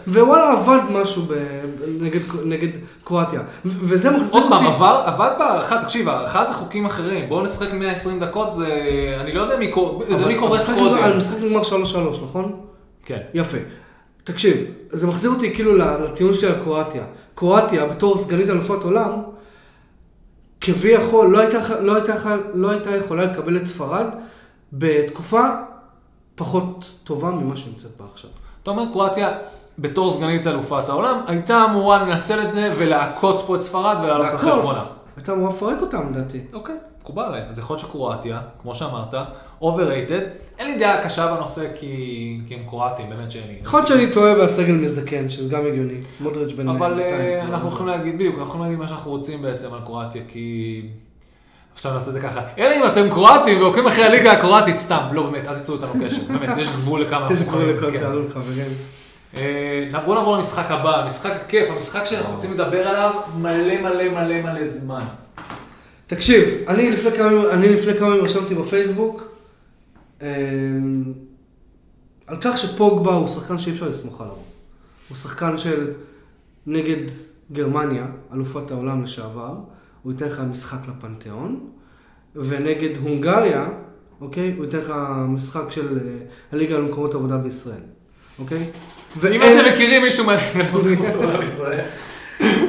ו- 0.08 0.20
ווואלה, 0.20 0.52
עבד 0.52 0.80
משהו 0.92 1.22
ב- 1.28 1.34
נגד- 2.02 2.22
נגד 2.46 2.68
קרואטיה. 3.04 3.42
וזה 3.66 4.10
מחזיר 4.12 4.42
עוד 4.42 4.52
אותי... 4.52 4.64
פעם, 4.64 4.74
עבר, 4.74 5.04
עבד 5.06 5.30
בהערכה, 5.40 5.82
תקשיב, 5.84 6.10
הערכה 6.10 6.46
זה 6.46 6.54
חוקים 6.54 6.86
אחרים, 6.86 7.30
בואו 7.30 7.44
נשחק 7.44 7.74
120 7.74 8.20
דקות, 8.20 8.54
זה... 8.54 8.68
אני 9.22 9.32
לא 9.34 9.42
יודע 9.42 9.58
מי 9.58 9.68
קור- 9.72 10.04
זה 10.10 10.16
אבל 10.16 10.28
מי 10.28 10.34
נגמר- 10.36 10.48
קודם. 10.80 10.98
המשחק 11.04 11.38
נגמר 11.44 11.62
3-3, 11.62 11.66
נכון? 12.24 12.52
כן. 13.06 13.18
יפה. 13.34 13.58
תקשיב, 14.24 14.58
זה 14.90 15.08
מחזיר 15.08 15.32
אותי 15.32 15.54
כאילו 15.56 15.78
לטיעון 15.78 16.34
שלי 16.34 16.48
על 16.48 16.56
קרואטיה. 16.64 17.04
קרואטיה, 17.36 17.86
בתור 17.86 18.18
סגנית 18.18 18.50
אלופת 18.50 18.84
עולם, 18.84 19.12
כביכול 20.62 21.28
לא 21.28 21.40
הייתה, 21.40 21.82
לא, 21.82 21.96
הייתה, 21.96 22.14
לא 22.54 22.70
הייתה 22.70 22.96
יכולה 22.96 23.24
לקבל 23.24 23.58
את 23.58 23.66
ספרד 23.66 24.06
בתקופה 24.74 25.42
פחות 26.36 26.92
טובה 27.04 27.32
ממה 27.32 27.56
שנמצאת 27.56 27.92
בה 28.00 28.06
עכשיו. 28.14 28.30
אתה 28.64 28.72
אומר, 28.72 28.86
קרואטיה, 28.92 29.38
בתור 29.80 30.10
סגנית 30.10 30.48
אלופת 30.48 30.90
העולם, 30.90 31.22
הייתה 31.28 31.66
אמורה 31.66 32.04
לנצל 32.04 32.42
את 32.42 32.52
זה 32.52 32.74
ולעקוץ 32.78 33.42
פה 33.42 33.56
את 33.56 33.62
ספרד 33.62 33.98
ולעלות 34.04 34.26
על 34.28 34.34
לעקוץ. 34.34 34.50
חשבונה. 34.50 34.80
הייתה 35.18 35.34
אמורה 35.34 35.50
לפרק 35.50 35.82
אותם 35.82 36.10
לדעתי. 36.12 36.42
אוקיי, 36.54 36.76
מקובל 37.02 37.24
עליהם. 37.24 37.50
אז 37.50 37.60
יכול 37.60 37.74
להיות 37.74 37.88
שקרואטיה, 37.88 38.42
כמו 38.62 38.76
שאמרת, 38.76 39.14
overrated. 39.62 40.24
אין 40.60 40.68
לי 40.68 40.80
דעה 40.80 41.04
קשה 41.04 41.36
בנושא 41.36 41.68
כי, 41.76 42.40
כי 42.48 42.56
הם 42.56 42.60
קרואטים, 42.68 43.10
באמת 43.10 43.32
שאין 43.32 43.48
לי. 43.48 43.56
יכול 43.64 43.80
להיות 43.80 43.88
שאני 43.88 44.12
טועה 44.12 44.40
והסגל 44.40 44.74
מזדקן, 44.74 45.30
שזה 45.30 45.56
גם 45.56 45.66
הגיוני. 45.66 45.98
מודריץ' 46.20 46.54
בן 46.54 46.70
אבל 46.70 46.94
200 46.94 47.12
אה, 47.12 47.42
כבר. 47.42 47.54
אנחנו 47.54 47.68
יכולים 47.68 47.88
להגיד, 47.88 48.16
בדיוק, 48.16 48.36
אנחנו 48.36 48.48
יכולים 48.48 48.64
להגיד 48.64 48.80
מה 48.80 48.88
שאנחנו 48.88 49.12
רוצים 49.12 49.42
בעצם 49.42 49.74
על 49.74 49.80
קרואטיה, 49.86 50.22
כי... 50.28 50.82
עכשיו 51.74 51.94
נעשה 51.94 52.08
את 52.08 52.14
זה 52.14 52.22
ככה, 52.22 52.42
אלא 52.58 52.76
אם 52.76 52.86
אתם 52.92 53.10
קרואטים 53.10 53.62
ועוקבים 53.62 53.88
אחרי 53.88 54.04
הליגה 54.04 54.32
הקרואטית, 54.32 54.78
סתם, 54.78 55.00
לא 55.12 55.24
באמת, 55.24 55.48
אל 55.48 55.56
תיצרו 55.56 55.76
איתנו 55.76 55.94
קשר, 56.06 56.22
באמת, 56.40 56.58
יש 56.58 56.68
גבול 56.68 57.02
לכמה 57.02 57.28
יש 57.32 57.42
אנחנו 57.42 57.52
גבול 57.52 57.62
יכולים, 57.62 57.78
לכל 57.78 57.92
כן. 57.92 58.00
תעלול 58.00 58.28
חברים. 58.28 58.66
אה, 59.38 60.02
בואו 60.06 60.16
נעבור 60.16 60.38
למשחק 60.38 60.72
הבא, 60.72 61.04
המשחק 61.04 61.32
הכיף, 61.46 61.70
המשחק 61.70 62.06
שאנחנו 62.06 62.34
רוצים 62.34 62.54
לדבר 62.54 62.88
עליו 62.88 63.12
מלא 63.38 63.82
מלא 63.82 64.10
מלא 64.10 64.42
מלא 64.42 64.68
זמן. 64.68 65.04
תקשיב, 66.10 66.44
אני 66.68 66.92
לפני 66.92 67.12
כמה 67.12 67.32
ימים- 67.32 67.50
אני 67.50 67.70
לפני 67.70 67.94
כמה 67.94 68.08
ימים 68.10 68.24
רשמתי 68.26 68.56
בפייסבוק 68.56 69.24
אמ, 70.22 70.28
על 72.28 72.38
כך 72.42 72.58
שפוגבה 72.58 73.14
הוא 73.16 73.28
שחקן 73.28 73.60
שאי 73.60 73.72
אפשר 73.72 73.90
לסמוך 73.90 74.22
עליו. 74.22 74.34
הוא 75.10 75.18
שחקן 75.18 75.58
של 75.58 75.92
נגד 76.66 77.04
גרמניה, 77.52 78.06
אלופת 78.34 78.72
העולם 78.72 79.04
לשעבר, 79.04 79.54
הוא 80.04 80.12
ייתן 80.12 80.26
לך 80.26 80.42
משחק 80.52 80.78
לפנתיאון, 80.90 81.60
ונגד 82.36 82.98
הונגריה, 83.04 83.68
אוקיי, 84.22 84.54
הוא 84.58 84.66
ייתן 84.66 84.78
לך 84.78 84.94
משחק 85.28 85.72
של 85.72 85.98
אה, 85.98 86.04
הליגה 86.52 86.78
למקומות 86.80 87.16
עבודה 87.16 87.38
בישראל, 87.38 87.82
אוקיי? 88.40 88.58
אם 88.58 88.68
ואין- 89.18 89.42
אתם 89.60 89.74
מכירים 89.74 90.02
מישהו 90.04 90.26
מישראל, 90.26 91.80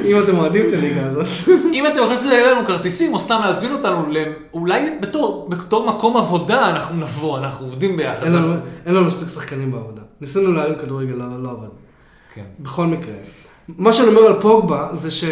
אם 0.05 0.19
אתם 0.23 0.37
אוהדים 0.37 0.67
את 0.67 0.73
הליגה 0.73 1.05
הזאת. 1.07 1.25
אם 1.73 1.87
אתם 1.87 1.95
יכולים 1.95 2.11
לעשות 2.11 2.31
לנו 2.31 2.65
כרטיסים, 2.67 3.13
או 3.13 3.19
סתם 3.19 3.39
להזמין 3.43 3.71
אותנו, 3.71 4.05
אולי 4.53 4.99
בתור 4.99 5.85
מקום 5.85 6.17
עבודה 6.17 6.69
אנחנו 6.69 6.95
נבוא, 6.95 7.37
אנחנו 7.37 7.65
עובדים 7.65 7.97
ביחד. 7.97 8.25
אין 8.85 8.95
לנו, 8.95 9.05
מספיק 9.05 9.27
שחקנים 9.27 9.71
בעבודה. 9.71 10.01
ניסינו 10.21 10.51
להרים 10.51 10.75
כדורגל, 10.75 11.13
לא, 11.13 11.43
לא 11.43 11.51
עבד. 11.51 11.67
כן. 12.33 12.45
בכל 12.59 12.85
מקרה. 12.85 13.13
מה 13.67 13.93
שאני 13.93 14.07
אומר 14.07 14.21
על 14.21 14.41
פוגבה 14.41 14.89
זה 14.91 15.11
ש... 15.11 15.23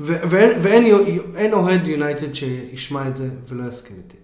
ואין, 0.00 1.52
אוהד 1.52 1.86
יונייטד 1.86 2.34
שישמע 2.34 3.08
את 3.08 3.16
זה 3.16 3.28
ולא 3.48 3.68
יסכים 3.68 3.96
איתי. 3.96 4.16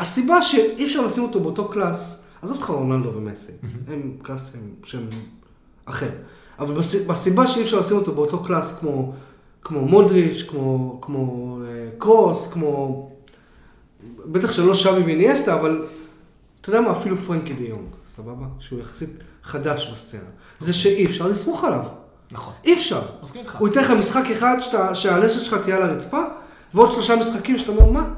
הסיבה 0.00 0.42
שאי 0.42 0.84
אפשר 0.84 1.00
לשים 1.00 1.22
אותו 1.22 1.40
באותו 1.40 1.68
class, 1.68 2.22
עזוב 2.42 2.56
אותך 2.56 2.70
רונלדו 2.70 3.12
ומסי, 3.16 3.52
הם 3.88 4.12
class 4.22 4.54
הם 4.54 4.60
שם 4.84 5.02
אחר. 5.84 6.08
אבל 6.58 6.74
בס- 6.74 7.06
בסיבה 7.06 7.46
שאי 7.46 7.62
אפשר 7.62 7.78
לשים 7.78 7.96
אותו 7.96 8.12
באותו 8.14 8.42
class 8.42 8.78
כמו, 8.80 9.12
כמו 9.62 9.80
מודריץ', 9.80 10.42
כמו, 10.48 10.98
כמו 11.02 11.58
אה, 11.68 11.88
קרוס, 11.98 12.48
כמו... 12.52 13.10
בטח 14.26 14.52
שלא 14.52 14.74
שווי 14.74 15.02
ואיניאסטה, 15.02 15.54
אבל 15.54 15.86
אתה 16.60 16.70
יודע 16.70 16.80
מה, 16.80 16.92
אפילו 16.92 17.16
פרנקי 17.16 17.52
דה 17.54 17.64
יונג, 17.64 17.88
סבבה? 18.16 18.46
שהוא 18.58 18.80
יחסית 18.80 19.10
חדש 19.42 19.90
בסצנה. 19.92 20.20
זה 20.60 20.72
שאי 20.72 21.06
אפשר 21.06 21.26
לסמוך 21.28 21.64
עליו. 21.64 21.82
נכון. 22.32 22.52
אי 22.64 22.74
אפשר. 22.74 23.00
מסכים 23.22 23.40
איתך. 23.40 23.56
הוא 23.56 23.68
ייתן 23.68 23.80
לך 23.80 23.90
משחק 23.90 24.24
אחד 24.32 24.56
שאתה, 24.60 24.94
שהלסת 24.94 25.44
שלך 25.44 25.54
תהיה 25.62 25.76
על 25.76 25.82
הרצפה, 25.82 26.22
ועוד 26.74 26.92
שלושה 26.92 27.16
משחקים 27.16 27.58
שאתה 27.58 27.72
אומר, 27.72 27.90
מה? 27.90 28.08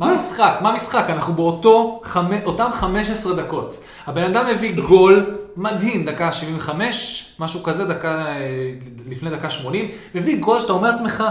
מה 0.00 0.10
המשחק? 0.10 0.58
מה 0.60 0.68
המשחק? 0.68 1.04
אנחנו 1.08 1.34
באותו, 1.34 2.00
חמ- 2.04 2.44
אותם 2.44 2.70
15 2.72 3.34
דקות. 3.34 3.76
הבן 4.06 4.24
אדם 4.24 4.46
הביא 4.46 4.80
גול 4.80 5.26
מדהים, 5.56 6.04
דקה 6.04 6.32
75, 6.32 7.26
משהו 7.38 7.62
כזה, 7.62 7.84
דקה, 7.84 8.08
אה, 8.26 8.34
לפני 9.10 9.30
דקה 9.30 9.50
80, 9.50 9.88
מביא 10.14 10.40
גול 10.40 10.60
שאתה 10.60 10.72
אומר 10.72 10.90
לעצמך, 10.90 11.24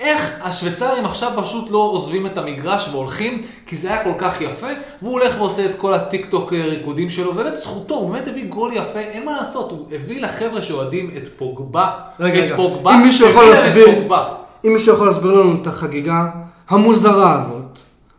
איך 0.00 0.40
השוויצרים 0.44 1.04
עכשיו 1.04 1.30
פשוט 1.36 1.70
לא 1.70 1.78
עוזבים 1.78 2.26
את 2.26 2.38
המגרש 2.38 2.88
והולכים, 2.92 3.42
כי 3.66 3.76
זה 3.76 3.88
היה 3.88 4.04
כל 4.04 4.12
כך 4.18 4.40
יפה, 4.40 4.66
והוא 5.02 5.12
הולך 5.12 5.34
ועושה 5.38 5.64
את 5.66 5.74
כל 5.76 5.94
הטיק 5.94 6.26
טוק 6.30 6.52
אה, 6.52 6.64
ריקודים 6.64 7.10
שלו, 7.10 7.30
ובאמת 7.30 7.56
זכותו, 7.56 7.94
הוא 7.94 8.10
באמת 8.12 8.28
הביא 8.28 8.46
גול 8.48 8.72
יפה, 8.72 8.98
אין 8.98 9.24
מה 9.24 9.32
לעשות, 9.32 9.70
הוא 9.70 9.86
הביא 9.92 10.20
לחבר'ה 10.22 10.62
שאוהדים 10.62 11.10
את 11.16 11.28
פוגבה, 11.36 11.90
רגע, 12.20 12.38
את 12.38 12.44
רגע. 12.44 12.56
פוגבה, 12.56 12.94
אם 12.94 13.02
מישהו 13.02 13.28
יכול 13.30 13.44
להסביר-. 13.44 13.88
אם 14.66 14.72
מישהו 14.72 14.94
יכול 14.94 15.06
להסביר 15.06 15.32
לנו 15.32 15.54
את 15.62 15.66
החגיגה 15.66 16.26
המוזרה 16.68 17.38
הזאת. 17.38 17.65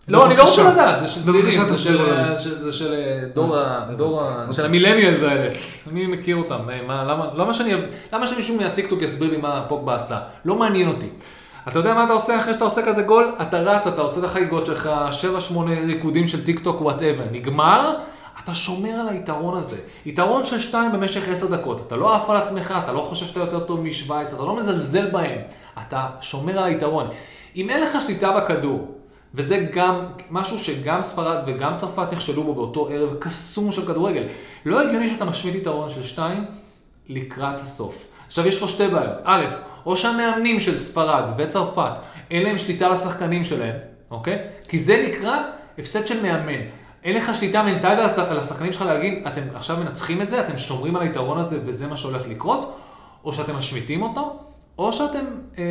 לא, 0.07 0.25
אני 0.25 0.37
לא 0.37 0.43
רוצה. 0.43 0.71
לדעת, 0.73 0.99
זה 1.01 1.07
של 1.07 1.23
צעירים, 1.25 1.51
זה 1.51 1.77
של-. 1.77 1.97
של- 2.37 2.59
זה 2.61 2.73
של 2.73 2.93
אה, 2.93 3.19
דור 3.33 3.57
ה... 3.57 3.77
הבנתי. 3.77 3.95
דור 3.95 4.21
ה... 4.23 4.39
אוקיי. 4.41 4.55
של 4.55 4.65
המילניאלס 4.65 5.21
האלה. 5.23 5.49
אני 5.91 6.07
מכיר 6.07 6.35
אותם, 6.35 6.59
אה, 6.69 6.79
מה, 6.87 7.03
למה- 7.03 8.27
שמישהו 8.27 8.57
מהטיקטוק 8.57 9.01
יסביר 9.01 9.31
לי 9.31 9.37
מה 9.37 9.65
פוגבה 9.67 9.95
עשה? 9.95 10.17
לא 10.45 10.55
מעניין 10.55 10.87
אותי. 10.87 11.07
אתה 11.67 11.79
יודע 11.79 11.93
מה 11.93 12.03
אתה 12.03 12.13
עושה 12.13 12.39
אחרי 12.39 12.53
שאתה 12.53 12.63
עושה 12.63 12.81
כזה 12.85 13.01
גול? 13.01 13.31
אתה 13.41 13.57
רץ, 13.59 13.87
אתה 13.87 14.01
עושה 14.01 14.19
את 14.19 14.25
החגיגות 14.25 14.65
שלך, 14.65 14.89
7-8 15.51 15.57
ריקודים 15.87 16.27
של 16.27 16.43
טיק 16.45 16.59
טוק, 16.59 16.81
whatever. 16.81 17.23
נגמר, 17.31 17.93
אתה 18.43 18.55
שומר 18.55 18.89
על 18.91 19.09
היתרון 19.09 19.57
הזה. 19.57 19.77
יתרון 20.05 20.45
של 20.45 20.59
2 20.59 20.91
במשך 20.91 21.27
10 21.29 21.47
דקות. 21.55 21.81
אתה 21.87 21.95
לא 21.95 22.15
עף 22.15 22.29
על 22.29 22.37
עצמך, 22.37 22.73
אתה 22.83 22.91
לא 22.91 23.01
חושב 23.01 23.25
שאתה 23.25 23.39
יותר 23.39 23.59
טוב 23.59 23.81
משוויץ, 23.81 24.33
אתה 24.33 24.43
לא 24.43 24.55
מזלזל 24.55 25.05
בהם. 25.11 25.37
אתה 25.87 26.05
שומר 26.21 26.57
על 26.59 26.63
היתרון. 26.63 27.07
אם 27.55 27.69
אין 27.69 27.81
לך 27.83 28.01
שליטה 28.01 28.31
בכדור, 28.31 28.87
וזה 29.38 29.67
גם 29.73 30.05
משהו 30.31 30.59
שגם 30.59 31.01
ספרד 31.01 31.43
וגם 31.47 31.75
צרפת 31.75 32.07
נכשלו 32.11 32.43
בו 32.43 32.53
באותו 32.55 32.88
ערב 32.91 33.15
קסום 33.19 33.71
של 33.71 33.85
כדורגל. 33.88 34.23
לא 34.65 34.81
הגיוני 34.81 35.09
שאתה 35.09 35.25
משמיט 35.25 35.55
יתרון 35.55 35.89
של 35.89 36.03
שתיים 36.03 36.45
לקראת 37.09 37.61
הסוף. 37.61 38.07
עכשיו 38.27 38.47
יש 38.47 38.59
פה 38.59 38.67
שתי 38.67 38.88
בעיות. 38.88 39.17
א', 39.23 39.45
או 39.85 39.97
שהמאמנים 39.97 40.59
של 40.59 40.77
ספרד 40.77 41.29
וצרפת 41.38 41.91
אין 42.31 42.43
להם 42.43 42.57
שליטה 42.57 42.85
על 42.85 42.91
השחקנים 42.91 43.43
שלהם, 43.43 43.75
אוקיי? 44.11 44.39
כי 44.67 44.77
זה 44.77 45.05
נקרא 45.09 45.38
הפסד 45.79 46.07
של 46.07 46.21
מאמן. 46.21 46.61
אין 47.03 47.15
לך 47.15 47.35
שליטה 47.35 47.63
מנטלית 47.63 47.99
על 47.99 48.05
הש- 48.05 48.19
על 48.19 48.39
השחקנים 48.39 48.73
שלך 48.73 48.81
להגיד, 48.81 49.27
אתם 49.27 49.41
עכשיו 49.55 49.77
מנצחים 49.77 50.21
את 50.21 50.29
זה, 50.29 50.41
אתם 50.41 50.57
שומרים 50.57 50.95
על 50.95 51.01
היתרון 51.01 51.38
הזה 51.38 51.59
וזה 51.65 51.88
מה 51.88 51.97
שהולך 51.97 52.27
לקרות, 52.27 52.77
או 53.23 53.33
שאתם 53.33 53.55
משמיטים 53.55 54.01
אותו, 54.01 54.39
או 54.78 54.93
שאתם, 54.93 55.25
אה, 55.57 55.63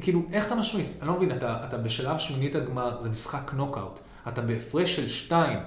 כאילו, 0.00 0.22
איך 0.32 0.46
אתה 0.46 0.54
משמיט? 0.54 0.94
אני 1.00 1.08
לא 1.08 1.14
מבין, 1.14 1.30
אתה, 1.30 1.56
אתה 1.68 1.76
בשלב 1.76 2.18
שמינית 2.18 2.54
הגמר, 2.54 2.98
זה 2.98 3.08
משחק 3.08 3.52
נוקאוט, 3.54 4.00
אתה 4.28 4.40
בהפרש 4.40 4.96
של 4.96 5.08
שתיים. 5.08 5.58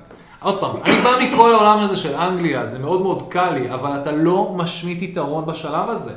עוד 0.41 0.59
פעם, 0.59 0.83
אני 0.83 1.01
בא 1.03 1.11
מכל 1.21 1.53
העולם 1.53 1.79
הזה 1.79 1.97
של 1.97 2.15
אנגליה, 2.15 2.65
זה 2.65 2.79
מאוד 2.79 3.01
מאוד 3.01 3.29
קל 3.29 3.49
לי, 3.49 3.73
אבל 3.73 4.01
אתה 4.01 4.11
לא 4.11 4.53
משמיט 4.57 5.01
יתרון 5.01 5.45
בשלב 5.45 5.89
הזה. 5.89 6.13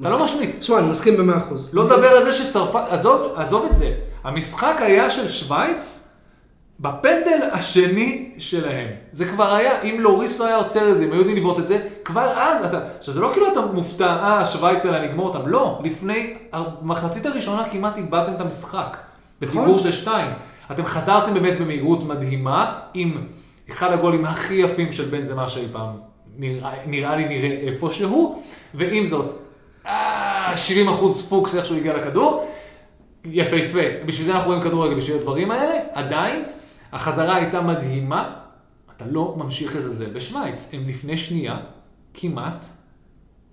אתה 0.00 0.10
לא 0.10 0.24
משמיט. 0.24 0.58
תשמע, 0.58 0.78
אני 0.78 0.90
מסכים 0.90 1.16
במאה 1.16 1.36
אחוז. 1.36 1.70
לא 1.72 1.84
לדבר 1.84 2.08
על 2.08 2.22
זה 2.22 2.32
שצרפת, 2.32 2.82
עזוב, 2.90 3.32
עזוב 3.36 3.66
את 3.70 3.76
זה. 3.76 3.94
המשחק 4.24 4.76
היה 4.78 5.10
של 5.10 5.28
שווייץ 5.28 6.09
בפנדל 6.80 7.48
השני 7.52 8.30
שלהם. 8.38 8.88
זה 9.12 9.24
כבר 9.24 9.54
היה, 9.54 9.82
אם 9.82 10.00
לוריס 10.00 10.40
לא 10.40 10.46
היה 10.46 10.56
עוצר 10.56 10.90
את 10.90 10.96
זה, 10.96 11.04
אם 11.04 11.12
היו 11.12 11.18
יודעים 11.18 11.36
לבעוט 11.36 11.58
את 11.58 11.68
זה, 11.68 11.88
כבר 12.04 12.32
אז 12.36 12.64
אתה, 12.64 12.80
עכשיו 12.98 13.14
זה 13.14 13.20
לא 13.20 13.30
כאילו 13.32 13.52
אתה 13.52 13.60
מופתע, 13.60 14.06
אה, 14.06 14.44
שווייץ 14.44 14.86
אלא 14.86 15.04
נגמור 15.04 15.28
אותם, 15.28 15.48
לא, 15.48 15.80
לפני 15.84 16.34
המחצית 16.52 17.26
הראשונה 17.26 17.64
כמעט 17.70 17.96
איבדתם 17.96 18.34
את 18.34 18.40
המשחק. 18.40 18.96
נכון. 19.42 19.78
של 19.78 19.92
שתיים. 19.92 20.30
אתם 20.70 20.84
חזרתם 20.84 21.34
באמת 21.34 21.60
במהירות 21.60 22.02
מדהימה, 22.02 22.78
עם 22.94 23.26
אחד 23.70 23.92
הגולים 23.92 24.24
הכי 24.24 24.54
יפים 24.54 24.92
של 24.92 25.04
בן 25.04 25.24
זמה 25.24 25.48
שאי 25.48 25.66
פעם 25.72 25.90
נראה, 26.36 26.72
נראה 26.86 27.16
לי 27.16 27.24
נראה 27.24 27.50
איפשהו, 27.50 28.42
ועם 28.74 29.06
זאת, 29.06 29.38
אה, 29.86 30.52
70 30.56 30.88
אחוז 30.88 31.28
פוקס 31.28 31.54
איך 31.54 31.64
שהוא 31.64 31.76
הגיע 31.76 31.96
לכדור, 31.96 32.50
יפהפה. 33.24 34.04
בשביל 34.06 34.26
זה 34.26 34.34
אנחנו 34.34 34.46
רואים 34.48 34.62
כדורגל, 34.62 34.94
בשביל 34.94 35.16
הדברים 35.16 35.50
האלה, 35.50 35.74
עדיין, 35.92 36.44
החזרה 36.92 37.36
הייתה 37.36 37.60
מדהימה, 37.60 38.36
אתה 38.96 39.04
לא 39.10 39.34
ממשיך 39.38 39.76
לזלזל 39.76 40.10
בשוויץ. 40.12 40.70
הם 40.74 40.88
לפני 40.88 41.16
שנייה, 41.16 41.58
כמעט, 42.14 42.66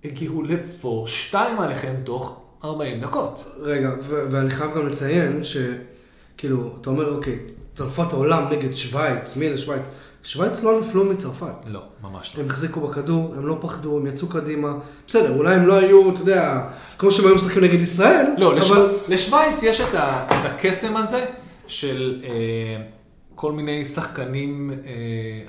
הגיעו 0.04 0.42
לפור 0.42 1.06
שתיים 1.06 1.60
עליכם 1.60 1.94
תוך 2.04 2.40
40 2.64 3.00
דקות. 3.00 3.44
רגע, 3.60 3.90
ו- 4.02 4.26
ואני 4.30 4.50
חייב 4.50 4.74
גם 4.74 4.86
לציין 4.86 5.42
שכאילו, 5.44 6.76
אתה 6.80 6.90
אומר, 6.90 7.14
אוקיי, 7.14 7.38
צרפת 7.74 8.12
העולם 8.12 8.44
נגד 8.50 8.74
שווייץ, 8.74 9.36
מי 9.36 9.48
אלה 9.48 9.58
שווייץ? 9.58 9.82
שווייץ 10.22 10.62
לא 10.62 10.80
נפלו 10.80 11.04
מצרפת. 11.04 11.66
לא, 11.66 11.80
ממש 12.02 12.36
לא. 12.36 12.42
הם 12.42 12.48
החזיקו 12.48 12.80
בכדור, 12.80 13.34
הם 13.36 13.46
לא 13.46 13.58
פחדו, 13.60 13.98
הם 13.98 14.06
יצאו 14.06 14.28
קדימה. 14.28 14.74
בסדר, 15.06 15.36
אולי 15.36 15.54
הם 15.54 15.66
לא 15.66 15.74
היו, 15.74 16.10
אתה 16.10 16.20
יודע, 16.20 16.68
כמו 16.98 17.10
שהם 17.10 17.26
היו 17.26 17.34
משחקים 17.34 17.64
נגד 17.64 17.80
ישראל, 17.80 18.26
לא, 18.38 18.54
לשו... 18.54 18.74
אבל... 18.74 18.94
לשוויץ 19.08 19.62
יש 19.62 19.80
את, 19.80 19.94
ה... 19.94 20.26
את 20.26 20.50
הקסם 20.50 20.96
הזה 20.96 21.24
של 21.66 22.22
אה, 22.24 22.82
כל 23.40 23.52
מיני 23.52 23.84
שחקנים, 23.84 24.70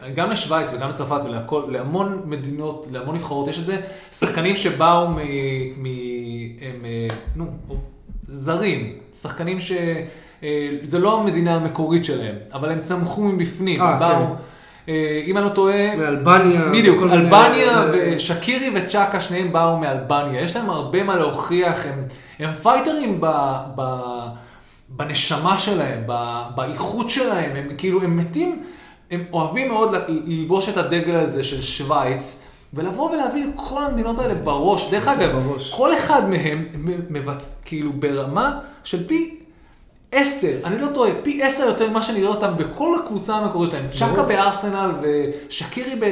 אה, 0.01 0.09
גם 0.09 0.31
לשוויץ 0.31 0.73
וגם 0.73 0.89
לצרפת 0.89 1.19
ולהמון 1.67 2.21
מדינות, 2.25 2.87
להמון 2.91 3.15
נבחרות, 3.15 3.47
יש 3.47 3.59
את 3.59 3.65
זה, 3.65 3.77
שחקנים 4.11 4.55
שבאו 4.55 5.07
מ... 5.07 5.17
מ... 5.77 5.85
הם, 6.61 6.85
אה, 6.85 7.07
נו, 7.35 7.45
זרים, 8.27 8.97
שחקנים 9.21 9.61
ש... 9.61 9.71
אה, 10.43 10.69
זה 10.83 10.99
לא 10.99 11.21
המדינה 11.21 11.55
המקורית 11.55 12.05
שלהם, 12.05 12.35
אבל 12.53 12.71
הם 12.71 12.79
צמחו 12.81 13.23
מבפנים, 13.23 13.81
הם 13.81 13.99
באו, 13.99 14.25
כן. 14.85 14.91
אם 15.25 15.37
אני 15.37 15.45
לא 15.45 15.49
טועה, 15.49 15.95
מאלבניה. 15.95 16.61
בדיוק, 16.71 17.03
אלבניה 17.03 17.85
ושקירי 17.93 18.71
וצ'אקה, 18.75 19.21
שניהם 19.21 19.53
באו 19.53 19.77
מאלבניה. 19.77 20.41
יש 20.41 20.55
להם 20.55 20.69
הרבה 20.69 21.03
מה 21.03 21.15
להוכיח, 21.15 21.85
הם, 21.85 22.03
הם 22.39 22.53
פייטרים 22.53 23.17
ב, 23.21 23.27
ב, 23.75 23.81
בנשמה 24.89 25.59
שלהם, 25.59 26.03
באיכות 26.55 27.09
שלהם, 27.09 27.55
הם 27.55 27.67
כאילו, 27.77 28.01
הם 28.01 28.17
מתים, 28.17 28.63
הם 29.11 29.23
אוהבים 29.33 29.67
מאוד 29.67 29.95
ללבוש 30.07 30.69
את 30.69 30.77
הדגל 30.77 31.15
הזה 31.15 31.43
של 31.43 31.61
שווייץ, 31.61 32.45
ולבוא 32.73 33.11
ולהביא 33.11 33.45
לכל 33.45 33.83
המדינות 33.83 34.19
האלה 34.19 34.33
בראש. 34.33 34.91
דרך 34.91 35.07
אגב, 35.07 35.39
בראש. 35.39 35.73
כל 35.73 35.93
אחד 35.93 36.29
מהם 36.29 36.65
מבצ... 37.09 37.61
כאילו 37.65 37.91
ברמה 37.93 38.59
של 38.83 39.07
פי 39.07 39.35
עשר, 40.11 40.57
אני 40.63 40.79
לא 40.79 40.87
טועה, 40.93 41.11
פי 41.23 41.43
עשר 41.43 41.63
יותר 41.65 41.89
ממה 41.89 42.01
שנראה 42.01 42.27
אותם 42.29 42.53
בכל 42.57 42.95
הקבוצה 43.03 43.35
המקורית 43.35 43.71
שלהם. 43.71 43.85
צ'אקה 43.91 44.23
בארסנל 44.23 44.91
ושקירי 45.01 45.95
ב... 45.95 46.05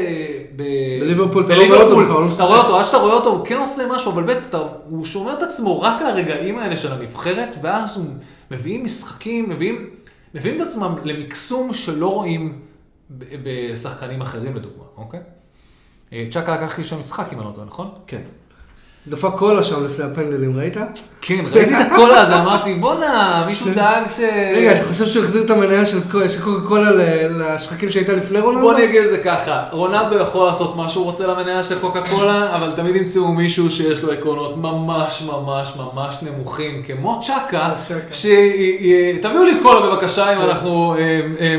ב... 0.56 0.64
בליברפול 1.02 1.46
אתה 1.46 1.56
לא 1.56 1.64
רואה 1.68 1.82
אותו 1.84 1.98
בכלל, 1.98 2.14
לא 2.24 2.30
אתה. 2.36 2.44
רואה 2.44 2.60
אותו, 2.62 2.80
עד 2.80 2.86
שאתה 2.86 2.98
רואה 2.98 3.14
אותו, 3.14 3.30
הוא 3.30 3.46
כן 3.46 3.58
עושה 3.58 3.84
משהו, 3.96 4.12
אבל 4.12 4.32
אתה- 4.32 4.58
הוא 4.90 5.06
שומר 5.06 5.34
את 5.34 5.42
עצמו 5.44 5.82
רק 5.82 6.02
לרגעים 6.02 6.60
האלה 6.60 6.76
של 6.78 6.92
הנבחרת, 6.92 7.56
ואז 7.62 7.98
הוא 7.98 8.06
מביאים 8.52 8.84
משחקים, 8.84 9.50
מביאים, 9.50 9.90
מביאים 10.34 10.62
את 10.62 10.68
עצמם 10.68 10.96
למקסום 11.04 11.74
שלא 11.74 12.14
רואים 12.14 12.62
בשחקנים 13.44 14.22
אחרים 14.22 14.56
לדוגמה, 14.56 14.84
אוקיי? 14.98 15.20
אה, 16.14 16.28
צ'אקה 16.32 16.56
לקח 16.62 16.78
לי 16.78 16.84
שם 16.84 17.00
משחק 17.00 17.34
אם 17.34 17.40
אני 17.40 17.48
לא 17.48 17.52
טועה, 17.54 17.68
נכון? 17.68 17.90
כן. 18.08 18.22
דפק 19.10 19.30
קולה 19.38 19.64
שם 19.64 19.86
לפני 19.86 20.06
הפנדלים, 20.06 20.58
ראית? 20.60 20.78
כן, 21.22 21.44
ראיתי 21.52 21.74
את 21.82 21.92
הקולה 21.92 22.22
הזה, 22.22 22.36
אמרתי, 22.40 22.74
בואנה, 22.74 23.44
מישהו 23.48 23.66
דאג 23.76 24.08
ש... 24.08 24.20
רגע, 24.56 24.72
אתה 24.72 24.84
חושב 24.84 25.06
שהוא 25.06 25.24
החזיר 25.24 25.44
את 25.44 25.50
המניה 25.50 25.86
של 25.86 25.98
קו- 26.12 26.30
של 26.30 26.42
קוקה 26.42 26.68
קולה 26.68 26.90
לשחקים 27.30 27.90
שהייתה 27.92 28.14
לפני 28.14 28.40
רונלדו? 28.40 28.62
בוא 28.62 28.74
אני 28.74 28.84
אגיד 28.86 29.02
את 29.04 29.10
זה 29.10 29.18
ככה, 29.18 29.64
רונלדו 29.72 30.16
יכול 30.18 30.48
לעשות 30.48 30.76
מה 30.76 30.90
שהוא 30.90 31.06
רוצה 31.06 31.28
למניה 31.28 31.64
של 31.64 31.80
קוקה 31.80 32.00
קולה, 32.10 32.56
אבל 32.56 32.72
תמיד 32.76 32.96
ימצאו 32.96 33.28
מישהו 33.28 33.72
שיש 33.72 34.04
לו 34.04 34.12
עקרונות 34.12 34.58
ממש 34.58 35.24
ממש 35.28 35.74
ממש 35.78 36.16
נמוכים, 36.22 36.84
כמו 36.88 37.22
צ'אקה. 37.28 37.70
שתביאו 38.12 39.44
לי 39.44 39.60
קולה 39.64 39.80
בבקשה 39.80 40.34
אם 40.38 40.42
אנחנו 40.42 40.96
אה, 40.98 41.20
אה, 41.40 41.58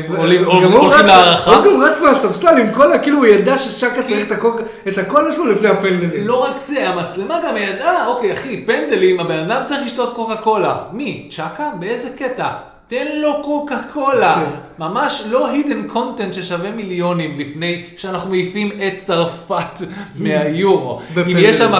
הולכים 0.75 1.05
להערכה. 1.05 1.55
הוא 1.55 1.65
גם 1.65 1.81
רץ 1.81 2.01
מהספסל 2.01 2.57
עם 2.57 2.71
קולה, 2.73 2.99
כאילו 2.99 3.17
הוא 3.17 3.25
ידע 3.25 3.57
ששקה 3.57 4.03
צריך 4.03 4.27
את 4.27 4.31
הקוק- 4.31 4.61
את 4.87 4.97
הקולה 4.97 5.31
שלו 5.31 5.45
לפני 5.51 5.67
הפנדלים. 5.67 6.27
לא 6.27 6.43
רק 6.43 6.51
זה, 6.67 6.89
המצלמה 6.89 7.38
גם 7.47 7.57
ידעה, 7.57 8.07
אוקיי 8.07 8.33
אחי, 8.33 8.63
פנדלים, 8.65 9.19
הבן 9.19 9.37
אדם 9.51 9.61
צריך 9.65 9.81
לשתות 9.85 10.15
קוקה 10.15 10.35
קולה. 10.35 10.77
מי? 10.91 11.27
צ'אקה? 11.31 11.69
באיזה 11.79 12.09
קטע? 12.17 12.47
תן 12.87 13.05
לו 13.21 13.43
קוקה 13.43 13.77
קולה. 13.93 14.45
ממש 14.79 15.23
לא 15.31 15.49
hidden 15.53 15.93
content 15.95 16.31
ששווה 16.33 16.71
מיליונים 16.71 17.39
לפני 17.39 17.83
שאנחנו 17.97 18.29
מעיפים 18.29 18.71
את 18.71 18.93
צרפת 18.99 19.79
מהיורו. 20.19 20.99
אם. 21.17 21.23
יש 21.37 21.57
שם- 21.57 21.73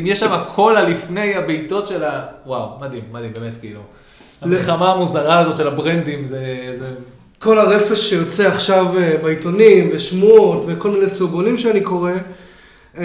אם 0.00 0.06
יש 0.06 0.20
שם 0.20 0.36
קולה 0.54 0.82
לפני 0.82 1.34
הבעיטות 1.34 1.86
של 1.86 2.04
ה... 2.04 2.22
וואו, 2.46 2.68
מדהים, 2.80 3.02
מדהים, 3.12 3.32
באמת 3.32 3.56
כאילו. 3.60 3.80
המלחמה 4.42 4.92
המוזרה 4.92 5.38
הזאת 5.38 5.56
של 5.56 5.66
הברנדים 5.68 6.24
זה... 6.24 6.44
זה... 6.78 6.88
כל 7.38 7.58
הרפש 7.58 8.10
שיוצא 8.10 8.48
עכשיו 8.48 8.86
אה, 8.98 9.16
בעיתונים, 9.22 9.90
ושמועות, 9.92 10.64
וכל 10.66 10.90
מיני 10.90 11.10
צהובונים 11.10 11.56
שאני 11.56 11.80
קורא, 11.80 12.10
אה, 12.98 13.04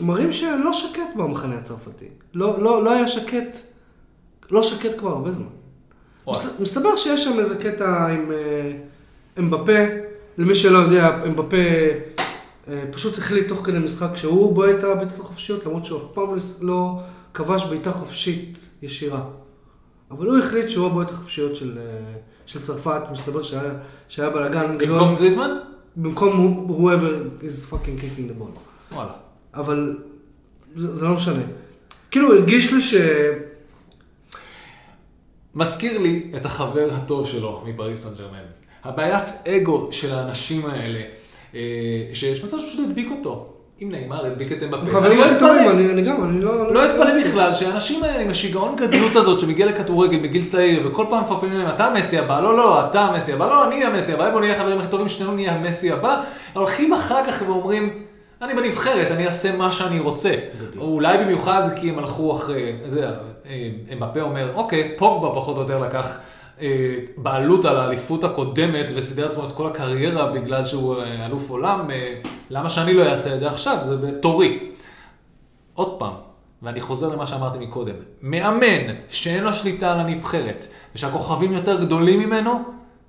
מראים 0.00 0.32
שלא 0.32 0.72
שקט 0.72 1.16
במחנה 1.16 1.56
הצרפתי. 1.56 2.04
לא, 2.34 2.62
לא, 2.62 2.84
לא 2.84 2.92
היה 2.92 3.08
שקט, 3.08 3.56
לא 4.50 4.62
שקט 4.62 4.98
כבר 4.98 5.10
הרבה 5.10 5.32
זמן. 5.32 5.44
מסת- 6.28 6.60
מסתבר 6.60 6.96
שיש 6.96 7.24
שם 7.24 7.38
איזה 7.38 7.62
קטע 7.62 8.06
עם 8.06 8.32
אה, 8.32 8.72
אמבפה, 9.38 9.72
למי 10.38 10.54
שלא 10.54 10.78
יודע, 10.78 11.22
אמבפה 11.26 11.56
אה, 12.68 12.84
פשוט 12.92 13.18
החליט 13.18 13.48
תוך 13.48 13.66
כדי 13.66 13.78
משחק 13.78 14.16
שהוא 14.16 14.54
בועט 14.54 14.78
את 14.78 14.84
הבעיטות 14.84 15.20
החופשיות, 15.20 15.66
למרות 15.66 15.84
שהוא 15.84 15.98
אף 15.98 16.04
פעם 16.14 16.34
לא- 16.34 16.42
לא 16.60 17.00
כבש 17.34 17.64
בעיטה 17.64 17.92
חופשית 17.92 18.58
ישירה. 18.82 19.24
אבל 20.10 20.26
הוא 20.26 20.38
החליט 20.38 20.68
שהוא 20.68 20.86
הבועט 20.86 21.10
החופשיות 21.10 21.56
של, 21.56 21.78
אה, 21.78 21.82
של 22.46 22.62
צרפת, 22.62 23.02
מסתבר 23.12 23.42
שהיה, 23.42 23.72
שהיה 24.08 24.30
בלאגן 24.30 24.78
גדול. 24.78 24.98
במקום 24.98 25.16
גריזמן? 25.16 25.50
במקום 25.96 26.66
whoever 26.70 27.42
is 27.44 27.72
fucking 27.72 27.76
kicking 28.02 28.30
the 28.30 28.42
ball. 28.42 28.58
וואלה. 28.94 29.12
אבל 29.54 29.98
זה, 30.74 30.94
זה 30.96 31.06
לא 31.06 31.14
משנה. 31.14 31.42
כאילו, 32.10 32.34
הרגיש 32.34 32.72
לי 32.72 32.80
ש... 32.80 32.94
מזכיר 35.54 35.98
לי 35.98 36.30
את 36.36 36.44
החבר 36.44 36.88
הטוב 36.92 37.26
שלו 37.26 37.62
מפריס 37.66 38.04
סן 38.04 38.14
ג'רמן. 38.18 38.38
הבעיית 38.84 39.30
אגו 39.48 39.88
של 39.92 40.14
האנשים 40.14 40.66
האלה, 40.66 41.00
אה, 41.54 41.60
שיש 42.12 42.44
מצב 42.44 42.58
שפשוט 42.58 42.80
הדביק 42.88 43.10
אותו. 43.10 43.48
אם 43.82 43.88
נאמר, 43.90 44.26
הדביק 44.26 44.52
את 44.52 44.62
אמבפה. 44.62 44.92
חברים 44.92 45.18
לא 45.18 45.38
טובים. 45.38 45.68
אני, 45.70 45.92
אני 45.92 46.02
גם, 46.02 46.24
אני 46.24 46.40
לא... 46.40 46.74
לא 46.74 46.86
אתפלא 46.86 47.20
בכלל 47.24 47.54
שהאנשים 47.54 48.04
האלה 48.04 48.20
עם 48.20 48.30
השיגעון 48.30 48.76
גדלות 48.76 49.16
הזאת 49.16 49.40
שמגיע 49.40 49.66
לכדורגל 49.66 50.18
בגיל 50.18 50.44
צעיר 50.44 50.82
וכל 50.86 51.04
פעם 51.10 51.24
מפרפמים 51.24 51.52
להם 51.52 51.68
אתה 51.68 51.86
המסי 51.86 52.18
הבא, 52.18 52.40
לא 52.40 52.56
לא, 52.56 52.86
אתה 52.86 53.00
המסי 53.00 53.32
הבא, 53.32 53.48
לא, 53.48 53.68
אני 53.68 53.84
המסי 53.84 54.12
הבא, 54.12 54.30
בוא 54.30 54.40
נהיה 54.40 54.58
חברים 54.58 54.78
הכי 54.78 54.88
טובים, 54.88 55.08
שנינו 55.08 55.34
נהיה 55.34 55.54
המסי 55.54 55.92
הבא, 55.92 56.22
הולכים 56.52 56.92
אחר 56.92 57.26
כך 57.26 57.42
ואומרים, 57.46 57.98
אני 58.42 58.54
בנבחרת, 58.54 59.10
אני 59.10 59.26
אעשה 59.26 59.56
מה 59.56 59.72
שאני 59.72 60.00
רוצה. 60.00 60.34
בדיוק. 60.56 60.76
או 60.76 60.94
אולי 60.94 61.18
במיוחד 61.18 61.68
כי 61.76 61.90
הם 61.90 61.98
הלכו 61.98 62.32
אחרי, 62.32 62.76
אתה 62.80 62.96
יודע, 62.96 63.14
אה, 63.46 63.70
אמבפה 63.92 64.20
אומר, 64.20 64.54
אוקיי, 64.54 64.94
פוגבה 64.98 65.34
פחות 65.34 65.56
או 65.56 65.62
יותר 65.62 65.78
לקח 65.78 66.18
אה, 66.60 66.98
בעלות 67.16 67.64
על 67.64 67.76
האליפות 67.76 68.24
הקודמת 68.24 68.90
וסידר 68.94 69.26
לעצמו 69.26 69.46
את 69.46 69.52
כל 69.52 69.66
הקריירה 69.66 70.32
בגלל 70.32 70.64
שהוא 70.64 71.02
אה, 71.02 71.26
אלוף 71.26 71.50
עולם, 71.50 71.90
למה 72.50 72.68
שאני 72.68 72.94
לא 72.94 73.02
אעשה 73.02 73.34
את 73.34 73.38
זה 73.38 73.48
עכשיו? 73.48 73.78
זה 73.82 73.96
בתורי. 73.96 74.70
עוד 75.74 75.98
פעם, 75.98 76.14
ואני 76.62 76.80
חוזר 76.80 77.14
למה 77.14 77.26
שאמרתי 77.26 77.58
מקודם, 77.58 77.94
מאמן 78.22 78.94
שאין 79.08 79.44
לו 79.44 79.52
שליטה 79.52 79.92
על 79.92 80.00
הנבחרת, 80.00 80.66
ושהכוכבים 80.94 81.52
יותר 81.52 81.84
גדולים 81.84 82.20
ממנו, 82.20 82.62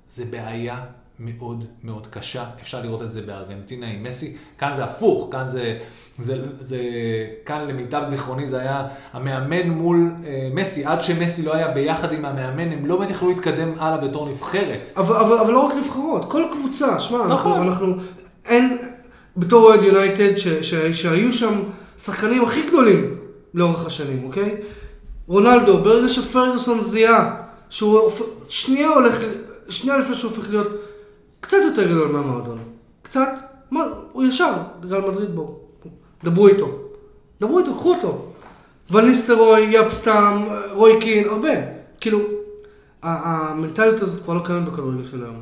זה 0.08 0.24
בעיה 0.24 0.76
מאוד 1.18 1.64
מאוד 1.84 2.06
קשה. 2.06 2.44
אפשר 2.60 2.82
לראות 2.82 3.02
את 3.02 3.10
זה 3.10 3.22
בארגנטינה 3.22 3.86
עם 3.86 4.02
מסי. 4.02 4.36
כאן 4.58 4.72
זה 4.76 4.84
הפוך, 4.84 5.28
כאן 5.32 5.48
זה, 5.48 5.78
זה, 6.18 6.38
זה 6.60 6.78
כאן 7.46 7.68
למיטב 7.68 8.02
זיכרוני 8.06 8.46
זה 8.46 8.60
היה 8.60 8.88
המאמן 9.12 9.68
מול 9.70 10.10
אה, 10.26 10.48
מסי. 10.54 10.84
עד 10.84 11.00
שמסי 11.00 11.46
לא 11.46 11.54
היה 11.54 11.68
ביחד 11.68 12.12
עם 12.12 12.24
המאמן, 12.24 12.72
הם 12.72 12.86
לא 12.86 12.96
באמת 12.96 13.10
יכלו 13.10 13.28
להתקדם 13.28 13.72
הלאה 13.78 14.08
בתור 14.08 14.28
נבחרת. 14.28 14.88
אבל, 14.96 15.16
אבל, 15.16 15.38
אבל 15.38 15.52
לא 15.52 15.58
רק 15.58 15.74
נבחרות, 15.74 16.30
כל 16.30 16.42
קבוצה, 16.52 17.00
שמע, 17.00 17.26
נכון. 17.26 17.30
אנחנו, 17.30 17.62
אנחנו, 17.62 17.94
אין, 18.46 18.78
בתור 19.36 19.64
אוהד 19.66 19.82
יונייטד, 19.82 20.36
ש- 20.36 20.48
ש- 20.48 20.74
שהיו 21.02 21.32
שם 21.32 21.62
שחקנים 21.98 22.44
הכי 22.44 22.62
גדולים 22.66 23.16
לאורך 23.54 23.86
השנים, 23.86 24.24
אוקיי? 24.24 24.56
רונלדו, 25.26 25.78
ברגע 25.78 26.08
שפרגוסון 26.08 26.80
זיהה 26.80 27.34
שהוא 27.68 28.10
שנייה 28.48 28.88
הולך, 28.88 29.20
שנייה 29.68 29.98
לפני 29.98 30.16
שהוא 30.16 30.30
הופך 30.30 30.50
להיות 30.50 30.68
קצת 31.44 31.56
יותר 31.64 31.90
גדול 31.90 32.12
מהמועדון, 32.12 32.58
קצת, 33.02 33.28
מה, 33.70 33.80
הוא 34.12 34.24
ישר, 34.24 34.52
ריאל 34.82 35.00
מדריד 35.00 35.34
בואו, 35.34 35.58
דברו 36.24 36.48
איתו, 36.48 36.68
דברו 37.40 37.58
איתו, 37.58 37.74
קחו 37.74 37.94
אותו. 37.94 38.26
וניסטרוי, 38.90 39.60
יפסטם, 39.70 40.44
רוי 40.72 41.00
קין, 41.00 41.28
הרבה, 41.28 41.48
כאילו, 42.00 42.18
המנטליות 43.02 44.00
הזאת 44.00 44.24
כבר 44.24 44.34
לא 44.34 44.40
קיימת 44.44 44.68
בכדורגל 44.68 45.04
של 45.04 45.24
היום. 45.24 45.40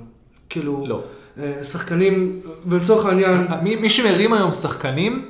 כאילו, 0.48 0.84
לא. 0.88 1.02
אה, 1.38 1.64
שחקנים, 1.64 2.40
ולצורך 2.66 3.06
העניין, 3.06 3.46
מי, 3.62 3.76
מי 3.76 3.90
שמרים 3.90 4.32
היום 4.32 4.52
שחקנים, 4.52 5.24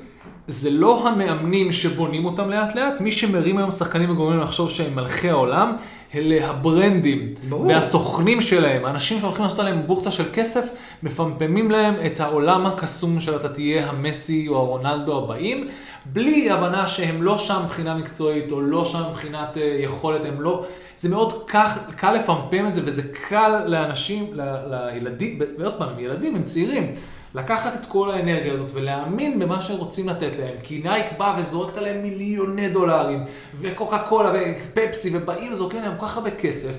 זה 0.48 0.70
לא 0.70 1.08
המאמנים 1.08 1.72
שבונים 1.72 2.24
אותם 2.24 2.50
לאט 2.50 2.74
לאט, 2.74 3.00
מי 3.00 3.12
שמרים 3.12 3.58
היום 3.58 3.70
שחקנים 3.70 4.10
וגורמים 4.10 4.40
לחשוב 4.40 4.70
שהם 4.70 4.94
מלכי 4.94 5.30
העולם, 5.30 5.72
אלה 6.14 6.50
הברנדים. 6.50 7.34
ברור. 7.48 7.66
והסוכנים 7.66 8.40
שלהם, 8.40 8.84
האנשים 8.84 9.20
שהולכים 9.20 9.42
לעשות 9.44 9.58
עליהם 9.58 9.82
בוכטה 9.86 10.10
של 10.10 10.24
כסף, 10.32 10.70
מפמפמים 11.02 11.70
להם 11.70 11.94
את 12.06 12.20
העולם 12.20 12.66
הקסום 12.66 13.20
של 13.20 13.36
אתה 13.36 13.48
תהיה 13.48 13.90
המסי 13.90 14.48
או 14.48 14.56
הרונלדו 14.56 15.24
הבאים, 15.24 15.68
בלי 16.06 16.50
הבנה 16.50 16.88
שהם 16.88 17.22
לא 17.22 17.38
שם 17.38 17.60
מבחינה 17.64 17.94
מקצועית, 17.94 18.52
או 18.52 18.60
לא 18.60 18.84
שם 18.84 19.02
מבחינת 19.10 19.56
אה, 19.58 19.76
יכולת, 19.80 20.24
הם 20.24 20.40
לא... 20.40 20.64
זה 20.96 21.08
מאוד 21.08 21.32
כך, 21.46 21.78
קל 21.96 22.12
לפמפם 22.12 22.66
את 22.66 22.74
זה, 22.74 22.80
וזה 22.84 23.02
קל 23.28 23.64
לאנשים, 23.66 24.26
ל- 24.32 24.56
לילדים, 24.70 25.38
ועוד 25.58 25.74
פעם, 25.78 25.88
הם 25.88 25.98
ילדים, 25.98 26.36
הם 26.36 26.42
צעירים. 26.42 26.94
לקחת 27.34 27.74
את 27.80 27.86
כל 27.86 28.10
האנרגיה 28.10 28.52
הזאת 28.52 28.70
ולהאמין 28.74 29.38
במה 29.38 29.62
שרוצים 29.62 30.08
לתת 30.08 30.38
להם. 30.38 30.54
כי 30.62 30.78
נייק 30.78 31.06
בא 31.18 31.36
וזורקת 31.38 31.76
עליהם 31.78 32.02
מיליוני 32.02 32.68
דולרים, 32.68 33.24
וקוקה 33.60 33.98
קולה 34.08 34.32
ופפסי, 34.34 35.10
ובאים 35.16 35.52
וזורקים 35.52 35.82
להם 35.82 35.98
כל 35.98 36.06
כך 36.06 36.16
הרבה 36.16 36.30
כסף. 36.30 36.74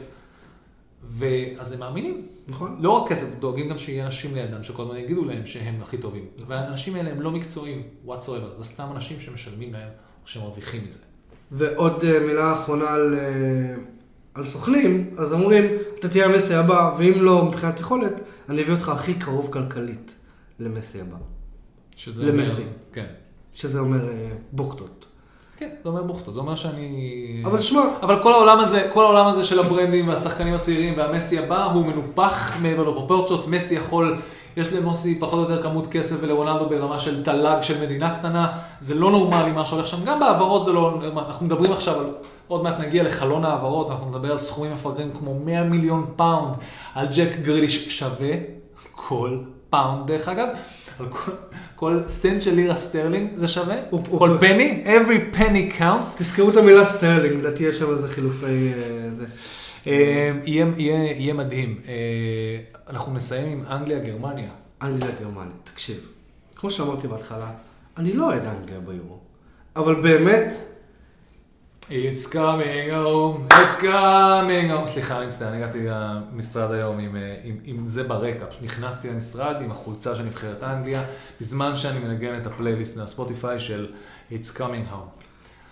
ואז 1.09 1.71
הם 1.71 1.79
מאמינים. 1.79 2.21
נכון? 2.47 2.77
לא 2.79 2.89
רק 2.89 3.09
כסף, 3.09 3.39
דואגים 3.39 3.69
גם 3.69 3.77
שיהיה 3.77 4.05
אנשים 4.05 4.35
לידם 4.35 4.63
שכל 4.63 4.83
הזמן 4.83 4.97
יגידו 4.97 5.25
להם 5.25 5.45
שהם 5.45 5.75
הכי 5.81 5.97
טובים. 5.97 6.25
והאנשים 6.47 6.95
האלה 6.95 7.09
הם 7.09 7.21
לא 7.21 7.31
מקצועיים, 7.31 7.81
whatsoever, 8.07 8.57
זה 8.57 8.63
סתם 8.63 8.83
אנשים 8.95 9.19
שמשלמים 9.19 9.73
להם 9.73 9.89
או 10.23 10.27
שמרוויחים 10.27 10.81
מזה. 10.87 10.99
ועוד 11.51 12.03
אה, 12.03 12.19
מילה 12.19 12.53
אחרונה 12.53 12.89
על, 12.89 13.15
אה, 13.19 13.75
על 14.33 14.43
סוכנים, 14.43 15.15
אז 15.17 15.33
אומרים, 15.33 15.65
אתה 15.99 16.09
תהיה 16.09 16.25
המסי 16.25 16.53
הבא, 16.53 16.95
ואם 16.97 17.13
לא 17.15 17.45
מבחינת 17.45 17.79
יכולת, 17.79 18.21
אני 18.49 18.61
אביא 18.61 18.73
אותך 18.73 18.89
הכי 18.89 19.13
קרוב 19.13 19.49
כלכלית 19.51 20.15
למסי 20.59 21.01
הבא. 21.01 21.17
שזה 21.95 22.25
למסי. 22.25 22.61
אומר, 22.61 22.73
כן. 22.93 23.05
שזה 23.53 23.79
אומר 23.79 24.09
אה, 24.09 24.29
בוכטות. 24.51 25.05
כן, 25.57 25.69
זה 25.83 25.89
אומר 25.89 26.03
בוכטות, 26.03 26.33
זה 26.33 26.39
אומר 26.39 26.55
שאני... 26.55 27.41
אבל 27.45 27.61
שמע, 27.61 27.81
אבל 28.01 28.23
כל 28.23 28.33
העולם 28.33 28.59
הזה, 28.59 28.89
כל 28.93 29.03
העולם 29.03 29.27
הזה 29.27 29.43
של 29.43 29.59
הברנדים 29.59 30.07
והשחקנים 30.07 30.53
הצעירים 30.53 30.93
והמסי 30.97 31.39
הבא 31.39 31.63
הוא 31.63 31.85
מנופח 31.85 32.57
מעבר 32.61 32.89
לפרופורציות. 32.89 33.47
מסי 33.47 33.75
יכול, 33.75 34.19
יש 34.57 34.73
למסי 34.73 35.19
פחות 35.19 35.33
או 35.33 35.51
יותר 35.53 35.63
כמות 35.63 35.87
כסף 35.87 36.15
ולרונלדו 36.21 36.69
ברמה 36.69 36.99
של 36.99 37.23
תל"ג 37.23 37.57
של 37.61 37.81
מדינה 37.81 38.17
קטנה. 38.17 38.57
זה 38.81 38.95
לא 38.95 39.11
נורמלי 39.11 39.51
מה 39.51 39.65
שהולך 39.65 39.87
שם. 39.87 40.05
גם 40.05 40.19
בהעברות 40.19 40.65
זה 40.65 40.73
לא, 40.73 40.99
אנחנו 41.17 41.45
מדברים 41.45 41.71
עכשיו 41.71 41.99
על, 41.99 42.05
עוד 42.47 42.63
מעט 42.63 42.79
נגיע 42.79 43.03
לחלון 43.03 43.45
העברות, 43.45 43.89
אנחנו 43.89 44.09
נדבר 44.09 44.31
על 44.31 44.37
סכומים 44.37 44.73
מפגרים 44.73 45.11
כמו 45.19 45.39
100 45.39 45.63
מיליון 45.63 46.05
פאונד 46.15 46.55
על 46.95 47.07
ג'ק 47.15 47.39
גריליש 47.41 47.99
שווה 47.99 48.31
כל 48.91 49.37
פאונד 49.73 50.07
דרך 50.07 50.27
אגב. 50.27 50.47
על 50.99 51.05
כל, 51.09 51.31
כל 51.75 51.99
סנט 52.07 52.41
של 52.41 52.53
לירה 52.55 52.75
סטרלינג 52.75 53.29
זה 53.35 53.47
שווה, 53.47 53.75
הוא- 53.89 54.01
הוא- 54.09 54.19
כל 54.19 54.37
penny, 54.39 54.83
every 54.85 55.35
penny 55.37 55.79
counts. 55.79 56.17
תזכרו 56.17 56.49
את 56.49 56.57
המילה 56.57 56.83
סטרלינג, 56.83 57.35
לדעתי 57.39 57.63
יש 57.63 57.79
שם 57.79 57.91
איזה 57.91 58.07
חילופי... 58.07 58.45
אה, 58.73 59.11
זה. 59.11 59.25
אה, 59.87 60.31
יהיה 60.45 61.33
מדהים. 61.33 61.79
אה, 61.87 61.93
אנחנו 62.89 63.13
נסיים 63.13 63.51
עם 63.59 63.65
אנגליה, 63.71 63.99
גרמניה. 63.99 64.49
אנגליה 64.81 65.11
גרמניה, 65.21 65.53
תקשיב, 65.63 65.97
כמו 66.55 66.71
שאמרתי 66.71 67.07
בהתחלה, 67.07 67.51
אני 67.97 68.13
לא 68.13 68.25
אוהד 68.25 68.41
אנגליה 68.45 68.79
ביורו, 68.79 69.17
אבל 69.75 69.95
באמת, 69.95 70.53
It's 71.89 72.25
coming 72.27 72.89
home, 72.91 73.47
it's 73.49 73.81
coming 73.81 74.69
home. 74.69 74.85
סליחה, 74.85 75.17
אני 75.17 75.25
מצטער, 75.25 75.47
אני 75.47 75.57
הגעתי 75.57 75.79
למשרד 75.85 76.71
היום 76.71 76.99
עם, 76.99 77.15
אה, 77.15 77.35
עם, 77.43 77.55
עם 77.65 77.87
זה 77.87 78.03
ברקע. 78.03 78.45
פשוט 78.45 78.63
נכנסתי 78.63 79.09
למשרד 79.09 79.55
עם 79.61 79.71
החולצה 79.71 80.15
של 80.15 80.23
נבחרת 80.23 80.63
אנגליה, 80.63 81.03
בזמן 81.41 81.77
שאני 81.77 81.99
מנגן 81.99 82.37
את 82.41 82.47
הפלייליסט 82.47 82.97
מהספוטיפיי 82.97 83.59
של 83.59 83.87
It's 84.31 84.57
coming 84.57 84.91
home. 84.93 85.23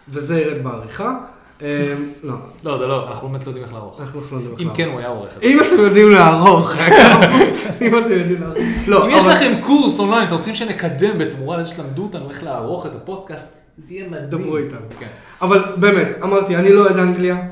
וזה 0.10 0.42
ירד 0.42 0.64
בעריכה. 0.64 1.18
אה, 1.62 1.94
לא, 2.24 2.36
לא, 2.64 2.78
זה 2.78 2.88
לא, 2.88 3.10
אנחנו 3.10 3.30
באמת 3.30 3.46
לא 3.46 3.50
יודעים 3.50 3.66
איך 3.66 3.74
לערוך. 3.74 4.02
אנחנו 4.02 4.20
לא 4.20 4.36
יודעים 4.36 4.52
איך 4.52 4.60
אם 4.60 4.66
לערוך. 4.66 4.78
כן, 4.78 4.88
הוא 4.88 5.00
היה 5.00 5.08
עורך. 5.08 5.32
אם 5.44 5.60
אתם 5.60 5.80
יודעים 5.80 6.10
לערוך, 6.10 6.72
אגב, 6.78 7.32
אם 7.82 7.98
אתם 7.98 8.12
יודעים 8.12 8.42
לערוך. 8.42 8.58
לא, 8.88 9.06
אם 9.06 9.12
יש 9.12 9.26
לכם 9.26 9.54
קורס 9.62 10.00
אונליין, 10.00 10.24
אתם 10.28 10.36
רוצים 10.36 10.56
שנקדם 10.56 11.18
בתמורה 11.18 11.58
לזה 11.58 11.70
שתלמדו 11.70 12.04
אותנו 12.04 12.30
איך 12.30 12.44
לערוך 12.44 12.86
את 12.86 12.92
הפודקאסט, 12.96 13.61
זה 13.78 13.94
יהיה 13.94 14.10
מדהים. 14.10 14.28
דברו 14.30 14.58
איתנו. 14.58 14.80
כן. 15.00 15.08
אבל 15.42 15.64
באמת, 15.78 16.08
אמרתי, 16.24 16.56
אני 16.56 16.74
לא 16.74 16.86
אוהד 16.86 16.98
אנגליה, 16.98 17.48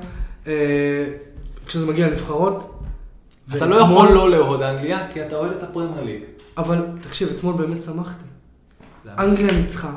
אה, 0.48 0.54
כשזה 1.66 1.86
מגיע 1.86 2.08
לנבחרות. 2.08 2.76
אתה 3.58 3.66
לא 3.66 3.78
יכול 3.78 4.10
לא 4.12 4.30
לאהוד 4.32 4.62
אנגליה, 4.62 5.08
כי 5.14 5.22
אתה 5.26 5.36
אוהד 5.36 5.52
את 5.52 5.64
הפרמייר 5.64 6.04
ליג. 6.04 6.22
אבל 6.58 6.78
תקשיב, 7.02 7.30
אתמול 7.38 7.56
באמת 7.56 7.84
שמחתי. 7.84 8.24
אנגליה 9.20 9.54
ניצחה, 9.54 9.92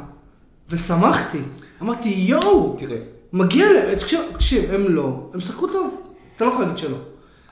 ושמחתי. 0.70 1.38
אמרתי, 1.82 2.08
יואו, 2.08 2.76
תראה, 2.78 2.96
מגיע 3.32 3.72
להם, 3.72 3.94
תקשיב, 3.94 4.20
תקשיב, 4.32 4.74
הם 4.74 4.88
לא, 4.88 5.30
הם 5.34 5.40
שחקו 5.40 5.66
טוב, 5.68 6.00
אתה 6.36 6.44
לא 6.44 6.50
יכול 6.50 6.62
להגיד 6.62 6.78
שלא. 6.78 6.96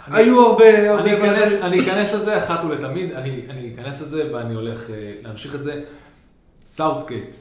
אני- 0.06 0.16
היו 0.16 0.40
הרבה, 0.46 0.90
הרבה... 0.90 1.02
אני 1.02 1.18
אכנס, 1.18 1.52
אני 1.62 1.80
אכנס 1.82 2.14
לזה 2.14 2.38
אחת 2.38 2.64
ולתמיד, 2.64 3.12
אני, 3.12 3.42
אני 3.50 3.72
אכנס 3.74 4.02
לזה 4.02 4.30
ואני 4.34 4.54
הולך 4.54 4.90
אה, 4.90 4.94
להמשיך 5.22 5.54
את 5.54 5.62
זה. 5.62 5.82
סאוטגייט 6.66 7.36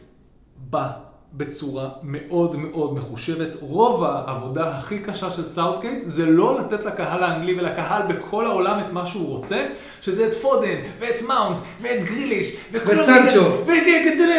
בא 0.70 0.92
בצורה 1.34 1.90
מאוד 2.04 2.56
מאוד 2.56 2.94
מחושבת. 2.94 3.58
רוב 3.62 4.04
העבודה 4.04 4.78
הכי 4.78 5.00
קשה 5.00 5.32
של 5.32 5.46
סאוטגייט 5.46 6.04
זה 6.06 6.26
לא 6.26 6.60
לתת 6.60 6.86
לקהל 6.86 7.24
האנגלי 7.24 7.60
ולקהל 7.60 8.02
בכל 8.08 8.46
העולם 8.46 8.80
את 8.80 8.92
מה 8.92 9.06
שהוא 9.06 9.28
רוצה, 9.28 9.68
שזה 10.02 10.28
את 10.28 10.36
פודן, 10.36 10.78
ואת 11.00 11.22
מאונט, 11.22 11.58
ואת 11.82 12.04
גריליש, 12.04 12.58
ואת 12.72 12.84
סנצ'ו. 13.06 13.42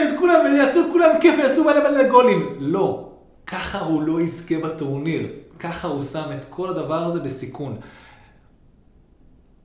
ואת 0.06 0.18
כולם, 0.18 0.44
ויעשו 0.44 0.80
כולם 0.92 1.10
כיף, 1.20 1.34
ויעשו 1.38 1.64
מלא 1.64 1.90
מלא 1.90 2.08
גולים. 2.08 2.56
לא, 2.58 3.08
ככה 3.46 3.78
הוא 3.78 4.02
לא 4.02 4.20
יזכה 4.20 4.58
בטורניר. 4.58 5.26
ככה 5.58 5.88
הוא 5.88 6.02
שם 6.02 6.26
את 6.38 6.44
כל 6.50 6.68
הדבר 6.68 7.04
הזה 7.04 7.20
בסיכון. 7.20 7.76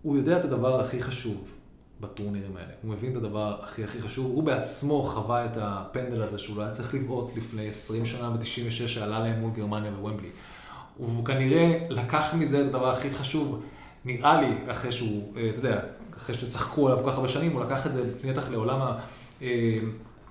הוא 0.01 0.17
יודע 0.17 0.37
את 0.37 0.45
הדבר 0.45 0.81
הכי 0.81 1.03
חשוב 1.03 1.54
בטורנירים 2.01 2.57
האלה. 2.57 2.73
הוא 2.81 2.91
מבין 2.91 3.11
את 3.11 3.17
הדבר 3.17 3.55
הכי 3.63 3.83
הכי 3.83 4.01
חשוב. 4.01 4.25
הוא 4.25 4.43
בעצמו 4.43 5.03
חווה 5.03 5.45
את 5.45 5.57
הפנדל 5.61 6.21
הזה 6.21 6.39
שהוא 6.39 6.57
לא 6.57 6.61
היה 6.61 6.71
צריך 6.71 6.93
לבעוט 6.93 7.37
לפני 7.37 7.67
20 7.67 8.05
שנה 8.05 8.29
ב-96 8.29 8.87
שעלה 8.87 9.19
להם 9.19 9.39
מול 9.39 9.51
גרמניה 9.51 9.91
בוומבלי. 9.91 10.29
והוא 10.99 11.25
כנראה 11.25 11.79
לקח 11.89 12.33
מזה 12.33 12.61
את 12.61 12.65
הדבר 12.65 12.89
הכי 12.89 13.09
חשוב, 13.09 13.63
נראה 14.05 14.41
לי, 14.41 14.71
אחרי 14.71 14.91
שהוא, 14.91 15.33
אה, 15.37 15.49
אתה 15.49 15.59
יודע, 15.59 15.79
אחרי 16.17 16.35
שצחקו 16.35 16.87
עליו 16.87 17.03
כל 17.03 17.09
כך 17.11 17.15
הרבה 17.15 17.27
שנים, 17.27 17.51
הוא 17.51 17.63
לקח 17.63 17.87
את 17.87 17.93
זה 17.93 18.03
נתח 18.23 18.49
לעולם 18.51 18.81
ה... 18.81 18.99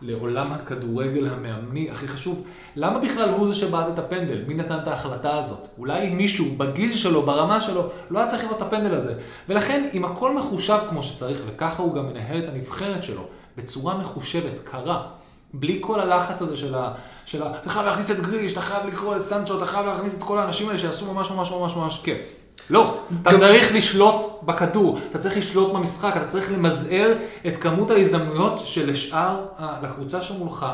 לעולם 0.07 0.53
הכדורגל 0.53 1.27
המאמני 1.27 1.91
הכי 1.91 2.09
חשוב. 2.09 2.45
למה 2.77 2.99
בכלל 2.99 3.29
הוא 3.29 3.49
זה 3.49 3.55
שבעט 3.55 3.87
את 3.95 3.99
הפנדל? 3.99 4.43
מי 4.47 4.55
נתן 4.55 4.79
את 4.83 4.89
ההחלטה 4.89 5.39
הזאת? 5.39 5.67
אולי 5.79 6.11
מישהו 6.11 6.47
בגיל 6.57 6.93
שלו, 6.93 7.23
ברמה 7.23 7.61
שלו, 7.61 7.89
לא 8.11 8.19
היה 8.19 8.29
צריך 8.29 8.45
לראות 8.45 8.57
את 8.57 8.63
הפנדל 8.63 8.95
הזה. 8.95 9.15
ולכן, 9.49 9.89
אם 9.95 10.05
הכל 10.05 10.37
מחושב 10.37 10.79
כמו 10.89 11.03
שצריך, 11.03 11.43
וככה 11.47 11.83
הוא 11.83 11.95
גם 11.95 12.07
מנהל 12.07 12.39
את 12.39 12.49
הנבחרת 12.49 13.03
שלו, 13.03 13.27
בצורה 13.57 13.99
מחושבת, 13.99 14.61
קרה, 14.65 15.07
בלי 15.55 15.79
כל 15.81 16.01
הלחץ 16.01 16.43
הזה 16.43 16.57
של 16.57 16.75
ה... 16.75 16.93
של 17.25 17.43
ה... 17.43 17.53
אתה 17.61 17.71
חייב 17.71 17.87
להכניס 17.87 18.11
את 18.11 18.21
גריליש, 18.21 18.53
אתה 18.53 18.61
חייב 18.61 18.87
לקרוא 18.87 19.17
את 19.17 19.21
סנצ'ו, 19.21 19.59
אתה 19.59 19.67
חייב 19.67 19.87
להכניס 19.87 20.19
את 20.19 20.23
כל 20.23 20.39
האנשים 20.39 20.69
האלה 20.69 20.79
שיעשו 20.79 21.15
ממש 21.15 21.31
ממש 21.31 21.51
ממש 21.51 21.77
ממש 21.77 22.01
כיף. 22.05 22.44
לא, 22.71 22.99
אתה 23.23 23.33
גם... 23.33 23.39
צריך 23.39 23.75
לשלוט 23.75 24.43
בכדור, 24.43 24.99
אתה 25.11 25.19
צריך 25.19 25.37
לשלוט 25.37 25.73
במשחק, 25.73 26.17
אתה 26.17 26.27
צריך 26.27 26.53
למזער 26.53 27.15
את 27.47 27.57
כמות 27.57 27.91
ההזדמנויות 27.91 28.59
שלשאר, 28.59 29.47
לקבוצה 29.83 30.23
שמולך, 30.23 30.67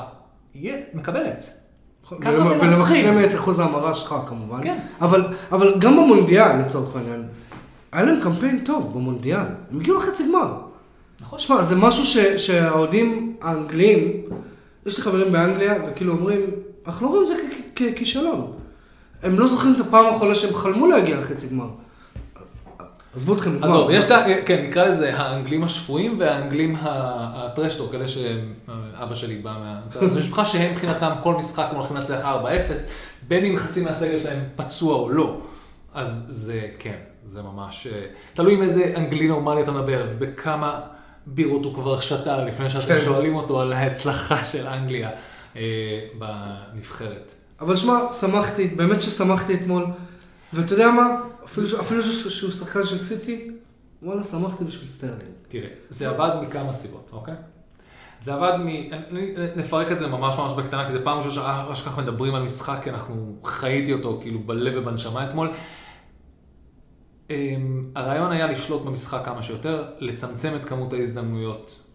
יהיה 0.54 0.76
מקבלת. 0.94 1.44
מנצחים. 2.12 3.08
ולמקסם 3.08 3.24
את 3.24 3.34
אחוז 3.34 3.58
ההמרה 3.58 3.94
שלך 3.94 4.14
כמובן. 4.26 4.62
כן. 4.62 4.78
אבל, 5.00 5.24
אבל 5.52 5.78
גם 5.78 5.96
במונדיאל 5.96 6.60
לצורך 6.60 6.96
העניין, 6.96 7.22
היה 7.92 8.04
להם 8.04 8.20
קמפיין 8.22 8.64
טוב 8.64 8.92
במונדיאל, 8.94 9.40
הם 9.70 9.80
הגיעו 9.80 9.96
לחצי 9.96 10.28
גמר. 10.28 10.54
נכון. 11.20 11.38
שמע, 11.38 11.62
זה 11.62 11.76
משהו 11.76 12.04
ש, 12.04 12.18
שהאוהדים 12.18 13.36
האנגליים, 13.40 14.22
יש 14.86 14.96
לי 14.96 15.02
חברים 15.02 15.32
באנגליה, 15.32 15.74
וכאילו 15.86 16.12
אומרים, 16.12 16.40
אנחנו 16.86 17.06
לא 17.06 17.10
רואים 17.10 17.22
את 17.22 17.28
זה 17.28 17.34
ככישלון. 17.76 18.52
הם 19.22 19.38
לא 19.38 19.46
זוכרים 19.46 19.74
את 19.74 19.80
הפעם 19.80 20.06
האחרונה 20.06 20.34
שהם 20.34 20.54
חלמו 20.54 20.86
להגיע 20.86 21.16
לחצי 21.16 21.48
גמר. 21.48 21.68
עזבו 23.16 23.34
אתכם. 23.34 23.64
עזוב, 23.64 23.90
יש 23.90 24.04
את 24.04 24.10
ה... 24.10 24.24
כן, 24.46 24.64
נקרא 24.68 24.84
לזה 24.84 25.18
האנגלים 25.18 25.64
השפויים 25.64 26.20
והאנגלים 26.20 26.76
הטרשטוק, 26.80 27.94
אלה 27.94 28.08
שאבא 28.08 29.14
שלי 29.14 29.36
בא 29.36 29.50
מה... 29.50 29.80
זו 30.08 30.18
משפחה 30.18 30.44
שהם 30.44 30.72
מבחינתם 30.72 31.10
כל 31.22 31.34
משחק 31.34 31.66
הם 31.70 31.76
הולכים 31.76 31.96
לנצח 31.96 32.24
4-0, 32.24 32.26
בין 33.28 33.44
אם 33.44 33.56
חצי 33.56 33.84
מהסגל 33.84 34.20
שלהם 34.20 34.44
פצוע 34.56 34.96
או 34.96 35.10
לא. 35.10 35.40
אז 35.94 36.26
זה, 36.28 36.66
כן, 36.78 36.96
זה 37.26 37.42
ממש... 37.42 37.86
אה, 37.86 38.06
תלוי 38.34 38.54
עם 38.54 38.62
איזה 38.62 38.92
אנגלי 38.96 39.28
נורמלי 39.28 39.62
אתה 39.62 39.72
מדבר, 39.72 40.06
ובכמה 40.12 40.80
בירות 41.26 41.64
הוא 41.64 41.74
כבר 41.74 42.00
שתה 42.00 42.44
לפני 42.44 42.70
שאתם 42.70 42.86
כן. 42.86 43.00
שואלים 43.04 43.34
אותו 43.34 43.60
על 43.60 43.72
ההצלחה 43.72 44.44
של 44.44 44.66
אנגליה 44.66 45.10
אה, 45.56 45.62
בנבחרת. 46.18 47.34
אבל 47.60 47.76
שמע, 47.76 48.12
שמחתי, 48.20 48.66
באמת 48.66 49.02
ששמחתי 49.02 49.54
אתמול. 49.54 49.86
ואתה 50.52 50.72
יודע 50.72 50.90
מה? 50.90 51.20
אפילו, 51.44 51.80
אפילו 51.80 52.02
שהוא 52.02 52.52
שחקן 52.52 52.86
של 52.86 52.98
סיטי, 52.98 53.50
וואלה, 54.02 54.24
שמחתי 54.24 54.64
בשביל 54.64 54.86
סטרלינג. 54.86 55.32
תראה, 55.48 55.68
זה 55.88 56.08
עבד 56.08 56.30
מכמה 56.42 56.72
סיבות, 56.72 57.10
אוקיי? 57.12 57.34
זה 58.20 58.34
עבד 58.34 58.52
מ... 58.58 58.68
נפרק 59.56 59.92
את 59.92 59.98
זה 59.98 60.06
ממש 60.06 60.38
ממש 60.38 60.52
בקטנה, 60.52 60.86
כי 60.86 60.92
זה 60.92 61.04
פעם 61.04 61.18
ראשונה 61.18 61.74
שכך 61.74 61.98
מדברים 61.98 62.34
על 62.34 62.42
משחק, 62.42 62.82
כי 62.82 62.90
אנחנו 62.90 63.36
חייתי 63.44 63.92
אותו 63.92 64.18
כאילו 64.20 64.40
בלב 64.40 64.72
ובנשמה 64.76 65.28
אתמול. 65.28 65.50
אמ, 67.30 67.90
הרעיון 67.94 68.32
היה 68.32 68.46
לשלוט 68.46 68.82
במשחק 68.82 69.24
כמה 69.24 69.42
שיותר, 69.42 69.84
לצמצם 69.98 70.52
את 70.56 70.64
כמות 70.64 70.92
ההזדמנויות 70.92 71.89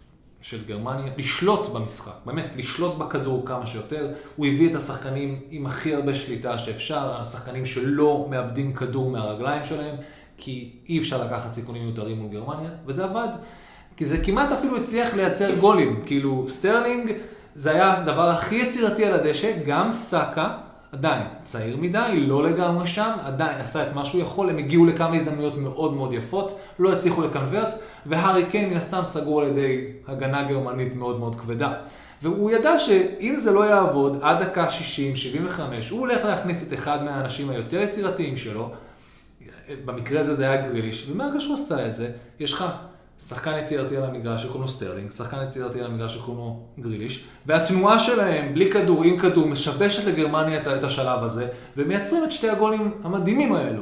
של 0.50 0.58
גרמניה, 0.68 1.14
לשלוט 1.18 1.68
במשחק, 1.68 2.12
באמת, 2.26 2.56
לשלוט 2.58 2.98
בכדור 2.98 3.46
כמה 3.46 3.66
שיותר. 3.66 4.12
הוא 4.36 4.46
הביא 4.46 4.70
את 4.70 4.76
השחקנים 4.76 5.40
עם 5.50 5.66
הכי 5.66 5.96
הרבה 5.96 6.16
שליטה 6.16 6.58
שאפשר, 6.58 7.22
השחקנים 7.22 7.66
שלא 7.66 8.28
מאבדים 8.30 8.74
כדור 8.74 9.10
מהרגליים 9.10 9.66
שלהם, 9.66 9.96
כי 10.38 10.70
אי 10.90 11.00
אפשר 11.00 11.26
לקחת 11.26 11.54
סיכונים 11.54 11.84
מיותרים 11.84 12.20
מול 12.22 12.32
גרמניה, 12.32 12.70
וזה 12.86 13.04
עבד. 13.04 13.28
כי 13.98 14.06
זה 14.06 14.18
כמעט 14.18 14.52
אפילו 14.52 14.78
הצליח 14.78 15.14
לייצר 15.14 15.56
גולים. 15.56 16.02
כאילו, 16.06 16.44
סטרלינג, 16.48 17.12
זה 17.56 17.72
היה 17.72 17.94
הדבר 17.94 18.30
הכי 18.30 18.56
יצירתי 18.56 19.06
על 19.06 19.14
הדשא, 19.14 19.52
גם 19.66 19.92
סאקה. 19.92 20.58
עדיין 20.92 21.28
צעיר 21.40 21.78
מדי, 21.78 22.26
לא 22.28 22.44
לגמרי 22.44 22.88
שם, 22.88 23.12
עדיין 23.24 23.58
עשה 23.58 23.88
את 23.88 23.96
מה 23.96 24.06
שהוא 24.06 24.22
יכול, 24.22 24.50
הם 24.50 24.58
הגיעו 24.58 24.86
לכמה 24.86 25.16
הזדמנויות 25.16 25.58
מאוד 25.58 25.94
מאוד 25.94 26.14
יפות, 26.14 26.60
לא 26.80 26.94
הצליחו 26.94 27.22
ל 27.22 27.28
convert, 27.28 27.74
והארי 28.06 28.46
קיין 28.46 28.70
מן 28.70 28.78
הסתם 28.78 29.04
סגרו 29.04 29.42
על 29.42 29.48
ידי 29.48 29.88
הגנה 30.08 30.44
גרמנית 30.44 30.96
מאוד 30.96 31.20
מאוד 31.20 31.36
כבדה. 31.36 31.74
והוא 32.22 32.52
ידע 32.52 32.80
שאם 32.80 33.34
זה 33.38 33.52
לא 33.52 33.66
יעבוד 33.66 34.20
עד 34.22 34.44
דקה 34.44 34.68
60-75, 34.68 35.60
הוא 35.90 36.00
הולך 36.00 36.26
להכניס 36.26 36.68
את 36.68 36.74
אחד 36.74 37.04
מהאנשים 37.04 37.50
היותר 37.50 37.82
יצירתיים 37.82 38.38
שלו, 38.38 38.72
במקרה 39.86 40.22
הזה 40.22 40.34
זה 40.34 40.50
היה 40.50 40.68
גריליש, 40.68 41.10
ומהרגע 41.10 41.40
שהוא 41.40 41.54
עשה 41.54 41.88
את 41.88 41.96
זה, 41.96 42.12
יש 42.40 42.54
לך 42.54 42.66
שחקן 43.20 43.58
יצירתי 43.58 43.98
על 43.98 44.04
המגרש 44.04 44.42
שקוראים 44.44 44.62
לו 44.62 44.68
סטרלינג, 44.68 45.12
שחקן 45.12 45.38
יצירתי 45.48 45.80
על 45.80 45.86
המגרש 45.86 46.16
שקוראים 46.16 46.38
לו 46.38 46.60
גריליש, 46.80 47.26
והתנועה 47.46 48.00
שלהם, 48.00 48.54
בלי 48.54 48.72
כדור, 48.72 49.04
עם 49.04 49.18
כדור, 49.18 49.48
משבשת 49.48 50.06
לגרמניה 50.08 50.62
את 50.62 50.84
השלב 50.84 51.24
הזה, 51.24 51.48
ומייצרים 51.78 52.24
את 52.24 52.32
שתי 52.32 52.50
הגולים 52.50 52.92
המדהימים 53.04 53.54
האלו. 53.54 53.82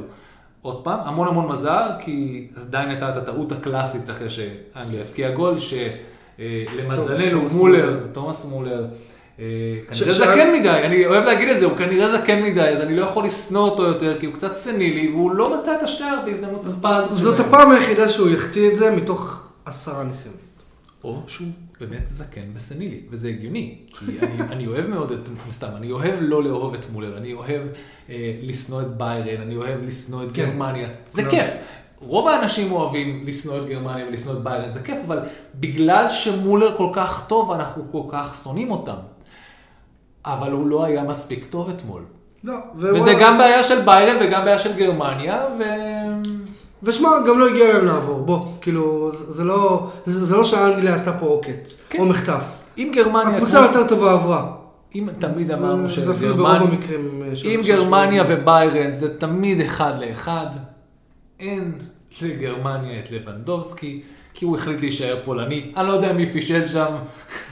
עוד 0.64 0.84
פעם, 0.84 0.98
המון 1.04 1.28
המון 1.28 1.48
מזל, 1.48 1.88
כי 2.00 2.46
עדיין 2.56 2.88
הייתה 2.88 3.08
את 3.08 3.16
הטעות 3.16 3.52
הקלאסית 3.52 4.10
אחרי 4.10 4.28
שאנגליה 4.30 5.00
הבקיעה 5.00 5.30
גול, 5.30 5.54
שלמזלנו 6.38 7.42
מולר, 7.52 8.00
תומאס 8.12 8.50
מולר, 8.50 8.86
אה, 9.38 9.44
כנראה 9.88 10.12
זקן 10.12 10.52
מדי, 10.58 10.70
אני 10.70 11.06
אוהב 11.06 11.24
להגיד 11.24 11.48
את 11.48 11.58
זה, 11.58 11.64
הוא 11.64 11.76
כנראה 11.76 12.18
זקן 12.18 12.42
מדי, 12.42 12.60
אז 12.68 12.80
אני 12.80 12.96
לא 12.96 13.04
יכול 13.04 13.24
לשנוא 13.24 13.62
אותו 13.62 13.82
יותר, 13.82 14.20
כי 14.20 14.26
הוא 14.26 14.34
קצת 14.34 14.54
סנילי, 14.54 15.10
והוא 15.10 15.30
לא 15.30 15.58
מצא 15.58 15.76
את 15.76 15.82
השער 15.82 16.18
בהזדמנות 16.24 16.66
הפז. 16.66 17.10
זאת 17.10 17.40
הפעם 17.40 17.70
היחידה 17.70 18.08
שהוא 18.08 18.28
יחטיא 18.28 18.70
את 18.70 18.76
זה 18.76 18.90
מתוך 18.90 19.48
עשרה 19.64 20.04
ניסיונות. 20.04 20.40
או 21.04 21.22
שהוא 21.26 21.48
באמת 21.80 22.08
זקן 22.08 22.40
וסנילי, 22.54 23.00
וזה 23.10 23.28
הגיוני, 23.28 23.78
כי 23.86 24.04
אני, 24.22 24.42
אני 24.52 24.66
אוהב 24.66 24.86
מאוד 24.86 25.12
את, 25.12 25.28
סתם, 25.52 25.68
אני 25.76 25.92
אוהב 25.92 26.14
לא 26.20 26.44
לאהוב 26.44 26.74
את 26.74 26.86
מולר, 26.92 27.18
אני 27.18 27.32
אוהב 27.32 27.62
אה, 28.10 28.34
לשנוא 28.42 28.82
את 28.82 28.96
ביירן, 28.96 29.40
אני 29.42 29.56
אוהב 29.56 29.82
לשנוא 29.82 30.22
את 30.22 30.28
כן. 30.34 30.46
גרמניה, 30.46 30.88
זה 31.10 31.22
לא. 31.22 31.30
כיף. 31.30 31.46
רוב 32.00 32.28
האנשים 32.28 32.72
אוהבים 32.72 33.24
לשנוא 33.26 33.56
את 33.58 33.66
גרמניה 33.68 34.06
ולשנוא 34.06 34.32
את 34.32 34.42
ביירן, 34.42 34.72
זה 34.72 34.82
כיף, 34.82 34.98
אבל 35.06 35.20
בגלל 35.54 36.08
שמולר 36.08 36.76
כל 36.76 36.90
כך 36.92 37.24
טוב, 37.28 37.52
אנחנו 37.52 37.84
כל 37.92 38.02
כך 38.08 38.34
שונאים 38.34 38.70
אותם. 38.70 38.96
אבל 40.24 40.52
הוא 40.52 40.66
לא 40.66 40.84
היה 40.84 41.02
מספיק 41.02 41.46
טוב 41.50 41.68
אתמול. 41.68 42.02
לא. 42.44 42.54
וזה 42.76 43.14
גם 43.20 43.38
בעיה 43.38 43.62
של 43.62 43.80
ביירן 43.80 44.16
וגם 44.20 44.44
בעיה 44.44 44.58
של 44.58 44.76
גרמניה, 44.76 45.46
ו... 45.58 45.62
ושמע, 46.84 47.10
גם 47.28 47.38
לא 47.38 47.48
הגיע 47.48 47.74
להם 47.74 47.86
לעבור, 47.86 48.20
בוא, 48.20 48.46
כאילו, 48.60 49.12
זה 49.14 49.44
לא, 49.44 49.90
זה, 50.04 50.24
זה 50.24 50.36
לא 50.36 50.44
שאנגליה 50.44 50.94
עשתה 50.94 51.12
פה 51.12 51.26
עוקץ, 51.26 51.82
כן. 51.88 51.98
או 51.98 52.06
מחטף. 52.06 52.44
אם 52.78 52.90
גרמניה... 52.94 53.36
הקבוצה 53.36 53.58
כמו... 53.58 53.66
יותר 53.66 53.88
טובה 53.88 54.12
עברה. 54.12 54.52
אם 54.94 55.08
תמיד 55.18 55.50
אמרנו 55.50 55.88
שגרמניה, 55.88 56.78
אם 57.44 57.60
גרמניה 57.66 58.24
וביירן 58.28 58.92
זה 58.92 59.18
תמיד 59.18 59.60
אחד 59.60 59.92
לאחד, 59.98 60.46
אין 61.40 61.72
לגרמניה 62.22 62.98
את 62.98 63.10
לבנדובסקי. 63.10 64.02
כי 64.34 64.44
הוא 64.44 64.56
החליט 64.56 64.80
להישאר 64.80 65.18
פולני. 65.24 65.72
אני 65.76 65.86
לא 65.86 65.92
יודע 65.92 66.12
מי 66.12 66.26
פישל 66.26 66.66
שם 66.66 66.94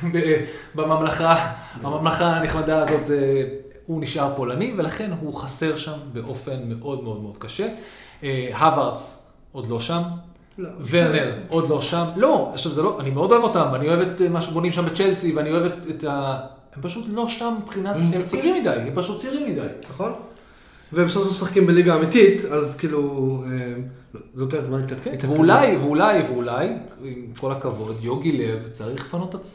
בממלכה, 0.75 1.53
הממלכה 1.83 2.27
הנחמדה 2.27 2.79
הזאת, 2.79 3.11
אה, 3.11 3.43
הוא 3.87 4.01
נשאר 4.01 4.37
פולני, 4.37 4.75
ולכן 4.77 5.11
הוא 5.21 5.35
חסר 5.35 5.77
שם 5.77 5.99
באופן 6.13 6.57
מאוד 6.65 7.05
מאוד 7.05 7.23
מאוד 7.23 7.37
קשה. 7.37 7.69
אה, 8.25 8.49
הווארץ 8.59 9.22
עוד 9.53 9.69
לא 9.69 9.81
שם. 9.81 10.03
לא, 10.59 10.69
ורנר 10.91 11.33
עוד 11.49 11.69
לא 11.69 11.81
שם. 11.81 12.05
לא, 12.17 12.51
עכשיו 12.53 12.73
זה 12.73 12.83
לא, 12.83 13.01
אני 13.01 13.11
מאוד 13.11 13.33
אוהב 13.33 13.43
אותם, 13.43 13.69
אני 13.75 13.89
אוהב 13.89 14.01
את 14.01 14.21
מה 14.23 14.41
שבונים 14.41 14.73
שם 14.73 14.87
בצ'לסי, 14.87 15.33
ואני 15.33 15.51
אוהב 15.51 15.65
את, 15.65 15.87
את 15.91 16.05
ה... 16.05 16.39
הם 16.77 16.83
פשוט 16.83 17.05
לא 17.09 17.29
שם 17.29 17.55
מבחינת, 17.63 17.97
הם 18.13 18.23
צעירים 18.23 18.61
מדי, 18.61 18.71
הם 18.71 18.95
פשוט 18.95 19.19
צעירים 19.19 19.53
מדי. 19.53 19.67
נכון. 19.91 20.13
והם 20.93 21.09
סוף 21.09 21.25
סוף 21.25 21.33
משחקים 21.33 21.67
בליגה 21.67 21.97
אמיתית, 21.97 22.45
אז 22.45 22.77
כאילו, 22.77 23.45
אה, 23.47 23.75
זה 24.35 24.45
לוקח 24.45 24.61
זמן 24.61 24.81
להתעדכן. 24.81 25.17
ואולי, 25.29 25.77
ואולי, 25.77 26.23
ואולי, 26.23 26.69
עם 27.05 27.33
כל 27.41 27.53
הכבוד, 27.53 27.97
יוגי 28.01 28.33
לב 28.33 28.69
צריך 28.69 29.05
לפנות 29.05 29.35
את 29.35 29.47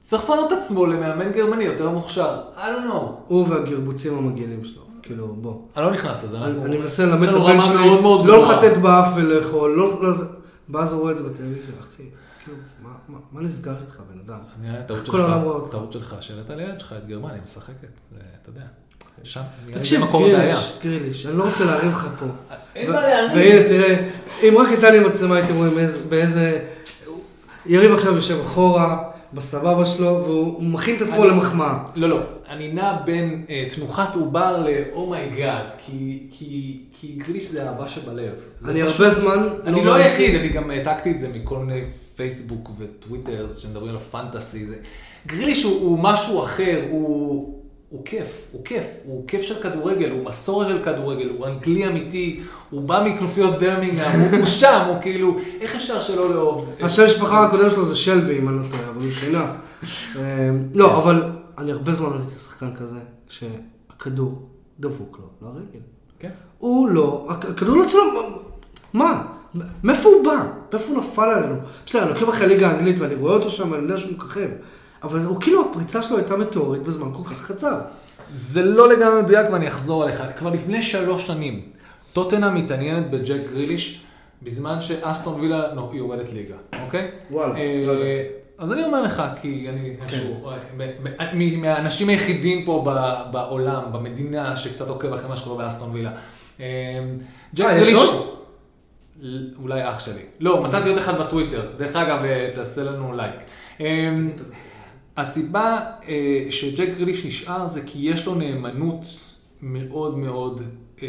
צריך 0.00 0.22
לפנות 0.22 0.52
את 0.52 0.58
עצמו 0.58 0.86
למאמן 0.86 1.32
גרמני 1.32 1.64
יותר 1.64 1.90
מוכשר. 1.90 2.40
I 2.56 2.60
don't 2.60 2.90
know. 2.90 3.02
הוא 3.26 3.48
והגרבוצים 3.48 4.18
המגעילים 4.18 4.64
שלו, 4.64 4.82
כאילו, 5.02 5.28
בוא. 5.28 5.54
אני 5.76 5.84
לא 5.84 5.92
נכנס 5.92 6.24
לזה, 6.24 6.36
אני 6.38 6.46
אנחנו... 6.46 6.64
אני 6.64 6.78
מנסה 6.78 7.04
ללמד 7.06 7.28
את 7.28 7.34
הבן 7.34 7.60
שלי, 7.60 7.74
לא. 8.26 8.38
לחטט 8.38 8.76
באף 8.76 9.12
ולאכול, 9.16 9.70
לא, 9.76 10.02
לא, 10.02 10.14
ואז 10.68 10.92
הוא 10.92 11.00
רואה 11.00 11.12
את 11.12 11.18
זה 11.18 11.22
בטלוויזיה, 11.24 11.74
אחי, 11.80 12.02
כאילו, 12.44 12.58
מה- 12.82 12.88
מה- 13.08 13.18
מה 13.32 13.40
נסגר 13.40 13.74
איתך, 13.82 14.00
בן 14.12 14.18
אדם? 14.26 14.38
כל 15.10 15.20
העולם 15.20 15.42
רואה 15.42 15.54
שלך, 15.54 15.62
אותך. 15.62 15.72
טעות 15.72 15.92
שלך, 15.92 16.16
שהראית 16.20 16.50
לילד 16.50 16.80
שלך 16.80 16.94
את 16.98 17.06
גרמניה 17.06 17.42
משחקת, 17.42 18.00
אתה 18.42 18.50
יודע. 18.50 18.60
שם, 19.22 19.40
תקשיב. 19.70 20.00
גריליש, 20.12 20.78
גריליש, 20.84 21.26
אני 21.26 21.36
לא 21.38 21.44
רוצה 21.48 21.64
להרים 21.64 21.90
לך 21.90 22.08
פה. 22.18 22.26
אין 22.76 22.90
ו- 22.90 22.92
מה 22.94 23.00
להרים. 23.00 23.36
והנה, 23.38 23.68
תראה, 23.68 24.08
אם 24.42 24.54
רק 24.58 24.68
הייתה 24.68 24.90
לי 24.90 24.98
מצלמה, 25.00 25.34
הייתם 25.36 25.54
רואים 25.56 25.78
איזה- 25.78 25.98
באיזה... 26.08 26.64
יריב 27.66 27.92
עכשיו 27.92 28.14
יושב 28.16 28.38
אחורה, 28.40 29.04
בסבבה 29.32 29.84
שלו, 29.86 30.22
והוא 30.24 30.62
מכין 30.62 30.96
את 30.96 31.02
עצמו 31.02 31.24
אני- 31.24 31.30
למחמאה. 31.32 31.78
לא, 31.96 32.08
לא, 32.08 32.18
אני 32.48 32.72
נע 32.72 32.98
בין 33.04 33.44
אה, 33.50 33.66
תנוחת 33.76 34.14
עובר 34.14 34.64
ל 34.66 34.77
oh 34.77 34.99
my 34.99 35.20
god, 35.20 35.64
כי, 35.86 36.18
כי, 36.30 36.78
כי 37.00 37.06
גריליש 37.16 37.46
זה 37.50 37.68
אהבה 37.68 37.88
שבלב. 37.88 38.32
זה 38.60 38.70
אני 38.70 38.82
פשוט- 38.86 39.00
הרבה 39.00 39.10
זמן... 39.14 39.48
אני 39.64 39.84
לא 39.84 39.94
היחיד, 39.94 40.34
אני 40.34 40.48
גם 40.48 40.70
העתקתי 40.70 41.10
את 41.10 41.18
זה 41.18 41.28
מכל 41.34 41.58
מיני 41.58 41.80
פייסבוק 42.16 42.70
וטוויטר 42.78 43.46
שמדברים 43.58 43.94
על 43.94 44.00
פנטסי. 44.00 44.66
זה... 44.66 44.76
גריליש 45.26 45.62
הוא, 45.64 45.80
הוא 45.80 45.98
משהו 45.98 46.42
אחר, 46.42 46.80
הוא, 46.90 47.57
הוא 47.90 48.04
כיף, 48.04 48.46
הוא 48.52 48.64
כיף, 48.64 48.84
הוא 49.04 49.24
כיף 49.28 49.42
של 49.42 49.62
כדורגל, 49.62 50.10
הוא 50.10 50.24
מסורת 50.24 50.68
של 50.68 50.82
כדורגל, 50.84 51.28
הוא 51.38 51.46
אנגלי 51.46 51.86
אמיתי, 51.86 52.40
הוא 52.70 52.82
בא 52.82 53.02
מכנופיות 53.06 53.58
ברמינגהם, 53.60 54.20
הוא, 54.38 54.46
שם, 54.46 54.82
הוא 54.88 54.96
כאילו, 55.02 55.36
איך 55.60 55.74
אפשר 55.74 56.00
שלא 56.00 56.34
לאהוב? 56.34 56.68
השם 56.80 57.02
המשפחה 57.02 57.44
הקודם 57.46 57.70
שלו 57.70 57.86
זה 57.86 57.96
שלבי, 57.96 58.38
אם 58.38 58.48
אני 58.48 58.56
לא 58.56 58.62
טועה, 58.70 58.82
אבל 58.90 59.02
הוא 59.04 59.12
שינה. 59.12 59.52
אה, 60.16 60.22
לא, 60.74 60.98
אבל 60.98 61.22
אני 61.58 61.72
הרבה 61.72 61.92
זמן 61.92 62.08
ראיתי 62.12 62.38
שחקן 62.38 62.74
כזה, 62.76 62.96
שהכדור 63.28 64.48
דבוק 64.80 65.18
לו 65.42 65.48
לרגל. 65.48 65.80
כן. 66.18 66.30
הוא 66.58 66.88
לא, 66.88 67.26
הכ- 67.30 67.46
הכדור 67.50 67.76
לא 67.76 67.84
אצלו, 67.86 68.00
מה? 68.92 69.22
מאיפה 69.82 70.08
הוא 70.08 70.24
בא? 70.24 70.46
מאיפה 70.72 70.88
הוא 70.92 70.98
נפל 70.98 71.22
עלינו? 71.30 71.54
בסדר, 71.86 72.02
אני 72.02 72.20
עוקב 72.20 72.28
אחרי 72.28 72.44
הליגה 72.46 72.70
האנגלית 72.70 72.96
ואני 73.00 73.14
רואה 73.14 73.34
אותו 73.34 73.50
שם, 73.50 73.74
אני 73.74 73.82
יודע 73.82 73.98
שהוא 73.98 74.12
מככב. 74.12 74.48
אבל 75.02 75.20
הוא 75.20 75.40
כאילו, 75.40 75.70
הפריצה 75.70 76.02
שלו 76.02 76.16
הייתה 76.16 76.36
מטאורית 76.36 76.82
בזמן 76.82 77.08
כל 77.16 77.30
כך 77.30 77.50
קצר. 77.52 77.80
זה 78.30 78.62
לא 78.62 78.88
לגמרי 78.88 79.22
מדויק 79.22 79.50
ואני 79.52 79.68
אחזור 79.68 80.02
עליך. 80.02 80.22
כבר 80.36 80.50
לפני 80.50 80.82
שלוש 80.82 81.26
שנים, 81.26 81.62
טוטנה 82.12 82.50
מתעניינת 82.50 83.10
בג'ק 83.10 83.40
גריליש, 83.52 84.02
בזמן 84.42 84.80
שאסטון 84.80 85.40
וילה 85.40 85.74
לא, 85.74 85.88
היא 85.92 85.98
יורדת 85.98 86.32
ליגה, 86.32 86.54
אוקיי? 86.84 87.10
וואלה, 87.30 87.54
אה, 87.56 87.84
לא 87.86 87.92
ידעתי. 87.92 88.28
אז 88.58 88.72
אני 88.72 88.84
אומר 88.84 89.02
לך, 89.02 89.22
כי 89.42 89.66
אני 89.68 89.96
איכשהו, 90.02 90.50
מ- 90.76 91.38
מ- 91.38 91.60
מהאנשים 91.62 92.08
היחידים 92.08 92.64
פה 92.64 92.84
בעולם, 93.30 93.82
במדינה, 93.92 94.56
שקצת 94.56 94.88
עוקב 94.88 95.12
אחרי 95.12 95.28
מה 95.28 95.36
שקורה 95.36 95.64
באסטון 95.64 95.90
וילה. 95.92 96.10
אה, 96.60 96.66
ג'ק 97.54 97.64
אה, 97.66 97.78
יש 97.78 97.92
גריליש... 97.92 98.10
אולי 99.62 99.90
אח 99.90 99.98
שלי. 100.00 100.22
לא, 100.40 100.62
מצאתי 100.62 100.88
עוד 100.88 100.98
אחד 100.98 101.18
בטוויטר. 101.20 101.66
דרך 101.76 101.96
אגב, 101.96 102.18
תעשה 102.54 102.82
לנו 102.84 103.12
לייק. 103.16 103.40
הסיבה 105.18 105.80
אה, 106.08 106.46
שג'ק 106.50 106.88
גריליש 106.96 107.26
נשאר 107.26 107.66
זה 107.66 107.82
כי 107.86 107.98
יש 107.98 108.26
לו 108.26 108.34
נאמנות 108.34 109.04
מאוד 109.62 110.18
מאוד 110.18 110.62
אה, 111.02 111.08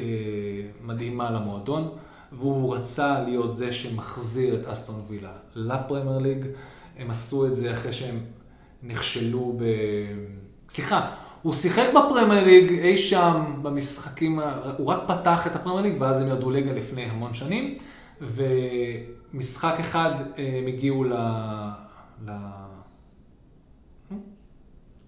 מדהימה 0.83 1.31
למועדון, 1.31 1.89
והוא 2.31 2.75
רצה 2.75 3.21
להיות 3.21 3.57
זה 3.57 3.71
שמחזיר 3.71 4.55
את 4.55 4.67
אסטון 4.67 4.95
וילה 5.07 5.31
לפרמייר 5.55 6.17
ליג. 6.17 6.45
הם 6.97 7.09
עשו 7.09 7.47
את 7.47 7.55
זה 7.55 7.73
אחרי 7.73 7.93
שהם 7.93 8.19
נכשלו 8.83 9.55
ב... 9.57 9.63
סליחה, 10.69 11.11
הוא 11.41 11.53
שיחק 11.53 11.87
בפרמייר 11.89 12.45
ליג 12.45 12.79
אי 12.79 12.97
שם 12.97 13.59
במשחקים, 13.61 14.39
הוא 14.77 14.87
רק 14.87 14.99
פתח 15.07 15.47
את 15.47 15.55
הפרמייר 15.55 15.81
ליג 15.81 16.01
ואז 16.01 16.21
הם 16.21 16.27
ירדו 16.27 16.49
ליגה 16.49 16.73
לפני 16.73 17.03
המון 17.03 17.33
שנים, 17.33 17.77
ומשחק 18.21 19.75
אחד 19.79 20.11
אה, 20.37 20.59
הם 20.61 20.67
הגיעו 20.67 21.03
ל... 21.03 21.13
ל... 22.25 22.31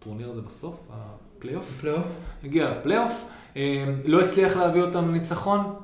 הטורניר 0.01 0.29
הזה 0.29 0.41
בסוף, 0.41 0.87
הפלייאוף, 0.89 1.79
פלייאוף? 1.81 2.07
הגיע 2.43 2.69
לפלייאוף, 2.69 3.29
אה, 3.57 3.85
לא 4.05 4.21
הצליח 4.21 4.57
להביא 4.57 4.81
אותם 4.81 5.07
לניצחון, 5.07 5.75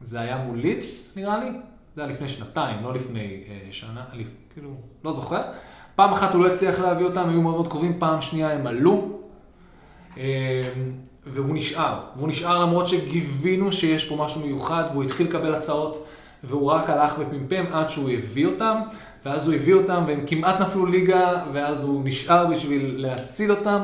זה 0.00 0.20
היה 0.20 0.36
מול 0.36 0.58
לידס 0.58 1.12
נראה 1.16 1.38
לי, 1.38 1.50
זה 1.96 2.02
היה 2.02 2.10
לפני 2.10 2.28
שנתיים, 2.28 2.82
לא 2.82 2.94
לפני 2.94 3.44
אה, 3.48 3.68
שנה, 3.70 4.04
לפ... 4.12 4.28
כאילו, 4.52 4.70
לא 5.04 5.12
זוכר. 5.12 5.42
פעם 5.96 6.12
אחת 6.12 6.34
הוא 6.34 6.44
לא 6.44 6.50
הצליח 6.50 6.80
להביא 6.80 7.04
אותם, 7.04 7.28
היו 7.28 7.42
מאוד 7.42 7.54
מאוד 7.54 7.68
קרובים, 7.68 7.98
פעם 7.98 8.20
שנייה 8.20 8.52
הם 8.52 8.66
עלו, 8.66 9.18
אה, 10.16 10.72
והוא 11.26 11.54
נשאר. 11.54 12.00
והוא 12.16 12.28
נשאר 12.28 12.62
למרות 12.62 12.86
שגיבינו 12.86 13.72
שיש 13.72 14.08
פה 14.08 14.24
משהו 14.24 14.40
מיוחד, 14.40 14.84
והוא 14.92 15.04
התחיל 15.04 15.26
לקבל 15.26 15.54
הצעות, 15.54 16.06
והוא 16.44 16.70
רק 16.70 16.90
הלך 16.90 17.14
ופמפם 17.18 17.64
עד 17.72 17.90
שהוא 17.90 18.10
הביא 18.10 18.46
אותם, 18.46 18.80
ואז 19.26 19.46
הוא 19.46 19.54
הביא 19.54 19.74
אותם, 19.74 20.04
והם 20.06 20.20
כמעט 20.26 20.60
נפלו 20.60 20.86
ליגה, 20.86 21.32
ואז 21.52 21.82
הוא 21.82 22.02
נשאר 22.04 22.46
בשביל 22.46 22.94
להציל 22.96 23.50
אותם. 23.50 23.80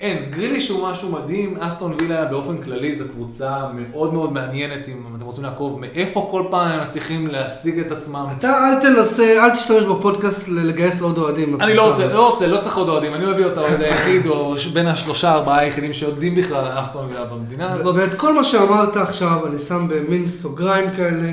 אין, 0.00 0.30
גריליש 0.30 0.68
הוא 0.68 0.88
משהו 0.88 1.12
מדהים, 1.12 1.56
אסטון 1.60 1.94
וילה 1.98 2.24
באופן 2.24 2.58
כללי 2.62 2.94
זו 2.94 3.04
קבוצה 3.08 3.68
מאוד 3.74 4.12
מאוד 4.12 4.32
מעניינת, 4.32 4.88
אם 4.88 5.16
אתם 5.16 5.24
רוצים 5.24 5.44
לעקוב 5.44 5.80
מאיפה 5.80 6.28
כל 6.30 6.44
פעם 6.50 6.68
הם 6.68 6.80
מצליחים 6.80 7.26
להשיג 7.26 7.78
את 7.78 7.92
עצמם. 7.92 8.26
אתה 8.38 8.68
אל 8.68 8.80
תנסה, 8.80 9.44
אל 9.44 9.50
תשתמש 9.50 9.84
בפודקאסט 9.84 10.48
לגייס 10.48 11.02
עוד 11.02 11.18
אוהדים. 11.18 11.60
אני 11.60 11.74
לא 11.74 11.88
רוצה. 11.88 12.06
לא 12.06 12.30
רוצה, 12.30 12.46
לא 12.46 12.60
צריך 12.60 12.76
עוד 12.76 12.88
אוהדים, 12.88 13.14
אני 13.14 13.26
מביא 13.26 13.44
אותה 13.44 13.60
אוהד 13.60 13.82
היחיד, 13.82 14.26
או 14.26 14.54
בין 14.72 14.86
השלושה 14.86 15.32
ארבעה 15.32 15.58
היחידים 15.58 15.92
שיודעים 15.92 16.34
בכלל 16.34 16.66
על 16.66 16.82
אסטון 16.82 17.08
וילה 17.08 17.24
במדינה 17.24 17.72
הזאת. 17.72 17.96
ואת 17.98 18.14
כל 18.14 18.34
מה 18.34 18.44
שאמרת 18.44 18.96
עכשיו, 18.96 19.46
אני 19.46 19.58
שם 19.58 19.86
במין 19.88 20.28
סוגריים 20.28 20.90
כאלה, 20.96 21.32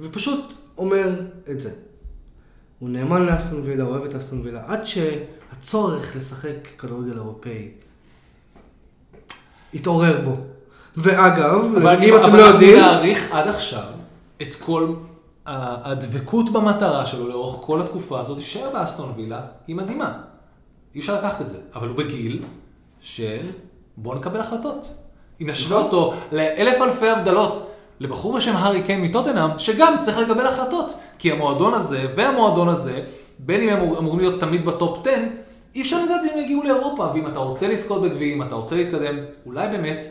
ופשוט 0.00 0.52
אומר 0.78 1.08
את 1.50 1.60
זה. 1.60 1.70
הוא 2.78 2.88
נאמן 2.88 3.26
לאסטון 3.26 3.60
וילה, 3.64 3.84
אוהב 3.84 4.04
את 4.04 4.14
אסטון 4.14 4.40
וילה, 4.44 4.62
עד 4.66 4.80
שהצורך 4.84 6.16
לשחק 6.16 6.68
כדורגל 6.78 7.12
אירופאי 7.12 7.68
התעורר 9.74 10.20
בו. 10.24 10.36
ואגב, 10.96 11.74
אבל 11.76 12.02
אם 12.02 12.16
אתם 12.16 12.24
אבל 12.24 12.38
לא 12.38 12.46
אנחנו 12.46 12.54
יודעים, 12.54 12.80
נעריך 12.80 13.32
עד 13.32 13.48
עכשיו 13.48 13.82
את 14.42 14.54
כל 14.54 14.94
הדבקות 15.46 16.52
במטרה 16.52 17.06
שלו 17.06 17.28
לאורך 17.28 17.66
כל 17.66 17.80
התקופה 17.80 18.20
הזאת, 18.20 18.36
תישאר 18.36 18.70
באסטון 18.72 19.12
וילה, 19.16 19.40
היא 19.66 19.76
מדהימה. 19.76 20.12
אי 20.94 21.00
אפשר 21.00 21.18
לקחת 21.18 21.40
את 21.40 21.48
זה, 21.48 21.58
אבל 21.74 21.88
הוא 21.88 21.96
בגיל 21.96 22.42
של 23.00 23.42
בוא 23.96 24.14
נקבל 24.14 24.40
החלטות. 24.40 24.94
אם 25.40 25.50
נשווה 25.50 25.78
אותו 25.78 26.14
לאלף 26.32 26.80
אלפי 26.82 27.08
הבדלות 27.08 27.73
לבחור 28.04 28.36
בשם 28.36 28.56
הארי 28.56 28.82
קיין 28.82 29.02
מטוטנאם, 29.02 29.58
שגם 29.58 29.94
צריך 29.98 30.18
לקבל 30.18 30.46
החלטות. 30.46 30.86
כי 31.18 31.32
המועדון 31.32 31.74
הזה 31.74 32.06
והמועדון 32.16 32.68
הזה, 32.68 33.02
בין 33.38 33.60
אם 33.60 33.68
הם 33.68 33.80
אמור- 33.80 33.98
אמורים 33.98 34.20
להיות 34.20 34.40
תמיד 34.40 34.64
בטופ 34.66 34.98
10, 35.06 35.10
אי 35.74 35.80
אפשר 35.82 36.04
לדעת 36.04 36.20
אם 36.24 36.38
הם 36.38 36.38
יגיעו 36.38 36.62
לאירופה. 36.62 37.06
ואם 37.14 37.26
אתה 37.26 37.38
רוצה 37.38 37.68
לזכות 37.68 38.02
בגביעים, 38.02 38.42
אתה 38.42 38.54
רוצה 38.54 38.76
להתקדם, 38.76 39.14
אולי 39.46 39.68
באמת 39.68 40.04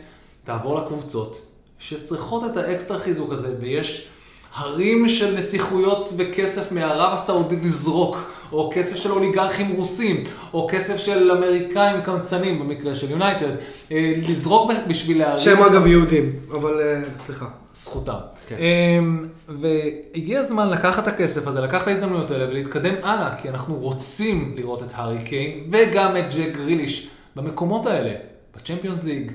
תעבור 0.44 0.76
לקבוצות 0.78 1.40
שצריכות 1.78 2.50
את 2.50 2.56
האקסטרה 2.56 2.98
חיזוק 2.98 3.32
הזה, 3.32 3.54
ויש 3.60 4.08
הרים 4.54 5.08
של 5.08 5.36
נסיכויות 5.36 6.12
וכסף 6.16 6.72
מערב 6.72 7.14
הסעודית 7.14 7.58
לזרוק, 7.64 8.30
או 8.52 8.70
כסף 8.74 8.96
של 8.96 9.12
אוליגרכים 9.12 9.76
רוסים, 9.76 10.24
או 10.54 10.66
כסף 10.70 10.96
של 10.96 11.30
אמריקאים 11.30 12.02
קמצנים 12.02 12.58
במקרה 12.58 12.94
של 12.94 13.10
יונייטד, 13.10 13.50
אה, 13.92 14.14
לזרוק 14.28 14.72
בשביל 14.88 15.18
להרים... 15.18 15.38
שהם 15.38 15.62
אגב 15.62 15.86
יהודים, 15.86 16.32
אבל 16.52 16.80
אה, 16.80 17.02
סליחה. 17.26 17.46
זכותם. 17.74 18.16
כן. 18.48 18.56
אמ, 18.58 19.28
והגיע 19.48 20.40
הזמן 20.40 20.70
לקחת 20.70 21.02
את 21.02 21.08
הכסף 21.08 21.46
הזה, 21.46 21.60
לקחת 21.60 21.82
את 21.82 21.88
ההזדמנויות 21.88 22.30
האלה 22.30 22.48
ולהתקדם 22.48 22.94
הלאה, 23.02 23.36
כי 23.36 23.48
אנחנו 23.48 23.74
רוצים 23.74 24.54
לראות 24.56 24.82
את 24.82 24.92
הארי 24.94 25.18
קיין 25.24 25.70
וגם 25.70 26.16
את 26.16 26.24
ג'ק 26.34 26.56
גריליש 26.56 27.08
במקומות 27.36 27.86
האלה, 27.86 28.10
בצ'מפיונס 28.56 29.04
ליג 29.04 29.32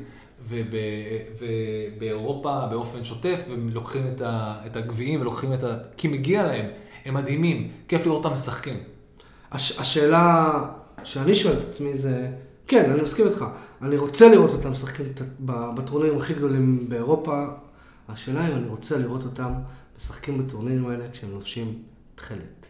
ובאירופה 0.50 2.66
באופן 2.72 3.04
שוטף, 3.04 3.42
ולוקחים 3.50 4.04
את 4.16 4.22
ה- 4.22 4.56
את 4.66 4.76
הגביעים 4.76 5.22
ולוקחים 5.22 5.54
את 5.54 5.64
ה... 5.64 5.78
כי 5.98 6.08
מגיע 6.08 6.44
להם, 6.48 6.66
הם 7.06 7.14
מדהימים, 7.14 7.72
כיף 7.88 8.06
לראות 8.06 8.26
אותם 8.26 8.34
משחקים. 8.34 8.78
הש, 9.52 9.80
השאלה 9.80 10.52
שאני 11.04 11.36
שואל 11.36 11.54
את 11.54 11.70
עצמי 11.70 11.98
זה, 11.98 12.28
כן, 12.68 12.92
אני 12.92 13.02
מסכים 13.02 13.28
איתך, 13.28 13.46
אני 13.82 13.98
רוצה 13.98 14.30
לראות 14.30 14.52
אותם 14.52 14.72
משחקים 14.72 15.06
את- 15.16 15.22
בטורנירים 15.76 16.18
הכי 16.18 16.34
גדולים 16.34 16.90
באירופה, 16.90 17.46
השאלה 18.10 18.48
אם 18.48 18.56
אני 18.56 18.68
רוצה 18.68 18.98
לראות 18.98 19.24
אותם 19.24 19.52
משחקים 19.98 20.38
בטורנירים 20.38 20.88
האלה 20.90 21.06
כשהם 21.12 21.32
לובשים 21.32 21.74
תכלת. 22.16 22.68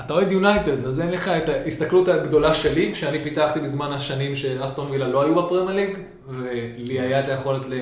אתה 0.00 0.14
אוהד 0.14 0.32
יונייטד, 0.32 0.84
אז 0.86 1.00
אין 1.00 1.10
לך 1.10 1.28
את 1.28 1.48
ההסתכלות 1.48 2.08
הגדולה 2.08 2.54
שלי, 2.54 2.94
שאני 2.94 3.22
פיתחתי 3.22 3.60
בזמן 3.60 3.92
השנים 3.92 4.36
שאסטון 4.36 4.90
וילה 4.90 5.08
לא 5.08 5.22
היו 5.22 5.34
בפרמייר 5.34 5.76
ליג, 5.76 5.98
ולי 6.28 7.00
היה 7.00 7.20
את 7.20 7.28
היכולת 7.28 7.68
ל... 7.68 7.74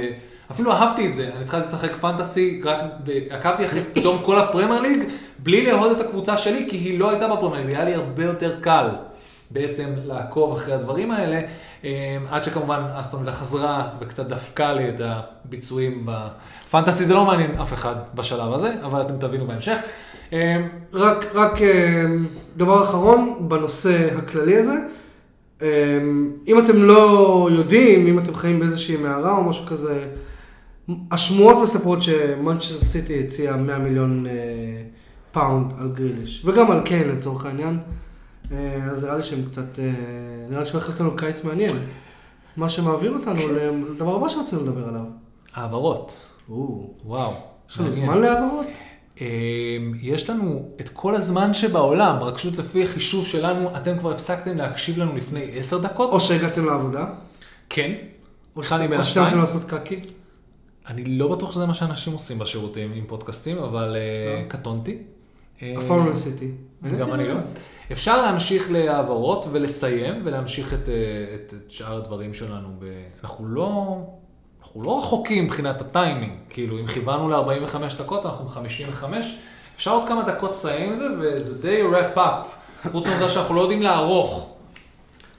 אפילו 0.51 0.73
אהבתי 0.73 1.07
את 1.07 1.13
זה, 1.13 1.31
אני 1.35 1.45
התחלתי 1.45 1.67
לשחק 1.67 1.93
פנטסי, 1.93 2.61
רק. 2.65 2.81
עקבתי 3.31 3.65
אחרי 3.65 3.81
פתאום 3.95 4.23
כל 4.23 4.39
הפרמייר 4.39 4.81
ליג, 4.81 4.99
בלי 5.39 5.67
לאהוד 5.67 5.91
את 5.91 6.01
הקבוצה 6.01 6.37
שלי, 6.37 6.67
כי 6.71 6.77
היא 6.77 6.99
לא 6.99 7.11
הייתה 7.11 7.29
בפרמייר 7.29 7.67
ליג, 7.67 7.75
היה 7.75 7.85
לי 7.85 7.95
הרבה 7.95 8.25
יותר 8.25 8.61
קל 8.61 8.89
בעצם 9.51 9.91
לעקוב 10.05 10.53
אחרי 10.53 10.75
הדברים 10.75 11.11
האלה, 11.11 11.41
אה, 11.85 12.17
עד 12.31 12.45
שכמובן 12.45 12.83
אסטון 12.95 13.21
וילה 13.21 13.33
חזרה 13.33 13.89
וקצת 14.01 14.27
דפקה 14.27 14.73
לי 14.73 14.89
את 14.89 15.01
הביצועים 15.05 16.07
בפנטסי, 16.07 17.05
זה 17.05 17.15
לא 17.15 17.25
מעניין 17.25 17.61
אף 17.61 17.73
אחד 17.73 17.95
בשלב 18.15 18.53
הזה, 18.53 18.75
אבל 18.83 19.01
אתם 19.01 19.19
תבינו 19.19 19.47
בהמשך. 19.47 19.79
אה, 20.33 20.67
רק, 20.93 21.25
רק 21.35 21.63
אה, 21.63 22.05
דבר 22.57 22.83
אחרון 22.85 23.49
בנושא 23.49 24.19
הכללי 24.19 24.57
הזה. 24.57 24.75
אה, 25.63 25.69
אם 26.47 26.59
אתם 26.59 26.83
לא 26.83 27.49
יודעים, 27.53 28.07
אם 28.07 28.19
אתם 28.19 28.35
חיים 28.35 28.61
באיזושהי 28.61 28.97
מערה 28.97 29.37
או 29.37 29.45
משהו 29.45 29.67
כזה, 29.67 30.07
השמועות 31.11 31.57
מספרות 31.63 32.03
שמנצ'סטר 32.03 32.85
סיטי 32.85 33.25
הציעה 33.25 33.57
100 33.57 33.79
מיליון 33.79 34.27
אה, 34.27 34.33
פאונד 35.33 35.73
על 35.79 35.93
גריליש, 35.95 36.43
וגם 36.45 36.71
על 36.71 36.81
קיין 36.81 37.09
לצורך 37.09 37.47
העניין. 37.47 37.79
אה, 38.53 38.85
אז 38.91 38.99
נראה 38.99 39.17
לי 39.17 39.23
שהם 39.23 39.45
קצת, 39.51 39.79
אה, 39.79 39.93
נראה 40.49 40.61
לי 40.61 40.67
שהולך 40.67 40.89
להיות 40.89 41.01
לנו 41.01 41.17
קיץ 41.17 41.45
מעניין. 41.45 41.77
מה 42.57 42.69
שמעביר 42.69 43.13
אותנו 43.13 43.41
לדבר 43.95 44.17
הבא 44.17 44.29
שרצינו 44.29 44.63
לדבר 44.63 44.89
עליו. 44.89 45.05
העברות, 45.55 46.17
או, 46.51 46.91
וואו. 47.05 47.33
יש 47.71 47.81
לנו. 47.81 47.91
זמן 47.91 48.21
להעברות? 48.21 48.67
אה, 49.21 49.27
יש 50.03 50.31
לנו 50.31 50.69
את 50.81 50.89
כל 50.89 51.15
הזמן 51.15 51.55
שבעולם, 51.55 52.19
רק 52.19 52.35
פשוט 52.35 52.59
לפי 52.59 52.85
החישוב 52.85 53.27
שלנו, 53.27 53.77
אתם 53.77 53.99
כבר 53.99 54.13
הפסקתם 54.13 54.57
להקשיב 54.57 54.99
לנו 54.99 55.17
לפני 55.17 55.59
עשר 55.59 55.79
דקות. 55.79 56.11
או 56.11 56.21
שהגעתם 56.21 56.67
לעבודה, 56.67 57.07
כן. 57.69 57.93
או 58.57 58.63
שסיימתם. 58.63 59.39
לעשות 59.39 59.65
קקי. 59.65 60.01
אני 60.87 61.05
לא 61.05 61.29
בטוח 61.29 61.53
שזה 61.53 61.67
מה 61.67 61.75
שאנשים 61.75 62.13
עושים 62.13 62.39
בשירותים 62.39 62.93
עם 62.93 63.05
פודקאסטים, 63.07 63.59
אבל 63.59 63.97
אה, 63.97 64.43
לא. 64.43 64.49
קטונתי. 64.49 64.99
אה, 65.63 65.75
אף 65.79 65.85
פעם 65.85 66.07
לא 66.07 66.11
ניסיתי. 66.11 66.51
גם 66.99 67.15
אני 67.15 67.29
לא. 67.29 67.35
אפשר 67.93 68.23
להמשיך 68.23 68.71
להעברות 68.71 69.47
ולסיים 69.53 70.23
ולהמשיך 70.25 70.75
את, 70.75 70.89
אה, 70.89 71.59
שאר 71.69 71.97
הדברים 71.97 72.35
שלנו. 72.35 72.69
אנחנו 73.23 73.47
לא... 73.47 73.99
אנחנו 74.77 74.91
לא 74.91 74.99
רחוקים 74.99 75.45
מבחינת 75.45 75.81
הטיימינג, 75.81 76.33
כאילו 76.51 76.79
אם 76.79 76.87
כיוונו 76.87 77.29
ל-45 77.29 77.77
דקות, 77.99 78.27
אנחנו 78.27 78.45
ב-55, 78.45 79.05
אפשר 79.77 79.91
עוד 79.91 80.09
כמה 80.09 80.23
דקות 80.23 80.51
לסיים 80.51 80.89
עם 80.89 80.95
זה, 80.95 81.07
וזה 81.21 81.63
די 81.63 81.83
wrap 81.83 82.17
up, 82.19 82.47
חוץ 82.91 83.07
מהעובדה 83.07 83.29
שאנחנו 83.29 83.55
לא 83.55 83.61
יודעים 83.61 83.83
לערוך. 83.83 84.55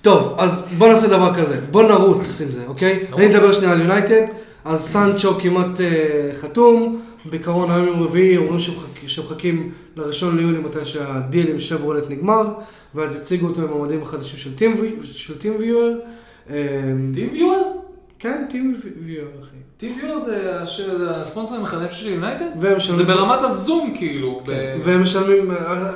טוב, 0.01 0.33
אז 0.37 0.67
בוא 0.77 0.87
נעשה 0.87 1.07
דבר 1.07 1.35
כזה, 1.35 1.61
בוא 1.71 1.83
נרוץ 1.83 2.41
עם 2.41 2.51
זה, 2.51 2.63
אוקיי? 2.67 3.05
נרוץ. 3.09 3.21
אני 3.21 3.35
אדבר 3.35 3.53
שנייה 3.53 3.71
על 3.71 3.81
יונייטד, 3.81 4.21
אז 4.65 4.81
סנצ'ו 4.81 5.33
כמעט 5.39 5.81
אה, 5.81 6.29
חתום, 6.35 7.01
בעיקרון 7.25 7.71
היום 7.71 7.87
יום 7.87 8.03
רביעי 8.03 8.37
אומרים 8.37 8.59
שמחכ- 8.59 9.07
שמחכים 9.07 9.71
לראשון 9.95 10.37
ליולי 10.37 10.57
מתי 10.59 10.85
שהדיל 10.85 11.47
עם 11.51 11.59
שברולט 11.59 12.09
נגמר, 12.09 12.47
ואז 12.95 13.15
יציגו 13.15 13.47
אותו 13.47 13.61
עם 13.61 13.67
המועמדים 13.67 14.01
החדשים 14.01 14.37
של 14.39 14.55
טים 14.55 14.75
ויואר. 15.59 15.91
טים 17.13 17.29
ויואר? 17.33 17.61
כן, 18.19 18.45
טים 18.49 18.79
ויואר, 19.05 19.27
אחי. 19.41 19.55
טים 19.77 19.99
ויואר 20.03 20.19
זה 20.19 20.59
הספונסר 21.21 21.55
המחדש 21.55 22.01
של 22.01 22.07
יונייטד? 22.09 22.49
זה 22.97 23.03
ברמת 23.03 23.39
הזום 23.41 23.93
כאילו. 23.97 24.41
כן, 24.45 24.77
והם 24.83 25.01
משלמים, 25.01 25.51
אה, 25.51 25.91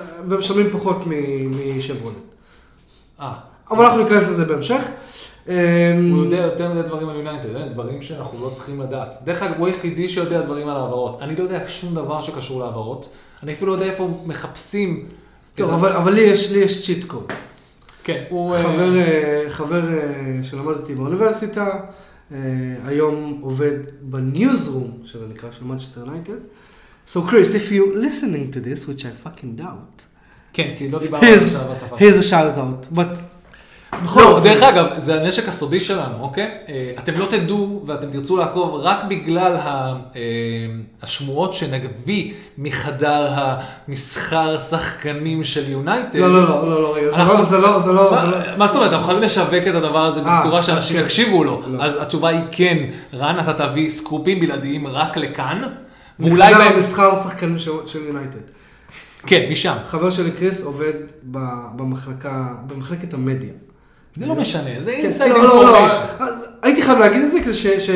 פחות 0.71 0.97
מ- 1.07 1.75
משברולט. 1.77 2.15
אה, 3.21 3.33
אבל 3.71 3.85
אנחנו 3.85 4.03
ניכנס 4.03 4.29
לזה 4.29 4.45
בהמשך. 4.45 4.81
אה, 5.49 5.55
הוא 6.13 6.23
יודע 6.23 6.37
יותר 6.37 6.73
מדי 6.73 6.81
דברים 6.81 7.09
על 7.09 7.15
יונייטד, 7.15 7.55
אה? 7.55 7.65
דברים 7.67 8.01
שאנחנו 8.01 8.45
לא 8.45 8.49
צריכים 8.49 8.81
לדעת. 8.81 9.15
דרך 9.23 9.43
אגב, 9.43 9.53
הוא 9.57 9.67
היחידי 9.67 10.09
שיודע 10.09 10.41
דברים 10.41 10.67
על 10.69 10.77
העברות. 10.77 11.21
אני 11.21 11.35
לא 11.35 11.43
יודע 11.43 11.59
שום 11.67 11.95
דבר 11.95 12.21
שקשור 12.21 12.59
להעברות. 12.59 13.09
אני 13.43 13.53
אפילו 13.53 13.67
לא 13.75 13.81
יודע 13.81 13.91
איפה 13.91 14.21
מחפשים. 14.25 15.05
טוב, 15.55 15.85
אבל 15.85 16.13
לי 16.13 16.21
יש 16.21 16.51
לי 16.51 16.59
יש 16.59 16.85
cheat 16.85 17.03
code. 17.05 17.31
כן, 18.03 18.23
הוא... 18.29 18.55
אה, 18.55 18.63
חבר, 18.63 18.97
אה, 18.97 19.43
חבר 19.49 19.89
אה, 19.89 20.03
שלמד 20.43 20.75
איתי 20.79 20.95
באוניברסיטה, 20.95 21.67
אה, 21.67 21.79
היום 22.84 23.38
עובד 23.40 23.70
בניוזרום, 24.02 24.98
שזה 25.04 25.26
נקרא, 25.26 25.50
של 25.50 25.64
מנצ'סטר 25.64 26.00
יונייטד. 26.00 26.38
So 27.06 27.16
Chris, 27.16 27.54
if 27.54 27.70
you 27.70 27.94
listening 27.94 28.50
to 28.54 28.60
this, 28.60 28.88
which 28.88 29.04
I 29.04 29.26
fucking 29.26 29.60
doubt, 29.60 30.02
כן, 30.52 30.74
כי 30.78 30.88
לא 30.88 30.98
דיברנו 30.98 31.26
על 31.26 31.34
here's, 31.34 31.38
זה 31.38 31.58
בשפה 31.70 31.98
שלנו. 31.98 32.10
here's 32.10 32.20
a 32.20 32.30
shout 32.30 32.58
out, 32.58 32.96
but 32.96 33.00
בכל 33.00 33.27
לא, 33.93 34.23
אופן, 34.31 34.43
דרך 34.43 34.63
אגב, 34.63 34.85
זה 34.97 35.21
הנשק 35.21 35.47
הסודי 35.47 35.79
שלנו, 35.79 36.15
אוקיי? 36.19 36.51
אה, 36.69 36.93
אתם 36.99 37.13
לא 37.17 37.25
תדעו 37.29 37.83
ואתם 37.87 38.11
תרצו 38.11 38.37
לעקוב 38.37 38.73
רק 38.75 39.03
בגלל 39.09 39.55
אה, 39.55 39.93
השמועות 41.01 41.53
שנביא 41.53 42.33
מחדר 42.57 43.27
המסחר 43.35 44.59
שחקנים 44.59 45.43
של 45.43 45.71
יונייטד. 45.71 46.19
לא, 46.19 46.33
לא, 46.33 46.49
לא, 46.49 46.69
לא, 46.69 46.81
לא, 46.81 46.95
רגע, 46.95 47.09
זה 47.09 47.23
לא, 47.23 47.43
זה 47.45 47.57
לא, 47.57 47.79
זה 47.79 47.91
לא, 47.93 48.11
לא, 48.11 48.11
מה 48.37 48.57
מה 48.57 48.67
זאת 48.67 48.75
אומרת, 48.75 48.93
אנחנו 48.93 49.05
חייבים 49.05 49.23
לשווק 49.23 49.67
את 49.69 49.75
הדבר 49.75 50.05
הזה 50.05 50.21
אה, 50.25 50.39
בצורה 50.39 50.63
שאנשים 50.63 50.97
כן. 50.97 51.03
יקשיבו 51.03 51.43
לו. 51.43 51.61
לא. 51.67 51.83
אז 51.83 51.95
התשובה 52.01 52.29
היא 52.29 52.39
כן, 52.51 52.77
רן, 53.13 53.39
אתה 53.39 53.53
תביא 53.53 53.89
סקופים 53.89 54.39
בלעדיים 54.39 54.87
רק 54.87 55.17
לכאן, 55.17 55.61
ואולי 56.19 56.35
מחדר 56.51 56.57
בהם... 56.57 56.73
המסחר 56.73 57.15
שחקנים 57.15 57.59
של- 57.59 57.71
של 57.87 57.99
יונייטד. 58.07 58.39
כן, 59.27 59.45
משם. 59.51 59.75
חבר 59.87 60.09
שלי 60.09 60.31
קריס 60.31 60.63
עובד 60.63 60.91
במחלקה, 61.75 62.47
במחלקת 62.67 63.13
המדיה. 63.13 63.49
זה 64.19 64.25
לא 64.25 64.35
משנה, 64.35 64.69
זה 64.77 64.91
כן, 64.91 64.97
inside 64.97 65.31
לא, 65.31 65.37
לא, 65.43 65.43
לא, 65.43 65.77
information. 65.77 65.95
הייתי 66.63 66.81
חייב 66.81 66.99
להגיד 66.99 67.21
את 67.21 67.31
זה 67.31 67.39
כדי 67.41 67.53
ש- 67.53 67.87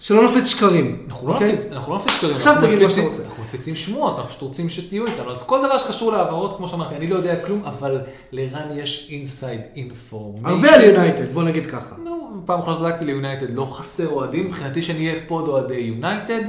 שלא 0.00 0.24
נפיץ 0.24 0.46
שקרים. 0.46 1.06
אנחנו 1.08 1.28
לא 1.28 1.32
אוקיי? 1.34 1.52
נפיץ, 1.52 1.66
נפיץ 1.72 2.12
שקרים, 2.16 2.34
עכשיו 2.36 2.54
תגיד 2.60 2.82
מה 2.82 2.90
שאתה 2.90 3.02
רוצה. 3.02 3.22
אנחנו 3.24 3.42
מפיצים 3.42 3.76
שמועות, 3.76 4.16
אנחנו 4.16 4.30
פשוט 4.30 4.42
רוצים 4.42 4.68
שתהיו 4.70 5.06
איתנו. 5.06 5.30
אז 5.30 5.42
כל 5.42 5.58
דבר 5.66 5.78
שקשור 5.78 6.12
להעברות, 6.12 6.56
כמו 6.56 6.68
שאמרתי, 6.68 6.96
אני 6.96 7.06
לא 7.06 7.16
יודע 7.16 7.36
כלום, 7.46 7.62
אבל 7.64 8.00
לרן 8.32 8.68
יש 8.76 9.08
inside 9.12 9.60
information. 9.76 10.48
הרבה 10.48 10.74
על 10.74 10.84
יונייטד, 10.84 11.32
בוא 11.34 11.42
נגיד 11.42 11.66
ככה. 11.66 11.94
נו, 12.04 12.30
פעם 12.44 12.58
אחרונה 12.60 12.78
שבדקתי 12.78 13.04
ליונייטד, 13.04 13.54
לא 13.54 13.66
חסר 13.70 14.08
אוהדים, 14.08 14.46
מבחינתי 14.46 14.82
שנהיה 14.82 15.14
pod 15.26 15.48
אוהדי 15.48 15.74
יונייטד, 15.74 16.42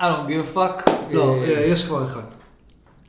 I 0.00 0.02
don't 0.02 0.28
give 0.28 0.54
a 0.54 0.56
fuck. 0.56 0.90
לא, 1.10 1.34
אה, 1.42 1.64
יש 1.66 1.84
כבר 1.86 2.04
אחד. 2.04 2.20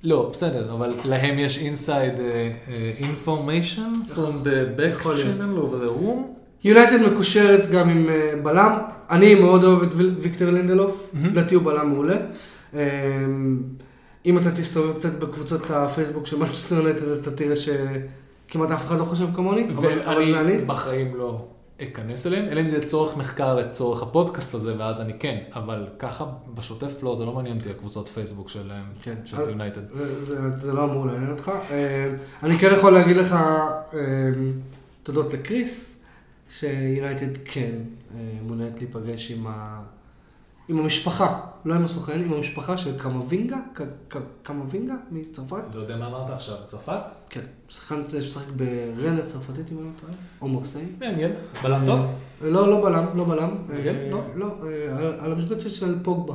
לא, 0.04 0.30
בסדר, 0.34 0.74
אבל 0.74 0.94
להם 1.06 1.40
יש 1.40 1.58
inside 1.58 2.18
uh, 2.18 2.22
uh, 2.22 3.04
information 3.04 4.14
from 4.14 4.44
the 4.44 4.80
back 4.80 5.04
channel 5.04 5.58
of 5.58 5.74
the 5.84 6.02
room. 6.02 6.42
יונייטד 6.64 7.02
מקושרת 7.12 7.70
גם 7.72 7.90
עם 7.90 8.10
אה, 8.10 8.34
בלם. 8.44 8.78
אני 9.10 9.36
מאוד 9.36 9.64
אוהב 9.64 9.84
את 9.84 9.90
ויקטור 9.96 10.50
לינדלוף. 10.50 11.12
לדעתי 11.24 11.56
הוא 11.56 11.64
בלם 11.64 11.90
מעולה. 11.90 12.16
אה, 12.76 13.26
אם 14.26 14.38
אתה 14.38 14.52
תסתובב 14.52 14.98
קצת 14.98 15.20
בקבוצות 15.20 15.70
הפייסבוק 15.70 16.28
של 16.28 16.38
מנצ'סטר 16.38 16.76
יונייטד, 16.76 17.08
אתה 17.08 17.32
תראה 17.32 17.56
שכמעט 17.56 18.72
אף 18.72 18.86
אחד 18.86 19.00
לא 19.00 19.04
חושב 19.04 19.26
כמוני, 19.36 19.68
אבל 19.76 20.02
אבל 20.02 20.32
זה 20.32 20.42
אני. 20.42 20.58
בחיים 20.58 21.16
לא 21.16 21.46
אכנס 21.84 22.28
אליהם, 22.28 22.46
אלא 22.46 22.62
אם 22.62 22.68
זה 22.68 22.78
לצורך 22.78 23.18
מחקר 23.18 23.56
לצורך 23.56 24.04
הפודקאסט 24.04 24.54
הזה, 24.54 24.80
ואז 24.80 25.02
אני 25.02 25.14
כן, 25.20 25.38
אבל 25.54 25.88
ככה 26.00 26.26
בשוטף 26.54 27.04
לא, 27.04 27.16
זה 27.16 27.26
לא 27.26 27.34
מעניין 27.34 27.58
אותי 27.58 27.70
הקבוצות 27.70 28.08
פייסבוק 28.08 28.50
של 28.50 28.72
כן. 29.02 29.16
של 29.26 29.38
אז- 29.42 29.48
יונייטד. 29.50 29.82
זה, 30.20 30.50
זה 30.58 30.74
לא 30.74 30.84
אמור 30.84 31.06
לעניין 31.06 31.32
אותך. 31.32 31.52
אה, 31.72 32.14
אני 32.44 32.60
כן 32.60 32.72
יכול 32.74 32.94
להגיד 32.94 33.18
לך 33.18 33.34
אה, 33.34 34.00
תודות 35.04 35.34
לקריס, 35.34 35.98
שיונייטד 36.52 37.38
כן 37.46 37.72
אה, 38.16 38.20
מעוניינת 38.48 38.78
להיפגש 38.78 39.32
עם, 39.32 39.48
ה, 39.48 39.82
עם 40.72 40.80
המשפחה, 40.80 41.40
לא 41.66 41.74
עם 41.74 41.86
הסוכן, 41.86 42.20
עם 42.24 42.34
המשפחה 42.34 42.78
של 42.78 42.98
קמבינגה, 42.98 43.58
קמבינגה 44.44 44.94
מצרפת. 45.12 45.64
לא 45.74 45.80
יודע 45.82 45.96
מה 45.98 46.08
אמרת 46.08 46.30
עכשיו, 46.30 46.56
צרפת? 46.68 47.00
כן, 47.30 47.42
שחקן 47.70 47.96
שמשחק 48.12 48.46
ברן 48.56 49.18
הצרפתית 49.18 49.72
אם 49.72 49.78
אני 49.78 49.86
לא 49.86 49.92
טועה, 50.02 50.14
או 50.42 50.48
מרסיי. 50.48 50.86
מעניין, 51.00 51.32
בלם 51.64 51.86
טוב? 51.86 52.00
אה, 52.00 52.50
לא, 52.50 52.70
לא 52.70 52.84
בלם, 52.84 53.06
לא 53.16 53.24
בלם. 53.24 53.50
אה, 53.74 54.10
לא? 54.12 54.22
לא, 54.36 54.46
אה, 54.64 55.16
על- 55.26 55.32
המשבצת 55.32 55.70
של 55.70 56.04
פוגבה. 56.04 56.34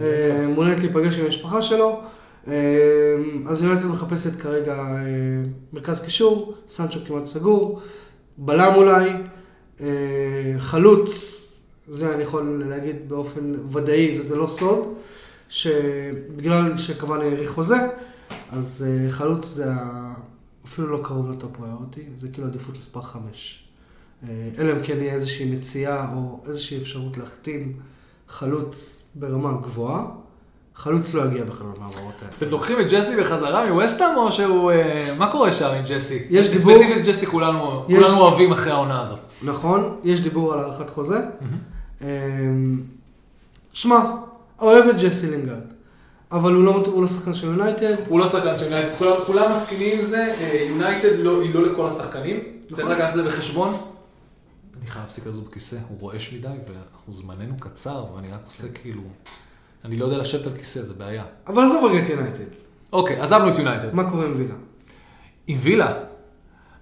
אה, 0.00 0.46
מעוניינת 0.48 0.80
להיפגש 0.80 1.18
עם 1.18 1.24
המשפחה 1.24 1.62
שלו. 1.62 2.00
אז 3.48 3.62
יונתן 3.62 3.86
מחפשת 3.88 4.40
כרגע 4.40 4.84
מרכז 5.72 6.00
קישור, 6.00 6.54
סנצ'ו 6.68 6.98
כמעט 7.06 7.26
סגור, 7.26 7.80
בלם 8.38 8.72
אולי, 8.74 9.10
חלוץ, 10.58 11.34
זה 11.88 12.14
אני 12.14 12.22
יכול 12.22 12.62
להגיד 12.68 13.08
באופן 13.08 13.52
ודאי 13.72 14.16
וזה 14.18 14.36
לא 14.36 14.46
סוד, 14.46 14.94
שבגלל 15.48 16.78
שקוואני 16.78 17.24
האריך 17.24 17.50
חוזה, 17.50 17.76
אז 18.52 18.86
אה, 18.88 19.10
חלוץ 19.10 19.46
זה 19.46 19.72
אפילו 20.66 20.88
לא 20.88 21.00
קרוב 21.04 21.30
לטופ 21.30 21.56
פריוריטי, 21.56 22.02
זה 22.16 22.28
כאילו 22.28 22.46
עדיפות 22.48 22.78
מספר 22.78 23.02
5. 23.02 23.64
אלא 24.58 24.72
אם 24.72 24.82
כן 24.82 24.96
יהיה 25.00 25.12
איזושהי 25.14 25.50
מציאה 25.56 26.06
או 26.14 26.40
איזושהי 26.48 26.78
אפשרות 26.78 27.18
להחתים 27.18 27.72
חלוץ 28.28 29.02
ברמה 29.14 29.52
גבוהה, 29.62 30.04
חלוץ 30.74 31.14
לא 31.14 31.22
יגיע 31.24 31.44
בכלל 31.44 31.66
למעברות 31.76 32.14
האלה. 32.22 32.32
אתם 32.38 32.48
לוקחים 32.48 32.80
את 32.80 32.86
ג'סי 32.90 33.16
בחזרה 33.20 33.72
מווסטהאם, 33.72 34.16
או 34.16 34.32
שהוא... 34.32 34.70
אה, 34.70 35.14
מה 35.18 35.32
קורה 35.32 35.52
שם 35.52 35.66
עם 35.78 35.84
ג'סי? 35.88 36.26
יש 36.30 36.48
דיבור- 36.48 36.72
ספציפית 36.82 37.06
ג'סי 37.06 37.26
כולנו 37.26 37.84
יש- 37.88 38.02
כולנו 38.04 38.20
אוהבים 38.20 38.52
אחרי 38.52 38.72
העונה 38.72 39.00
הזאת. 39.00 39.18
נכון, 39.42 40.00
יש 40.04 40.20
דיבור 40.20 40.52
על 40.52 40.58
הארכת 40.58 40.90
חוזה. 40.90 41.18
אמ, 41.18 41.46
שמע, 43.72 44.00
אוהב 44.60 44.88
את 44.88 45.00
ג'סי 45.00 45.30
לינגרד, 45.30 45.60
אבל 46.32 46.54
הוא 46.54 46.64
לא, 46.64 46.82
הוא 46.86 47.02
לא 47.02 47.08
שחקן 47.08 47.34
של 47.34 47.46
יונייטד. 47.46 47.94
הוא 48.08 48.20
לא 48.20 48.28
שחקן 48.28 48.58
של 48.58 48.64
יונייטד, 48.64 48.98
כולם, 48.98 49.16
כולם 49.26 49.52
מסכימים 49.52 49.98
עם 49.98 50.04
זה, 50.04 50.34
אה, 50.40 50.66
יונייטד 50.68 51.18
לא, 51.18 51.42
היא 51.42 51.54
לא 51.54 51.62
לכל 51.62 51.86
השחקנים, 51.86 52.40
צריך 52.70 52.88
לקחת 52.88 53.10
את 53.10 53.14
זה 53.14 53.22
בחשבון. 53.22 53.74
אני 54.78 54.86
חייב 54.86 55.04
להפסיק 55.04 55.26
לזוז 55.26 55.44
בכיסא, 55.48 55.76
הוא 55.88 56.00
רועש 56.00 56.32
מדי, 56.32 56.48
ואנחנו 56.48 57.14
זמננו 57.14 57.56
קצר, 57.60 58.04
ואני 58.14 58.32
רק 58.32 58.40
עושה 58.44 58.68
כאילו... 58.74 59.02
אני 59.84 59.96
לא 59.96 60.04
יודע 60.04 60.18
לשבת 60.18 60.46
על 60.46 60.52
כיסא, 60.58 60.82
זה 60.82 60.94
בעיה. 60.94 61.24
אבל 61.46 61.62
עזוב 61.64 61.84
רגע 61.84 62.02
את 62.02 62.08
יונייטד. 62.08 62.44
אוקיי, 62.92 63.20
עזבנו 63.20 63.48
את 63.48 63.58
יונייטד. 63.58 63.94
מה 63.94 64.10
קורה 64.10 64.24
עם 64.24 64.34
וילה? 64.36 64.54
עם 65.46 65.56
וילה? 65.60 65.94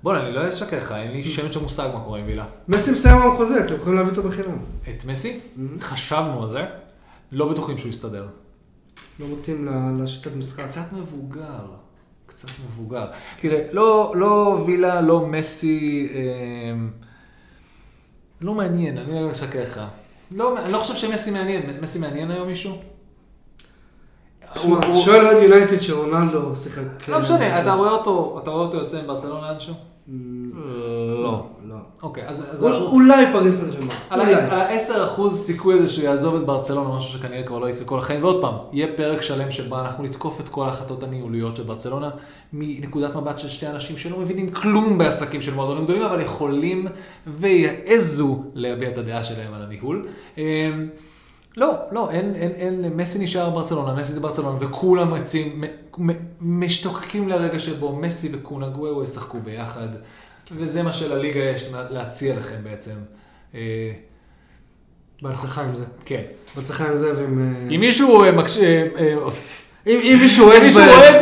בוא'נה, 0.06 0.26
אני 0.26 0.34
לא 0.34 0.48
אשקר 0.48 0.78
לך, 0.78 0.92
אין 0.92 1.10
לי 1.10 1.24
שמץ 1.24 1.52
של 1.52 1.60
מושג 1.60 1.88
מה 1.94 2.00
קורה 2.00 2.18
עם 2.18 2.26
וילה. 2.26 2.44
מסי 2.68 2.90
מסיים 2.90 3.16
עם 3.16 3.36
חוזה, 3.36 3.60
אתם 3.60 3.74
יכולים 3.74 3.98
להביא 3.98 4.10
אותו 4.10 4.22
בחינם. 4.22 4.56
את 4.88 5.04
מסי? 5.04 5.40
חשבנו 5.80 6.42
על 6.42 6.48
זה, 6.48 6.64
לא 7.32 7.48
בטוחים 7.48 7.78
שהוא 7.78 7.90
יסתדר. 7.90 8.26
לא 9.20 9.26
מתאים 9.28 9.68
לשיטת 10.02 10.36
משחק. 10.36 10.64
קצת 10.64 10.92
מבוגר, 10.92 11.64
קצת 12.26 12.48
מבוגר. 12.66 13.06
תראה, 13.40 13.66
לא, 13.72 14.12
לא 14.16 14.64
וילה, 14.66 15.00
לא 15.00 15.26
מסי, 15.26 16.08
אה, 16.14 16.20
לא 18.40 18.54
מעניין, 18.54 18.98
אני 18.98 19.22
לא 19.22 19.30
אשקר 19.30 19.62
לך. 19.62 19.80
לא, 20.30 20.58
אני 20.58 20.72
לא 20.72 20.78
חושב 20.78 20.94
שמסי 20.94 21.30
מעניין, 21.30 21.80
מסי 21.80 21.98
מעניין 21.98 22.30
היום 22.30 22.48
מישהו? 22.48 22.78
שואל 25.04 25.26
אוהד 25.26 25.42
יונייטד 25.42 25.80
שרונלדו 25.80 26.56
שיחק... 26.56 27.08
לא 27.08 27.20
משנה, 27.20 27.60
אתה 27.60 27.74
רואה 27.74 27.90
אותו, 27.90 28.38
אתה 28.42 28.50
רואה 28.50 28.64
אותו 28.64 28.76
יוצא 28.76 28.98
עם 28.98 29.06
ברצלונה 29.06 29.52
לאנשהו? 29.52 29.74
לא. 30.08 31.46
לא. 31.68 31.74
אוקיי, 32.02 32.28
אז... 32.28 32.46
אז 32.52 32.62
אול- 32.62 32.72
אנחנו- 32.72 32.88
אולי 32.88 33.24
פריס 33.32 33.54
סן 33.60 33.70
ג'רמן. 33.70 33.86
על 34.10 34.20
אולי. 34.20 34.34
ה-10% 34.34 35.28
סיכוי 35.30 35.74
הזה 35.74 35.88
שהוא 35.88 36.04
יעזוב 36.04 36.34
את 36.34 36.46
ברצלונה, 36.46 36.96
משהו 36.96 37.18
שכנראה 37.18 37.42
כבר 37.42 37.58
לא 37.58 37.68
יקרה 37.70 37.84
כל 37.84 37.98
החיים. 37.98 38.22
ועוד 38.22 38.40
פעם, 38.40 38.54
יהיה 38.72 38.86
פרק 38.96 39.22
שלם 39.22 39.50
שבו 39.50 39.80
אנחנו 39.80 40.04
נתקוף 40.04 40.40
את 40.40 40.48
כל 40.48 40.66
ההחלטות 40.66 41.02
הניהוליות 41.02 41.56
של 41.56 41.62
ברצלונה, 41.62 42.10
מנקודת 42.52 43.16
מבט 43.16 43.38
של 43.38 43.48
שתי 43.48 43.66
אנשים 43.66 43.98
שלא 43.98 44.18
מבינים 44.18 44.48
כלום 44.48 44.98
בעסקים 44.98 45.42
של 45.42 45.54
מועדונים 45.54 45.84
גדולים, 45.84 46.02
אבל 46.02 46.20
יכולים 46.20 46.86
ויעזו 47.26 48.44
להביע 48.54 48.88
את 48.88 48.98
הדעה 48.98 49.24
שלהם 49.24 49.54
על 49.54 49.62
הניהול. 49.62 50.06
לא, 51.56 51.72
לא, 51.92 52.10
אין, 52.10 52.34
אין, 52.34 52.50
אין, 52.56 52.92
מסי 52.96 53.18
נשאר 53.18 53.50
ברצלונה, 53.50 53.94
מסי 53.94 54.12
זה 54.12 54.20
ברצלונה, 54.20 54.56
וכולם 54.60 55.14
רצים, 55.14 55.60
מ- 55.64 56.10
מ- 56.10 56.16
משתוקקים 56.40 57.28
לרגע 57.28 57.58
שבו 57.58 57.96
מסי 57.96 58.28
וקונה 58.34 58.68
גוורו 58.68 59.02
ישחקו 59.02 59.38
ביחד, 59.44 59.88
וזה 60.56 60.82
מה 60.82 60.92
שלליגה 60.92 61.40
יש 61.40 61.72
לה- 61.72 61.90
להציע 61.90 62.36
לכם 62.36 62.56
בעצם. 62.64 62.92
אה, 63.54 63.60
בהצלחה 65.22 65.62
עם 65.62 65.74
זה. 65.74 65.84
כן. 66.04 66.22
בהצלחה 66.56 66.88
עם 66.88 66.96
זה 66.96 67.12
ועם... 67.16 67.38
אה, 67.68 67.74
אם 67.74 67.80
מישהו 67.80 68.24
אה, 68.24 68.32
מקש... 68.32 68.58
אם 69.86 70.18
מישהו 70.22 70.46
רואה 70.46 71.16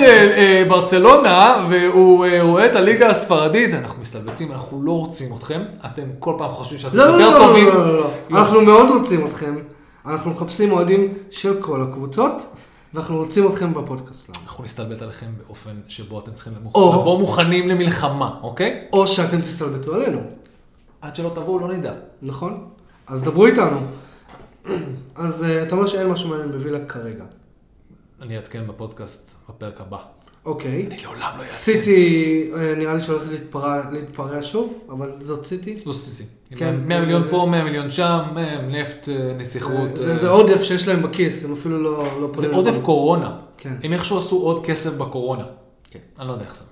את 0.63 0.69
ברצלונה 0.69 1.67
והוא 1.71 2.25
אה, 2.27 2.43
רואה 2.43 2.67
את 2.67 2.75
הליגה 2.77 3.09
הספרדית, 3.11 3.75
אנחנו 3.75 4.03
מסתלבטים, 4.03 4.53
אנחנו 4.53 4.83
לא 4.85 4.93
רוצים 4.93 5.37
אתכם, 5.39 5.63
אתם 5.87 6.03
כל 6.19 6.35
פעם 6.39 6.51
חושבים 6.51 6.79
שאתם 6.79 6.97
לא, 6.97 7.07
לא, 7.07 7.25
יותר 7.25 7.39
לא, 7.39 7.47
טובים. 7.47 7.69
לא, 7.69 7.87
לא, 7.87 8.01
לא. 8.31 8.39
אנחנו 8.39 8.61
מאוד 8.63 8.91
רוצים 8.91 9.27
אתכם. 9.27 9.55
אנחנו 10.07 10.31
מחפשים 10.31 10.73
אוהדים 10.73 11.15
של 11.31 11.63
כל 11.63 11.83
הקבוצות, 11.83 12.43
ואנחנו 12.95 13.17
רוצים 13.17 13.49
אתכם 13.49 13.75
בפודקאסט 13.75 14.27
שלנו. 14.27 14.39
אנחנו 14.45 14.65
נסתלבט 14.65 15.03
עליכם 15.03 15.27
באופן 15.47 15.81
שבו 15.89 16.19
אתם 16.19 16.33
צריכים 16.33 16.53
למוכ- 16.53 16.75
או- 16.75 16.93
לבוא 17.01 17.19
מוכנים 17.19 17.69
למלחמה, 17.69 18.39
אוקיי? 18.43 18.89
או 18.93 19.07
שאתם 19.07 19.41
תסתלבטו 19.41 19.95
עלינו, 19.95 20.21
עד 21.01 21.17
שלא 21.17 21.31
תבואו 21.35 21.59
לא 21.59 21.73
נדע. 21.77 21.93
נכון? 22.23 22.69
אז 23.07 23.23
דברו 23.23 23.47
איתנו. 23.47 23.79
אז 25.15 25.45
אה, 25.45 25.63
אתה 25.63 25.75
אומר 25.75 25.87
שאין 25.87 26.09
משהו 26.09 26.29
מעניין 26.29 26.53
בווילה 26.53 26.87
כרגע. 26.87 27.25
אני 28.23 28.37
אעדכן 28.37 28.67
בפודקאסט 28.67 29.35
בפרק 29.49 29.81
הבא. 29.81 29.99
אוקיי. 30.45 30.87
אני 30.91 31.03
לעולם 31.03 31.21
לא 31.21 31.43
אעדכן. 31.43 31.49
סיטי 31.49 32.51
אה, 32.57 32.75
נראה 32.79 32.95
לי 32.95 33.03
שהולכת 33.03 33.27
להתפרע- 33.31 33.91
להתפרע 33.93 34.43
שוב, 34.43 34.79
אבל 34.89 35.13
זאת 35.23 35.47
סיטי. 35.47 35.79
זו 35.79 35.93
סיסי. 35.93 36.25
כן, 36.57 36.75
100 36.87 37.01
מיליון 37.01 37.23
זה- 37.23 37.31
פה, 37.31 37.47
100 37.51 37.65
מיליון 37.65 37.91
שם, 37.91 38.21
אה, 38.37 38.63
נפט, 38.63 39.09
אה, 39.09 39.33
נסיכות. 39.39 39.89
זה- 39.97 40.17
זה 40.17 40.29
עודף 40.29 40.63
שיש 40.63 40.89
להם 40.89 41.03
בכיס, 41.03 41.45
הם 41.45 41.53
אפילו 41.53 41.83
לא 41.83 42.05
לא 42.21 42.27
זה 42.27 42.35
פונים 42.35 42.55
עודף 42.55 42.69
לבנק. 42.71 42.85
קורונה. 42.85 43.37
כן. 43.59 43.73
הם 43.83 43.93
איכשהו 43.93 44.19
עשו 44.19 44.37
עוד 44.43 44.67
כסף 44.67 44.97
בקורונה. 44.97 45.45
כן. 45.91 45.99
אני 46.19 46.29
לא 46.29 46.33
יודע 46.33 46.45
איך 46.45 46.57
זה. 46.57 46.65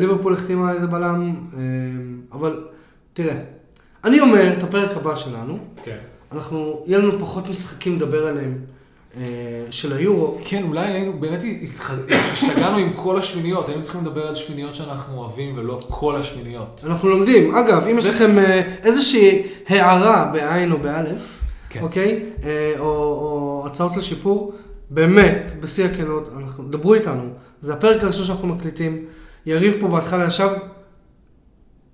ליברפול 0.00 0.34
החתימה 0.34 0.72
איזה 0.72 0.86
בלם, 0.86 1.34
אבל 2.32 2.64
תראה, 3.12 3.34
אני 4.04 4.20
אומר 4.20 4.52
את 4.52 4.62
הפרק 4.62 4.96
הבא 4.96 5.16
שלנו, 5.16 5.58
כן. 5.84 5.96
אנחנו, 6.32 6.82
יהיה 6.86 6.98
לנו 6.98 7.18
פחות 7.20 7.48
משחקים 7.48 7.96
לדבר 7.96 8.26
עליהם 8.26 8.58
של 9.70 9.96
היורו. 9.96 10.38
כן, 10.44 10.62
אולי 10.68 10.86
היינו, 10.92 11.12
באמת 11.20 11.42
השתגענו 12.32 12.76
עם 12.76 12.92
כל 12.92 13.18
השמיניות, 13.18 13.68
היינו 13.68 13.82
צריכים 13.82 14.00
לדבר 14.00 14.26
על 14.28 14.34
שמיניות 14.34 14.74
שאנחנו 14.74 15.18
אוהבים 15.18 15.58
ולא 15.58 15.80
כל 15.88 16.16
השמיניות. 16.16 16.84
אנחנו 16.86 17.08
לומדים. 17.08 17.54
אגב, 17.54 17.86
אם 17.86 17.98
יש 17.98 18.06
לכם 18.06 18.38
אה, 18.38 18.62
איזושהי 18.82 19.42
הערה 19.68 20.30
בעין 20.32 20.72
או 20.72 20.78
באלף, 20.78 21.40
כן. 21.70 21.82
אוקיי? 21.82 22.24
אה, 22.44 22.74
או, 22.78 23.62
הצעות 23.66 23.96
לשיפור, 23.96 24.54
באמת, 24.90 25.52
בשיא 25.60 25.84
הכנות, 25.84 26.28
דברו 26.70 26.94
איתנו. 26.94 27.22
זה 27.60 27.72
הפרק 27.72 28.02
הראשון 28.02 28.24
שאנחנו 28.24 28.48
מקליטים. 28.48 29.04
יריב 29.46 29.76
פה 29.80 29.88
בהתחלה 29.88 30.26
ישב 30.26 30.48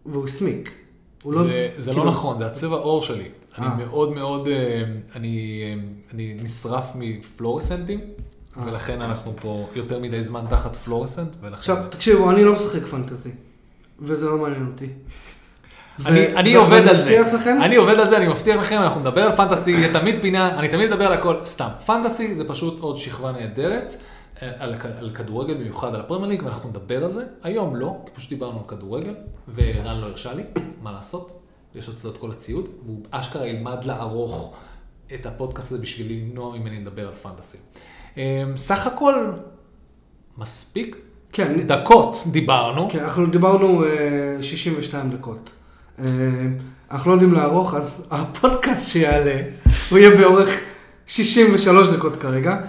והוא 0.07 0.25
הסמיק. 0.25 0.71
זה, 1.31 1.69
זה 1.79 1.91
לא 1.91 1.97
כאילו- 1.97 2.11
נכון, 2.11 2.39
זה 2.39 2.47
הצבע 2.47 2.77
עור 2.77 3.03
שלי. 3.03 3.29
אני 3.61 3.69
אה. 3.69 3.75
מאוד 3.75 4.13
מאוד, 4.13 4.49
אה, 4.49 4.83
אני, 5.17 5.63
אה, 5.65 5.81
אני 6.15 6.37
נשרף 6.43 6.85
מפלורסנטים. 6.95 8.01
ולכן 8.65 9.03
אנחנו 9.03 9.33
פה 9.41 9.69
יותר 9.75 9.99
מדי 9.99 10.23
זמן 10.23 10.45
תחת 10.51 10.77
פלורסנט, 10.77 11.37
ולכן... 11.41 11.55
עכשיו, 11.55 11.77
תקשיבו, 11.91 12.31
אני 12.31 12.45
לא 12.45 12.53
משחק 12.53 12.83
פנטזי, 12.83 13.31
וזה 14.01 14.27
לא 14.27 14.39
מעניין 14.39 14.67
אותי. 14.67 14.87
אני, 16.37 16.55
עובד 16.55 16.89
על 16.89 16.97
זה. 16.97 17.23
אני 17.63 17.77
עובד 17.77 17.99
על 17.99 18.09
זה, 18.09 18.17
אני 18.17 18.29
מבטיח 18.29 18.61
לכם, 18.61 18.79
אנחנו 18.83 19.01
נדבר 19.01 19.23
על 19.23 19.33
פנטסי, 19.33 19.71
יהיה 19.71 19.93
תמיד 19.93 20.17
פינה, 20.21 20.59
אני 20.59 20.69
תמיד 20.69 20.93
אדבר 20.93 21.07
על 21.07 21.13
הכל, 21.13 21.37
סתם. 21.45 21.69
פנטסי 21.87 22.35
זה 22.35 22.49
פשוט 22.49 22.81
עוד 22.81 22.97
שכבה 22.97 23.33
נהדרת, 23.33 23.95
על, 24.59 25.11
כדורגל, 25.15 25.55
במיוחד 25.55 25.95
על 25.95 26.01
הפרמייר 26.01 26.29
ליג, 26.29 26.43
ואנחנו 26.45 26.69
נדבר 26.71 27.05
על 27.05 27.11
זה. 27.11 27.25
היום 27.43 27.77
לא, 27.77 27.97
כי 28.07 28.13
פשוט 28.15 28.31
דיברנו 28.31 28.59
על 28.59 28.65
כדורגל, 28.69 29.15
ורן 29.55 30.01
לא 30.01 30.07
הרשה 30.07 30.35
לי, 30.35 30.43
מה 30.83 30.93
לעשות? 30.93 31.40
יש 31.75 31.89
אצלו 31.89 32.11
את 32.11 32.17
כל 32.17 32.31
הציוד, 32.31 32.69
והוא 32.85 33.03
אשכרה 33.11 33.47
ילמד 33.47 33.85
לערוך 33.85 34.57
את 35.15 35.27
הפודקאסט 35.27 35.73
הזה 35.73 35.83
בשביל 35.83 36.13
למנוע 36.13 36.59
ממני 36.59 36.81
לדבר 36.81 37.09
על 37.09 37.15
פנטסי. 37.15 37.59
אה, 38.19 38.45
סך 38.57 38.87
הכל, 38.87 39.33
מספיק 40.39 40.97
כן, 41.33 41.67
דקות 41.67 42.17
דיברנו. 42.33 42.89
כן, 42.91 42.99
אנחנו 42.99 43.27
דיברנו 43.27 43.85
אה, 43.85 43.89
62 44.41 45.11
דקות. 45.11 45.51
אה, 45.99 46.05
אנחנו 46.91 47.11
לא 47.11 47.15
יודעים 47.15 47.33
לערוך, 47.33 47.75
אז 47.75 48.09
הפודקאסט 48.11 48.91
שיעלה, 48.91 49.43
הוא 49.91 49.99
יהיה 49.99 50.17
באורך 50.17 50.61
63 51.07 51.89
דקות 51.89 52.17
כרגע. 52.17 52.61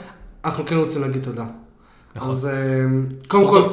אנחנו 0.46 0.66
כן 0.66 0.76
רוצים 0.76 1.02
להגיד 1.02 1.24
תודה. 1.24 1.46
נכון. 2.16 2.30
אז 2.30 2.46
אה, 2.46 2.52
קודם 3.28 3.50
כל, 3.50 3.70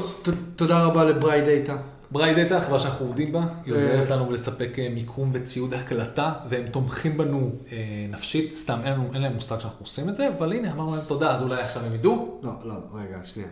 תודה 0.56 0.82
רבה 0.84 1.04
ל 1.04 1.09
Bright 1.09 1.40
Data. 1.40 1.76
Bright 2.10 2.34
Data, 2.34 2.56
החברה 2.56 2.78
שאנחנו 2.78 3.06
עובדים 3.06 3.32
בה, 3.32 3.40
היא 3.64 3.74
אה. 3.74 3.78
עוזרת 3.78 4.10
לנו 4.10 4.32
לספק 4.32 4.78
אה, 4.78 4.88
מיקום 4.88 5.30
וציוד 5.32 5.74
הקלטה, 5.74 6.32
והם 6.48 6.66
תומכים 6.66 7.16
בנו 7.18 7.50
אה, 7.72 7.76
נפשית, 8.10 8.52
סתם 8.52 8.78
אין, 8.84 8.94
אין 9.14 9.22
להם 9.22 9.32
מושג 9.32 9.58
שאנחנו 9.58 9.80
עושים 9.80 10.08
את 10.08 10.16
זה, 10.16 10.28
אבל 10.28 10.52
הנה, 10.52 10.72
אמרנו 10.72 10.96
להם 10.96 11.04
תודה, 11.04 11.32
אז 11.32 11.42
אולי 11.42 11.62
עכשיו 11.62 11.82
הם 11.84 11.94
ידעו, 11.94 12.40
לא, 12.42 12.52
לא, 12.64 12.74
רגע, 12.94 13.18
שנייה. 13.24 13.48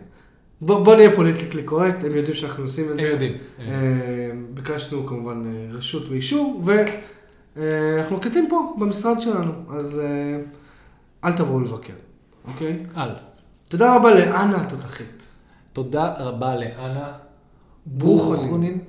בוא, 0.61 0.85
בוא 0.85 0.95
נהיה 0.95 1.15
פוליטיקלי 1.15 1.63
קורקט, 1.63 2.03
הם 2.03 2.15
יודעים 2.15 2.35
שאנחנו 2.35 2.63
עושים 2.63 2.85
את 2.85 2.91
הם 2.91 2.97
זה. 2.97 3.03
יודעים. 3.07 3.33
אה, 3.59 3.65
ביקשנו 4.53 5.05
כמובן 5.05 5.43
רשות 5.71 6.09
ואישור, 6.09 6.63
ואנחנו 7.55 8.17
מקליטים 8.17 8.47
פה 8.49 8.75
במשרד 8.79 9.21
שלנו, 9.21 9.51
אז 9.69 10.01
אל 11.23 11.31
תבואו 11.31 11.59
לבקר, 11.59 11.93
אוקיי? 12.47 12.77
על. 12.95 13.09
תודה 13.69 13.95
רבה 13.95 14.11
לאנה 14.11 14.61
התותחית. 14.61 15.23
תודה 15.73 16.13
רבה 16.17 16.55
לאנה 16.55 17.13
ברוכונין, 17.87 18.79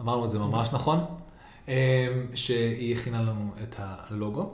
אמרנו 0.00 0.24
את 0.24 0.30
זה 0.30 0.38
ממש 0.38 0.68
נכון, 0.72 1.04
אה, 1.68 2.08
שהיא 2.34 2.96
הכינה 2.96 3.22
לנו 3.22 3.50
את 3.62 3.76
הלוגו. 3.78 4.50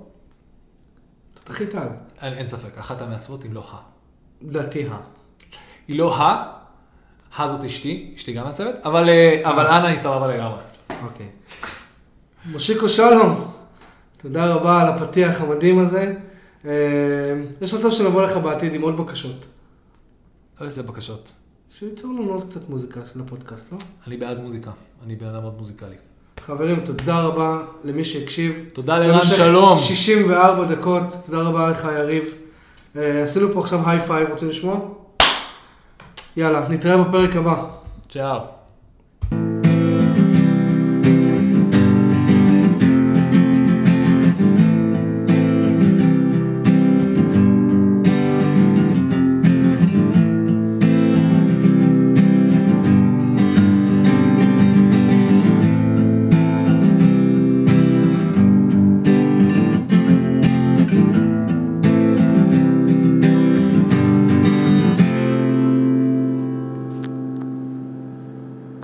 תותחית 1.35 1.75
על, 1.75 1.89
אין, 2.23 2.33
אין 2.33 2.47
ספק, 2.47 2.79
אחת 2.79 3.03
המעצבות 3.03 3.45
אם 3.45 3.53
לא 3.53 3.65
ה. 3.73 3.77
לדעתי 4.43 4.89
ה. 4.89 4.97
היא 5.89 5.99
לא 5.99 6.17
ה, 6.17 6.53
ה 7.37 7.49
זאת 7.49 7.65
אשתי, 7.65 8.13
אשתי 8.17 8.33
גם 8.33 8.45
מעצבת, 8.45 8.79
אבל, 8.85 9.09
אה, 9.09 9.41
אבל 9.51 9.67
אנה 9.67 9.87
היא 9.87 9.99
סבבה 9.99 10.27
לגמרי. 10.27 10.61
אוקיי. 11.03 11.29
מושיקו 12.47 12.89
שלום, 12.89 13.45
תודה 14.17 14.55
רבה 14.55 14.81
על 14.81 14.89
הפתיח 14.89 15.41
המדהים 15.41 15.79
הזה. 15.79 16.15
אה, 16.67 16.73
יש 17.61 17.75
מצב 17.75 17.91
שנבוא 17.91 18.23
לך 18.23 18.37
בעתיד 18.37 18.75
עם 18.75 18.83
עוד 18.83 18.97
בקשות. 18.97 19.47
איזה 20.61 20.83
בקשות. 20.83 21.33
שייצרו 21.79 22.13
לנו 22.13 22.33
עוד 22.33 22.51
קצת 22.51 22.69
מוזיקה 22.69 23.01
של 23.13 23.21
הפודקאסט, 23.21 23.73
לא? 23.73 23.79
אני 24.07 24.17
בעד 24.17 24.39
מוזיקה, 24.39 24.71
אני 25.07 25.17
בן 25.17 25.27
אדם 25.27 25.43
מאוד 25.43 25.59
מוזיקלי. 25.59 25.95
חברים, 26.41 26.81
תודה 26.81 27.21
רבה 27.21 27.63
למי 27.85 28.05
שהקשיב. 28.05 28.65
תודה 28.73 28.99
לרן 28.99 29.25
שלום. 29.25 29.79
64 29.79 30.65
דקות, 30.65 31.03
תודה 31.27 31.43
רבה 31.43 31.69
לך 31.69 31.89
יריב. 31.99 32.25
אה, 32.97 33.23
עשינו 33.23 33.53
פה 33.53 33.61
עכשיו 33.61 33.91
high 33.91 34.01
five, 34.01 34.29
רוצים 34.31 34.49
לשמוע? 34.49 34.81
יאללה, 36.37 36.69
נתראה 36.69 37.05
בפרק 37.05 37.37
הבא. 37.37 37.65
צ'או. 38.09 38.58